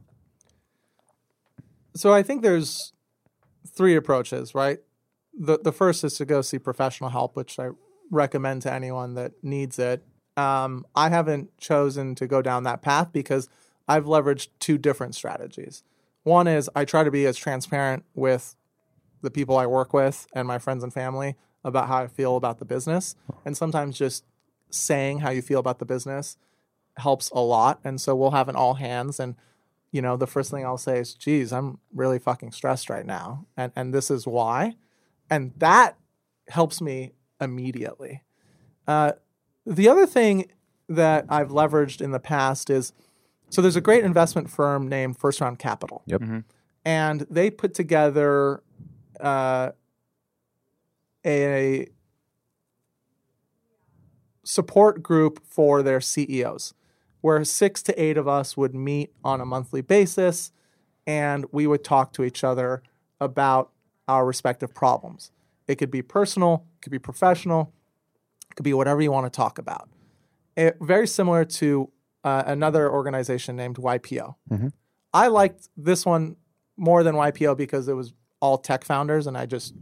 So 1.95 2.13
I 2.13 2.23
think 2.23 2.41
there's 2.41 2.93
three 3.67 3.95
approaches, 3.95 4.53
right? 4.53 4.79
The 5.33 5.57
the 5.57 5.71
first 5.71 6.03
is 6.03 6.15
to 6.17 6.25
go 6.25 6.41
see 6.41 6.59
professional 6.59 7.09
help, 7.09 7.35
which 7.35 7.57
I 7.59 7.69
recommend 8.11 8.61
to 8.63 8.71
anyone 8.71 9.15
that 9.15 9.31
needs 9.43 9.79
it. 9.79 10.05
Um, 10.37 10.85
I 10.95 11.09
haven't 11.09 11.57
chosen 11.57 12.15
to 12.15 12.27
go 12.27 12.41
down 12.41 12.63
that 12.63 12.81
path 12.81 13.09
because 13.11 13.49
I've 13.87 14.05
leveraged 14.05 14.49
two 14.59 14.77
different 14.77 15.15
strategies. 15.15 15.83
One 16.23 16.47
is 16.47 16.69
I 16.75 16.85
try 16.85 17.03
to 17.03 17.11
be 17.11 17.25
as 17.25 17.37
transparent 17.37 18.03
with 18.13 18.55
the 19.21 19.31
people 19.31 19.57
I 19.57 19.65
work 19.65 19.93
with 19.93 20.27
and 20.33 20.47
my 20.47 20.59
friends 20.59 20.83
and 20.83 20.93
family 20.93 21.35
about 21.63 21.87
how 21.87 21.97
I 21.97 22.07
feel 22.07 22.35
about 22.35 22.59
the 22.59 22.65
business. 22.65 23.15
And 23.45 23.55
sometimes 23.55 23.97
just 23.97 24.25
saying 24.69 25.19
how 25.19 25.29
you 25.29 25.41
feel 25.41 25.59
about 25.59 25.79
the 25.79 25.85
business 25.85 26.37
helps 26.97 27.29
a 27.31 27.39
lot. 27.39 27.79
And 27.83 27.99
so 27.99 28.15
we'll 28.15 28.31
have 28.31 28.49
an 28.49 28.55
all 28.55 28.75
hands 28.75 29.19
and 29.19 29.35
you 29.93 30.01
know, 30.01 30.17
the 30.17 30.27
first 30.27 30.49
thing 30.49 30.65
I'll 30.65 30.79
say 30.79 30.97
is, 30.97 31.13
geez, 31.13 31.53
I'm 31.53 31.77
really 31.93 32.17
fucking 32.17 32.51
stressed 32.51 32.89
right 32.89 33.05
now. 33.05 33.45
And 33.55 33.71
and 33.75 33.93
this 33.93 34.09
is 34.09 34.25
why. 34.25 34.75
And 35.29 35.53
that 35.57 35.97
helps 36.49 36.81
me 36.81 37.13
immediately. 37.39 38.23
Uh, 38.87 39.13
the 39.65 39.87
other 39.87 40.07
thing 40.07 40.49
that 40.89 41.25
I've 41.29 41.49
leveraged 41.49 42.01
in 42.01 42.09
the 42.11 42.19
past 42.19 42.71
is 42.71 42.91
so 43.53 43.61
there's 43.61 43.75
a 43.75 43.81
great 43.81 44.03
investment 44.03 44.49
firm 44.49 44.87
named 44.87 45.15
First 45.15 45.39
Round 45.39 45.59
Capital. 45.59 46.01
Yep. 46.07 46.23
And 46.85 47.21
they 47.29 47.51
put 47.51 47.75
together 47.75 48.63
uh, 49.19 49.73
a 51.23 51.87
support 54.43 55.03
group 55.03 55.39
for 55.45 55.83
their 55.83 56.01
CEOs, 56.01 56.73
where 57.21 57.45
six 57.45 57.83
to 57.83 58.01
eight 58.01 58.17
of 58.17 58.27
us 58.27 58.57
would 58.57 58.73
meet 58.73 59.13
on 59.23 59.39
a 59.39 59.45
monthly 59.45 59.81
basis 59.81 60.51
and 61.05 61.45
we 61.51 61.67
would 61.67 61.83
talk 61.83 62.11
to 62.13 62.23
each 62.23 62.43
other 62.43 62.81
about 63.21 63.69
our 64.07 64.25
respective 64.25 64.73
problems. 64.73 65.29
It 65.67 65.75
could 65.75 65.91
be 65.91 66.01
personal, 66.01 66.65
it 66.77 66.81
could 66.81 66.91
be 66.91 66.97
professional, 66.97 67.71
it 68.49 68.55
could 68.55 68.63
be 68.63 68.73
whatever 68.73 68.99
you 68.99 69.11
want 69.11 69.31
to 69.31 69.37
talk 69.37 69.59
about. 69.59 69.89
It, 70.57 70.77
very 70.81 71.05
similar 71.05 71.45
to 71.45 71.91
uh, 72.23 72.43
another 72.45 72.91
organization 72.91 73.55
named 73.55 73.77
YPO. 73.77 74.35
I 75.13 75.27
liked 75.27 75.69
this 75.77 76.05
one 76.05 76.37
more 76.77 77.03
than 77.03 77.15
YPO 77.15 77.55
because 77.57 77.87
it 77.87 77.93
was 77.93 78.13
all 78.39 78.57
tech 78.57 78.83
founders 78.83 79.27
and 79.27 79.37
I 79.37 79.45
just 79.45 79.73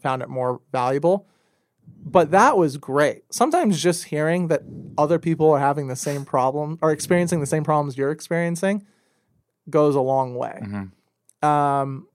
found 0.00 0.22
it 0.22 0.28
more 0.28 0.60
valuable. 0.72 1.26
But 2.06 2.30
that 2.32 2.56
was 2.56 2.76
great. 2.76 3.22
Sometimes 3.30 3.82
just 3.82 4.04
hearing 4.04 4.48
that 4.48 4.62
other 4.98 5.18
people 5.18 5.50
are 5.50 5.58
having 5.58 5.88
the 5.88 5.96
same 5.96 6.24
problem 6.24 6.78
or 6.82 6.90
experiencing 6.92 7.40
the 7.40 7.46
same 7.46 7.64
problems 7.64 7.96
you're 7.96 8.10
experiencing 8.10 8.86
goes 9.70 9.94
a 9.94 10.00
long 10.00 10.34
way. 10.34 10.60
Um, 11.42 12.06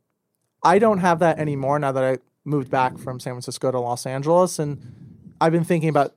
I 0.64 0.80
don't 0.80 1.00
have 1.00 1.20
that 1.20 1.40
anymore 1.40 1.80
now 1.80 1.92
that 1.92 2.04
I 2.04 2.18
moved 2.46 2.70
back 2.70 2.98
from 2.98 3.20
San 3.20 3.34
Francisco 3.34 3.72
to 3.72 3.80
Los 3.80 4.06
Angeles, 4.06 4.60
and 4.60 5.34
I've 5.40 5.52
been 5.52 5.64
thinking 5.64 5.90
about 5.90 6.16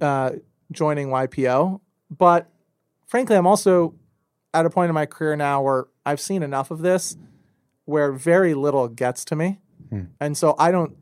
uh, 0.00 0.32
joining 0.72 1.08
YPO. 1.08 1.80
But 2.10 2.50
frankly, 3.06 3.36
I'm 3.36 3.46
also 3.46 3.94
at 4.52 4.66
a 4.66 4.70
point 4.70 4.88
in 4.88 4.94
my 4.94 5.06
career 5.06 5.36
now 5.36 5.62
where 5.62 5.86
I've 6.06 6.20
seen 6.20 6.42
enough 6.42 6.70
of 6.70 6.80
this 6.80 7.16
where 7.84 8.12
very 8.12 8.54
little 8.54 8.88
gets 8.88 9.24
to 9.26 9.36
me. 9.36 9.60
Hmm. 9.90 10.04
And 10.20 10.36
so 10.36 10.54
I 10.58 10.70
don't 10.70 10.96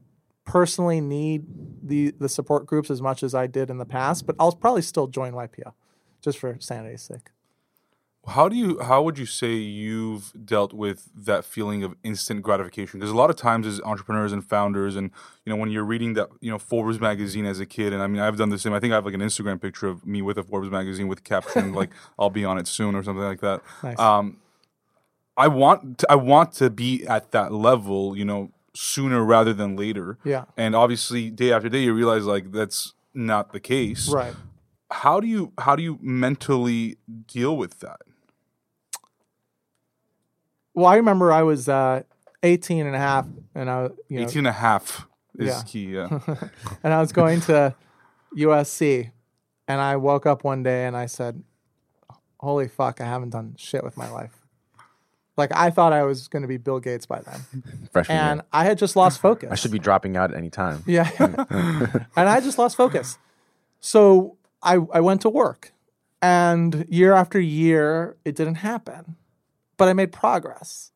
personally 0.45 1.01
need 1.01 1.45
the 1.83 2.13
the 2.19 2.29
support 2.29 2.67
groups 2.67 2.91
as 2.91 3.01
much 3.01 3.23
as 3.23 3.35
I 3.35 3.47
did 3.47 3.71
in 3.71 3.79
the 3.79 3.85
past, 3.85 4.27
but 4.27 4.37
I'll 4.39 4.53
probably 4.53 4.83
still 4.83 5.07
join 5.07 5.33
YPO 5.33 5.73
just 6.21 6.39
for 6.39 6.57
sanity's 6.61 7.03
sake. 7.03 7.31
How 8.29 8.49
do 8.49 8.55
you? 8.55 8.79
How 8.81 9.03
would 9.03 9.19
you 9.19 9.27
say 9.27 9.55
you've 9.55 10.33
dealt 10.45 10.73
with 10.73 11.09
that 11.13 11.45
feeling 11.45 11.83
of 11.83 11.97
instant 12.05 12.43
gratification? 12.43 13.01
Because 13.01 13.11
a 13.11 13.17
lot 13.17 13.31
of 13.31 13.37
times, 13.37 13.67
as 13.67 13.81
entrepreneurs 13.81 14.33
and 14.33 14.45
founders, 14.45 14.95
and 14.95 15.11
you 15.45 15.51
know, 15.53 15.57
when 15.57 15.71
you're 15.71 15.85
reading 15.85 16.15
that, 16.15 16.29
you 16.41 16.49
know, 16.49 16.59
Forbes 16.59 17.01
magazine 17.01 17.45
as 17.47 17.59
a 17.59 17.67
kid, 17.67 17.93
and 17.93 18.01
I 18.01 18.07
mean, 18.07 18.23
I've 18.23 18.37
done 18.37 18.51
the 18.51 18.61
same. 18.61 18.73
I 18.73 18.79
think 18.79 18.93
I 18.93 18.97
have 18.97 19.05
like 19.05 19.15
an 19.15 19.21
Instagram 19.21 19.61
picture 19.61 19.89
of 19.89 20.07
me 20.07 20.23
with 20.23 20.39
a 20.39 20.45
Forbes 20.45 20.71
magazine 20.71 21.09
with 21.09 21.25
caption 21.25 21.73
like 21.75 21.91
"I'll 22.17 22.31
be 22.31 22.45
on 22.45 22.59
it 22.59 22.69
soon" 22.69 22.95
or 22.95 23.03
something 23.03 23.25
like 23.25 23.41
that. 23.41 23.61
Nice. 23.83 23.99
Um, 23.99 24.37
I 25.37 25.49
want 25.49 25.99
to, 25.99 26.13
I 26.13 26.15
want 26.15 26.53
to 26.55 26.71
be 26.71 27.05
at 27.07 27.33
that 27.33 27.53
level, 27.53 28.17
you 28.17 28.25
know, 28.25 28.53
sooner 28.73 29.25
rather 29.25 29.53
than 29.53 29.77
later. 29.77 30.19
Yeah. 30.25 30.45
And 30.57 30.77
obviously, 30.77 31.29
day 31.29 31.53
after 31.53 31.69
day, 31.69 31.83
you 31.83 31.93
realize 31.93 32.25
like 32.25 32.53
that's 32.53 32.95
not 33.15 33.53
the 33.53 33.61
case. 33.61 34.09
Right. 34.09 34.35
How 34.93 35.19
do 35.19 35.27
you 35.27 35.53
how 35.59 35.75
do 35.75 35.83
you 35.83 35.99
mentally 36.01 36.99
deal 37.27 37.57
with 37.57 37.81
that? 37.81 38.01
Well, 40.75 40.87
I 40.87 40.97
remember 40.97 41.33
I 41.33 41.43
was 41.43 41.69
uh, 41.69 42.03
18 42.43 42.87
and 42.87 42.95
a 42.97 42.99
half 42.99 43.27
and 43.55 43.69
I, 43.71 43.91
you 44.09 44.21
know, 44.21 44.27
18 44.27 44.39
and 44.39 44.47
a 44.47 44.53
half 44.53 45.07
is 45.39 45.49
Yeah. 45.49 45.63
key. 45.67 45.85
Yeah. 45.87 46.09
and 46.83 46.93
I 46.95 47.01
was 47.01 47.13
going 47.13 47.41
to 47.43 47.75
USC 48.37 49.11
and 49.69 49.81
I 49.81 49.97
woke 49.97 50.27
up 50.27 50.45
one 50.45 50.63
day 50.63 50.87
and 50.87 50.97
I 50.97 51.07
said, 51.07 51.43
holy 52.41 52.69
fuck, 52.69 53.01
I 53.01 53.05
haven't 53.05 53.31
done 53.31 53.55
shit 53.57 53.85
with 53.85 53.97
my 53.97 54.11
life. 54.11 54.39
Like 55.37 55.51
I 55.55 55.71
thought 55.71 55.93
I 55.93 56.03
was 56.03 56.29
going 56.29 56.43
to 56.43 56.49
be 56.49 56.57
Bill 56.59 56.81
Gates 56.81 57.07
by 57.07 57.21
then. 57.21 57.63
Freshman 57.93 58.19
And 58.19 58.37
year. 58.39 58.45
I 58.53 58.65
had 58.65 58.79
just 58.79 58.97
lost 58.97 59.21
focus. 59.21 59.49
I 59.51 59.55
should 59.55 59.71
be 59.71 59.79
dropping 59.79 60.17
out 60.17 60.31
at 60.33 60.37
any 60.37 60.51
time. 60.51 60.83
Yeah. 60.87 61.11
and 62.17 62.29
I 62.29 62.41
just 62.41 62.59
lost 62.59 62.77
focus. 62.77 63.19
So 63.81 64.37
I, 64.63 64.75
I 64.93 65.01
went 65.01 65.21
to 65.23 65.29
work. 65.31 65.73
And 66.21 66.87
year 66.89 67.15
after 67.15 67.41
year, 67.41 68.17
it 68.25 68.37
didn't 68.37 68.57
happen. 68.57 69.17
But 69.83 69.89
I 69.89 69.95
made 69.95 70.13
progress. 70.13 70.93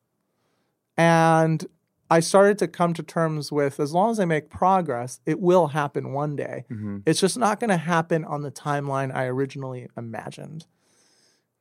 And 0.95 1.65
I 2.09 2.21
started 2.21 2.57
to 2.59 2.69
come 2.69 2.93
to 2.93 3.03
terms 3.03 3.51
with 3.51 3.81
as 3.81 3.91
long 3.91 4.11
as 4.11 4.19
I 4.19 4.23
make 4.23 4.49
progress, 4.49 5.19
it 5.25 5.41
will 5.41 5.67
happen 5.67 6.13
one 6.13 6.37
day. 6.37 6.63
Mm-hmm. 6.71 6.99
It's 7.05 7.19
just 7.19 7.37
not 7.37 7.59
going 7.59 7.69
to 7.69 7.75
happen 7.77 8.23
on 8.23 8.43
the 8.43 8.51
timeline 8.51 9.13
I 9.13 9.25
originally 9.25 9.89
imagined. 9.97 10.67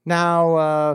Now, 0.05 0.55
uh, 0.55 0.95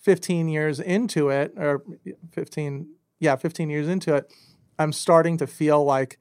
15 0.00 0.46
years 0.48 0.78
into 0.78 1.28
it, 1.28 1.54
or 1.56 1.82
15, 2.30 2.88
yeah, 3.18 3.34
15 3.34 3.68
years 3.68 3.88
into 3.88 4.14
it, 4.14 4.32
I'm 4.78 4.92
starting 4.92 5.38
to 5.38 5.46
feel 5.48 5.84
like 5.84 6.18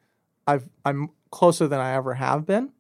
I've 0.48 0.68
I'm 0.84 1.10
closer 1.32 1.68
than 1.68 1.80
I 1.80 1.94
ever 1.94 2.16
have 2.16 2.46
been, 2.46 2.72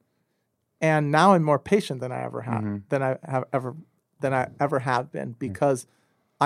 and 0.81 1.11
now 1.11 1.33
I'm 1.33 1.43
more 1.43 1.59
patient 1.59 2.01
than 2.01 2.11
I 2.11 2.23
ever 2.23 2.41
have 2.41 2.61
mm-hmm. 2.61 2.77
than 2.89 3.03
I 3.03 3.17
have 3.23 3.45
ever 3.53 3.75
than 4.19 4.33
I 4.33 4.49
ever 4.59 4.79
have 4.79 5.11
been 5.11 5.29
mm-hmm. 5.29 5.39
because 5.39 5.87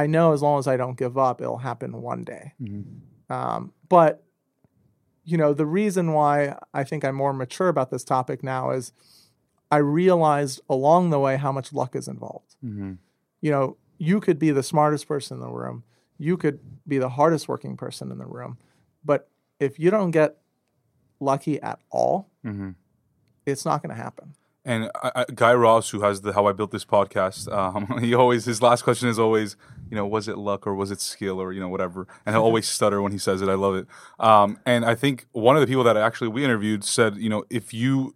I 0.02 0.06
know 0.08 0.32
as 0.34 0.42
long 0.42 0.60
as 0.60 0.68
I 0.68 0.78
don't 0.78 0.98
give 0.98 1.18
up, 1.18 1.42
it'll 1.42 1.58
happen 1.58 2.02
one 2.02 2.24
day. 2.24 2.54
Um, 3.30 3.74
but 3.90 4.24
you 5.24 5.38
know, 5.38 5.54
the 5.54 5.66
reason 5.66 6.14
why 6.14 6.58
I 6.74 6.84
think 6.84 7.04
I'm 7.04 7.16
more 7.16 7.34
mature 7.34 7.68
about 7.68 7.90
this 7.92 8.04
topic 8.04 8.44
now 8.44 8.72
is 8.72 8.94
I 9.72 9.78
realized 9.78 10.62
along 10.70 11.10
the 11.10 11.20
way 11.20 11.36
how 11.38 11.52
much 11.52 11.74
luck 11.74 11.96
is 11.96 12.08
involved. 12.08 12.56
You 13.42 13.52
know, 13.52 13.78
you 13.98 14.20
could 14.20 14.40
be 14.40 14.52
the 14.52 14.64
smartest 14.64 15.08
person 15.08 15.38
in 15.38 15.42
the 15.42 15.50
room, 15.50 15.84
you 16.18 16.38
could 16.38 16.60
be 16.88 16.98
the 17.00 17.10
hardest 17.10 17.48
working 17.48 17.76
person 17.76 18.12
in 18.12 18.18
the 18.20 18.26
room, 18.38 18.58
but 19.04 19.30
if 19.60 19.80
you 19.80 19.90
don't 19.92 20.12
get 20.12 20.38
lucky 21.20 21.60
at 21.62 21.80
all, 21.90 22.30
it's 23.46 23.66
not 23.66 23.82
going 23.82 23.94
to 23.96 24.02
happen. 24.02 24.36
And 24.64 24.92
I, 25.02 25.12
I, 25.16 25.26
Guy 25.34 25.54
Raz, 25.54 25.90
who 25.90 26.02
has 26.02 26.22
the 26.22 26.34
How 26.34 26.46
I 26.48 26.52
Built 26.54 26.72
This 26.72 26.84
podcast, 26.86 27.52
um, 27.52 28.00
he 28.04 28.14
always 28.14 28.46
his 28.46 28.62
last 28.62 28.84
question 28.84 29.08
is 29.10 29.18
always, 29.18 29.56
you 29.90 29.96
know, 29.96 30.06
was 30.06 30.28
it 30.28 30.38
luck 30.38 30.68
or 30.68 30.76
was 30.76 30.92
it 30.92 31.02
skill 31.02 31.42
or 31.42 31.52
you 31.52 31.60
know 31.60 31.70
whatever, 31.70 32.08
and 32.26 32.36
he'll 32.36 32.44
always 32.44 32.68
stutter 32.68 33.02
when 33.02 33.12
he 33.12 33.18
says 33.18 33.42
it. 33.42 33.50
I 33.50 33.56
love 33.56 33.76
it. 33.76 33.88
Um, 34.20 34.60
and 34.66 34.86
I 34.86 34.96
think 34.96 35.28
one 35.32 35.56
of 35.56 35.62
the 35.62 35.68
people 35.68 35.84
that 35.84 35.98
actually 35.98 36.30
we 36.30 36.44
interviewed 36.44 36.84
said, 36.84 37.18
you 37.18 37.30
know, 37.30 37.44
if 37.50 37.74
you 37.74 38.16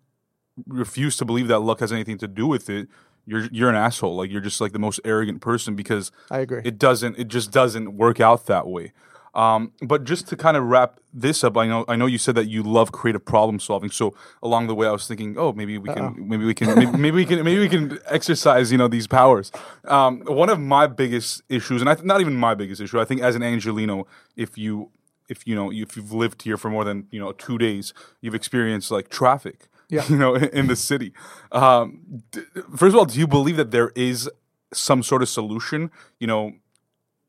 refuse 0.68 1.18
to 1.18 1.26
believe 1.26 1.48
that 1.48 1.60
luck 1.60 1.80
has 1.80 1.92
anything 1.92 2.18
to 2.20 2.28
do 2.28 2.48
with 2.48 2.70
it, 2.70 2.88
you're 3.26 3.48
you're 3.52 3.70
an 3.70 3.76
asshole. 3.76 4.16
Like 4.16 4.32
you're 4.32 4.42
just 4.42 4.62
like 4.62 4.74
the 4.74 4.80
most 4.80 5.00
arrogant 5.06 5.42
person 5.42 5.76
because 5.76 6.12
I 6.30 6.40
agree. 6.40 6.62
it 6.64 6.78
doesn't 6.78 7.18
it 7.18 7.28
just 7.28 7.52
doesn't 7.52 7.96
work 7.96 8.20
out 8.20 8.46
that 8.48 8.68
way. 8.68 8.94
Um, 9.34 9.72
but 9.82 10.04
just 10.04 10.28
to 10.28 10.36
kind 10.36 10.58
of 10.58 10.66
wrap 10.66 11.00
this 11.14 11.44
up, 11.44 11.56
I 11.58 11.66
know 11.66 11.86
I 11.88 11.96
know 11.96 12.06
you 12.06 12.18
said 12.18 12.36
that 12.36 12.48
you 12.48 12.64
love 12.64 12.92
creative 12.92 13.24
problem 13.24 13.60
solving. 13.60 13.90
So 13.90 14.14
along 14.44 14.68
the 14.68 14.76
way, 14.76 14.88
I 14.88 14.92
was 14.92 15.08
thinking, 15.08 15.38
oh, 15.38 15.54
maybe 15.54 15.78
we 15.78 15.90
can, 15.94 16.16
maybe 16.28 16.44
we 16.46 16.54
can, 16.54 16.76
maybe, 16.76 16.98
maybe 16.98 17.16
we 17.16 17.26
can, 17.26 17.44
maybe 17.44 17.60
we 17.60 17.70
can 17.70 18.00
exercise, 18.08 18.72
you 18.72 18.78
know, 18.78 18.88
these 18.90 19.08
powers. 19.08 19.52
Um, 19.86 20.22
one 20.26 20.50
of 20.50 20.60
my 20.60 20.86
biggest 20.88 21.44
issues, 21.48 21.82
and 21.82 21.90
I 21.90 21.96
th- 21.96 22.06
not 22.06 22.20
even 22.20 22.36
my 22.36 22.56
biggest 22.56 22.82
issue, 22.82 23.00
I 23.00 23.06
think 23.06 23.22
as 23.22 23.36
an 23.36 23.42
Angeleno, 23.42 24.06
if 24.36 24.58
you 24.58 24.90
if 25.30 25.48
you 25.48 25.56
know 25.56 25.72
if 25.72 25.96
you've 25.96 26.12
lived 26.12 26.42
here 26.42 26.58
for 26.58 26.70
more 26.70 26.84
than 26.84 27.08
you 27.10 27.20
know 27.20 27.32
two 27.32 27.58
days, 27.58 27.94
you've 28.20 28.36
experienced 28.36 28.92
like 28.92 29.10
traffic. 29.10 29.68
Yeah. 29.90 30.06
You 30.10 30.18
know, 30.18 30.36
in, 30.36 30.46
in 30.60 30.68
the 30.68 30.78
city. 30.78 31.12
Um, 31.52 32.24
d- 32.32 32.44
first 32.78 32.94
of 32.94 32.96
all, 32.96 33.06
do 33.06 33.20
you 33.20 33.28
believe 33.28 33.58
that 33.58 33.72
there 33.72 33.92
is 33.94 34.30
some 34.74 35.04
sort 35.04 35.22
of 35.22 35.28
solution? 35.28 35.92
You 36.18 36.28
know, 36.28 36.54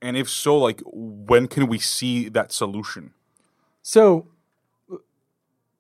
and 0.03 0.17
if 0.17 0.29
so, 0.29 0.59
like 0.59 0.83
when 0.85 1.47
can 1.47 1.69
we 1.69 1.79
see 1.79 2.29
that 2.29 2.53
solution? 2.53 3.15
So 3.83 4.27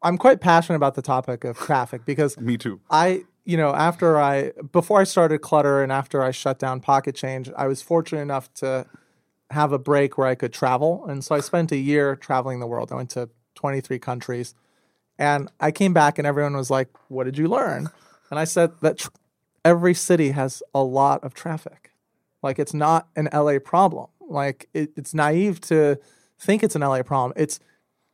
I'm 0.02 0.16
quite 0.16 0.40
passionate 0.40 0.76
about 0.76 0.94
the 0.94 1.02
topic 1.02 1.44
of 1.44 1.58
traffic 1.58 2.04
because 2.06 2.38
Me 2.38 2.56
too. 2.56 2.80
I, 2.90 3.24
you 3.44 3.56
know, 3.56 3.74
after 3.74 4.18
I, 4.18 4.52
before 4.70 5.00
I 5.00 5.04
started 5.04 5.38
Clutter 5.38 5.82
and 5.82 5.92
after 5.92 6.22
I 6.22 6.30
shut 6.30 6.58
down 6.58 6.80
Pocket 6.80 7.14
Change, 7.14 7.50
I 7.56 7.66
was 7.66 7.82
fortunate 7.82 8.22
enough 8.22 8.52
to 8.54 8.86
have 9.50 9.72
a 9.72 9.78
break 9.78 10.16
where 10.16 10.28
I 10.28 10.34
could 10.34 10.52
travel. 10.52 11.04
And 11.06 11.24
so 11.24 11.34
I 11.34 11.40
spent 11.40 11.72
a 11.72 11.76
year 11.76 12.16
traveling 12.16 12.60
the 12.60 12.66
world. 12.66 12.90
I 12.92 12.96
went 12.96 13.10
to 13.10 13.28
23 13.56 13.98
countries. 13.98 14.54
And 15.18 15.50
I 15.60 15.70
came 15.70 15.92
back 15.92 16.18
and 16.18 16.26
everyone 16.26 16.56
was 16.56 16.70
like, 16.70 16.88
What 17.08 17.24
did 17.24 17.36
you 17.36 17.46
learn? 17.48 17.90
And 18.30 18.38
I 18.38 18.44
said 18.44 18.72
that 18.80 18.98
tr- 18.98 19.10
every 19.64 19.94
city 19.94 20.30
has 20.30 20.62
a 20.74 20.82
lot 20.82 21.22
of 21.22 21.34
traffic. 21.34 21.91
Like 22.42 22.58
it's 22.58 22.74
not 22.74 23.08
an 23.16 23.28
LA 23.32 23.58
problem. 23.58 24.08
Like 24.20 24.68
it, 24.74 24.92
it's 24.96 25.14
naive 25.14 25.60
to 25.62 25.98
think 26.38 26.62
it's 26.62 26.74
an 26.74 26.82
LA 26.82 27.02
problem. 27.02 27.32
It's 27.36 27.60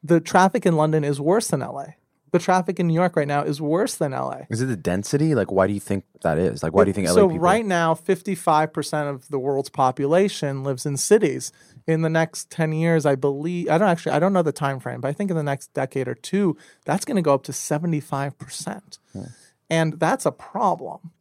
the 0.02 0.20
traffic 0.20 0.66
in 0.66 0.76
London 0.76 1.04
is 1.04 1.20
worse 1.20 1.48
than 1.48 1.60
LA. 1.60 1.86
The 2.30 2.38
traffic 2.38 2.78
in 2.78 2.88
New 2.88 2.94
York 2.94 3.16
right 3.16 3.26
now 3.26 3.42
is 3.42 3.58
worse 3.58 3.94
than 3.94 4.12
LA. 4.12 4.42
Is 4.50 4.60
it 4.60 4.66
the 4.66 4.76
density? 4.76 5.34
Like, 5.34 5.50
why 5.50 5.66
do 5.66 5.72
you 5.72 5.80
think 5.80 6.04
that 6.22 6.38
is? 6.38 6.62
Like, 6.62 6.74
why 6.74 6.84
do 6.84 6.90
you 6.90 6.94
think 6.94 7.08
LA 7.08 7.14
so 7.14 7.28
people? 7.28 7.42
right 7.42 7.64
now 7.64 7.94
55% 7.94 9.10
of 9.10 9.28
the 9.28 9.38
world's 9.38 9.70
population 9.70 10.62
lives 10.62 10.84
in 10.84 10.98
cities 10.98 11.52
in 11.88 12.02
the 12.02 12.10
next 12.10 12.50
10 12.50 12.72
years 12.74 13.06
i 13.06 13.14
believe 13.14 13.68
i 13.70 13.78
don't 13.78 13.88
actually 13.88 14.12
i 14.12 14.18
don't 14.18 14.34
know 14.34 14.42
the 14.42 14.52
time 14.52 14.78
frame 14.78 15.00
but 15.00 15.08
i 15.08 15.12
think 15.12 15.30
in 15.30 15.36
the 15.36 15.42
next 15.42 15.72
decade 15.72 16.06
or 16.06 16.14
two 16.14 16.56
that's 16.84 17.04
going 17.04 17.16
to 17.16 17.22
go 17.22 17.32
up 17.32 17.42
to 17.42 17.50
75% 17.50 18.98
hmm. 19.14 19.22
and 19.70 19.98
that's 19.98 20.26
a 20.26 20.30
problem 20.30 21.12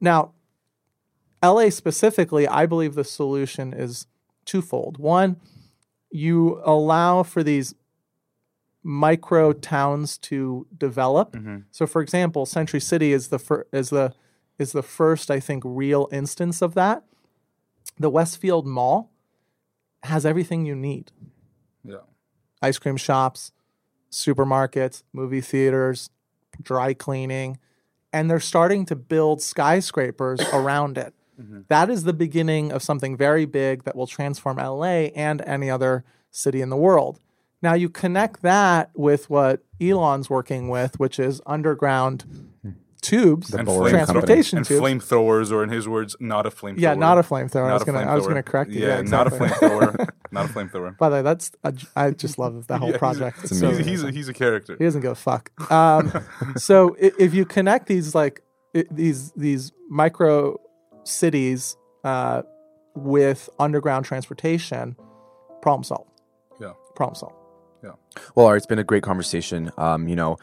now 0.00 0.32
la 1.42 1.68
specifically 1.70 2.46
i 2.48 2.66
believe 2.66 2.94
the 2.94 3.04
solution 3.04 3.72
is 3.72 4.06
twofold 4.44 4.98
one 4.98 5.36
you 6.10 6.60
allow 6.64 7.22
for 7.22 7.42
these 7.42 7.74
micro 8.86 9.52
towns 9.52 10.16
to 10.16 10.64
develop. 10.78 11.32
Mm-hmm. 11.32 11.56
So, 11.72 11.86
for 11.88 12.00
example, 12.00 12.46
Century 12.46 12.80
City 12.80 13.12
is 13.12 13.28
the 13.28 13.38
fir- 13.38 13.66
is 13.72 13.90
the 13.90 14.14
is 14.58 14.72
the 14.72 14.82
first, 14.82 15.30
I 15.30 15.40
think, 15.40 15.62
real 15.66 16.08
instance 16.12 16.62
of 16.62 16.74
that. 16.74 17.02
The 17.98 18.08
Westfield 18.08 18.66
Mall 18.66 19.10
has 20.04 20.24
everything 20.24 20.64
you 20.64 20.76
need: 20.76 21.10
Yeah. 21.84 22.06
ice 22.62 22.78
cream 22.78 22.96
shops, 22.96 23.52
supermarkets, 24.10 25.02
movie 25.12 25.40
theaters, 25.40 26.10
dry 26.62 26.94
cleaning, 26.94 27.58
and 28.12 28.30
they're 28.30 28.38
starting 28.40 28.86
to 28.86 28.96
build 28.96 29.42
skyscrapers 29.42 30.40
around 30.52 30.96
it. 30.96 31.12
That 31.68 31.90
is 31.90 32.04
the 32.04 32.12
beginning 32.12 32.72
of 32.72 32.82
something 32.82 33.16
very 33.16 33.44
big 33.44 33.84
that 33.84 33.94
will 33.96 34.06
transform 34.06 34.56
LA 34.58 35.10
and 35.14 35.40
any 35.42 35.70
other 35.70 36.04
city 36.30 36.60
in 36.60 36.68
the 36.70 36.76
world. 36.76 37.20
Now 37.62 37.74
you 37.74 37.88
connect 37.88 38.42
that 38.42 38.90
with 38.94 39.28
what 39.30 39.64
Elon's 39.80 40.28
working 40.30 40.68
with, 40.68 40.98
which 41.00 41.18
is 41.18 41.40
underground 41.46 42.24
tubes, 43.02 43.48
The 43.48 43.58
And 43.58 43.66
boring 43.66 43.80
flame 43.92 44.04
transportation 44.06 44.58
and 44.58 44.66
tubes. 44.66 44.80
flamethrowers, 44.82 45.52
or 45.52 45.62
in 45.62 45.70
his 45.70 45.86
words, 45.86 46.16
not 46.18 46.44
a 46.46 46.50
flamethrower. 46.50 46.80
Yeah, 46.80 46.94
not 46.94 47.18
a 47.18 47.22
flamethrower. 47.22 47.64
I 47.66 47.68
Not 47.68 47.74
was 47.74 47.84
gonna, 47.84 47.98
I 48.00 48.14
was 48.16 48.26
gonna 48.26 48.42
correct 48.42 48.70
you. 48.72 48.80
Yeah, 48.82 48.96
Yeah, 48.96 49.02
not 49.02 49.26
a 49.28 49.30
flamethrower. 49.30 50.08
not 50.32 50.46
a 50.46 50.52
flamethrower. 50.52 50.98
By 50.98 51.08
the 51.10 51.16
way, 51.16 51.22
that's 51.22 51.52
a, 51.62 51.72
I 51.94 52.10
just 52.10 52.36
love 52.38 52.66
that 52.66 52.78
whole 52.80 52.90
Yeah, 52.90 52.98
project. 52.98 53.42
He's, 53.42 53.50
It's 53.52 53.60
so 53.60 53.70
he's, 53.70 54.02
a, 54.02 54.10
he's 54.10 54.28
a 54.28 54.34
character. 54.34 54.74
He 54.78 54.84
doesn't 54.84 55.02
give 55.02 55.12
a 55.12 55.14
fuck. 55.14 55.50
Um, 55.70 56.12
so 56.56 56.96
i- 57.00 57.12
if 57.18 57.32
you 57.32 57.44
connect 57.44 57.86
these 57.86 58.14
like 58.14 58.42
i- 58.74 58.84
these 58.90 59.30
these 59.32 59.72
micro 59.88 60.58
cities 61.06 61.76
uh, 62.04 62.42
with 62.94 63.48
underground 63.58 64.04
transportation, 64.04 64.96
problem 65.62 65.84
solved. 65.84 66.10
Yeah. 66.60 66.72
Problem 66.94 67.14
solved. 67.14 67.34
Yeah. 67.84 67.92
Well, 68.34 68.46
Ari, 68.46 68.58
it's 68.58 68.66
been 68.66 68.78
a 68.78 68.84
great 68.84 69.02
conversation. 69.02 69.70
Um, 69.76 70.08
you 70.08 70.16
know, 70.16 70.36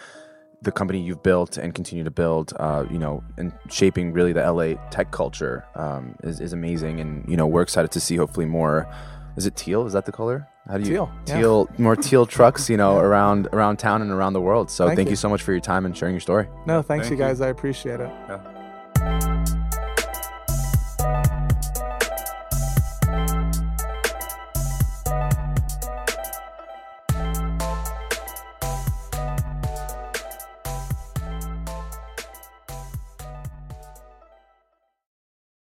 the 0.61 0.71
company 0.71 1.01
you've 1.01 1.23
built 1.23 1.57
and 1.57 1.75
continue 1.75 2.03
to 2.03 2.11
build, 2.11 2.53
uh, 2.57 2.85
you 2.89 2.97
know, 2.97 3.23
and 3.37 3.51
shaping 3.69 4.13
really 4.13 4.31
the 4.31 4.49
LA 4.49 4.75
tech 4.89 5.11
culture 5.11 5.65
um, 5.75 6.15
is, 6.23 6.39
is 6.39 6.53
amazing. 6.53 6.99
And, 7.01 7.27
you 7.29 7.35
know, 7.35 7.47
we're 7.47 7.63
excited 7.63 7.91
to 7.91 7.99
see 7.99 8.15
hopefully 8.15 8.45
more. 8.45 8.87
Is 9.35 9.45
it 9.45 9.55
teal? 9.55 9.85
Is 9.85 9.93
that 9.93 10.05
the 10.05 10.11
color? 10.11 10.47
How 10.67 10.77
do 10.77 10.89
you 10.89 11.09
Teal, 11.25 11.67
yeah. 11.71 11.81
more 11.81 11.95
teal 11.97 12.25
trucks, 12.25 12.69
you 12.69 12.77
know, 12.77 12.97
around 12.97 13.49
around 13.51 13.77
town 13.77 14.01
and 14.01 14.11
around 14.11 14.31
the 14.31 14.39
world. 14.39 14.71
So 14.71 14.85
Thank 14.85 14.97
thank, 14.97 15.07
you. 15.07 15.11
you 15.11 15.15
so 15.17 15.27
much 15.27 15.41
for 15.41 15.51
your 15.51 15.59
time 15.59 15.85
and 15.85 15.97
sharing 15.97 16.13
your 16.13 16.21
story. 16.21 16.47
No, 16.65 16.81
thanks 16.81 17.07
Thank 17.07 17.19
you 17.19 17.25
you. 17.25 17.29
guys. 17.29 17.41
I 17.41 17.49
appreciate 17.49 17.99
it. 17.99 18.11
Yeah. 18.29 19.39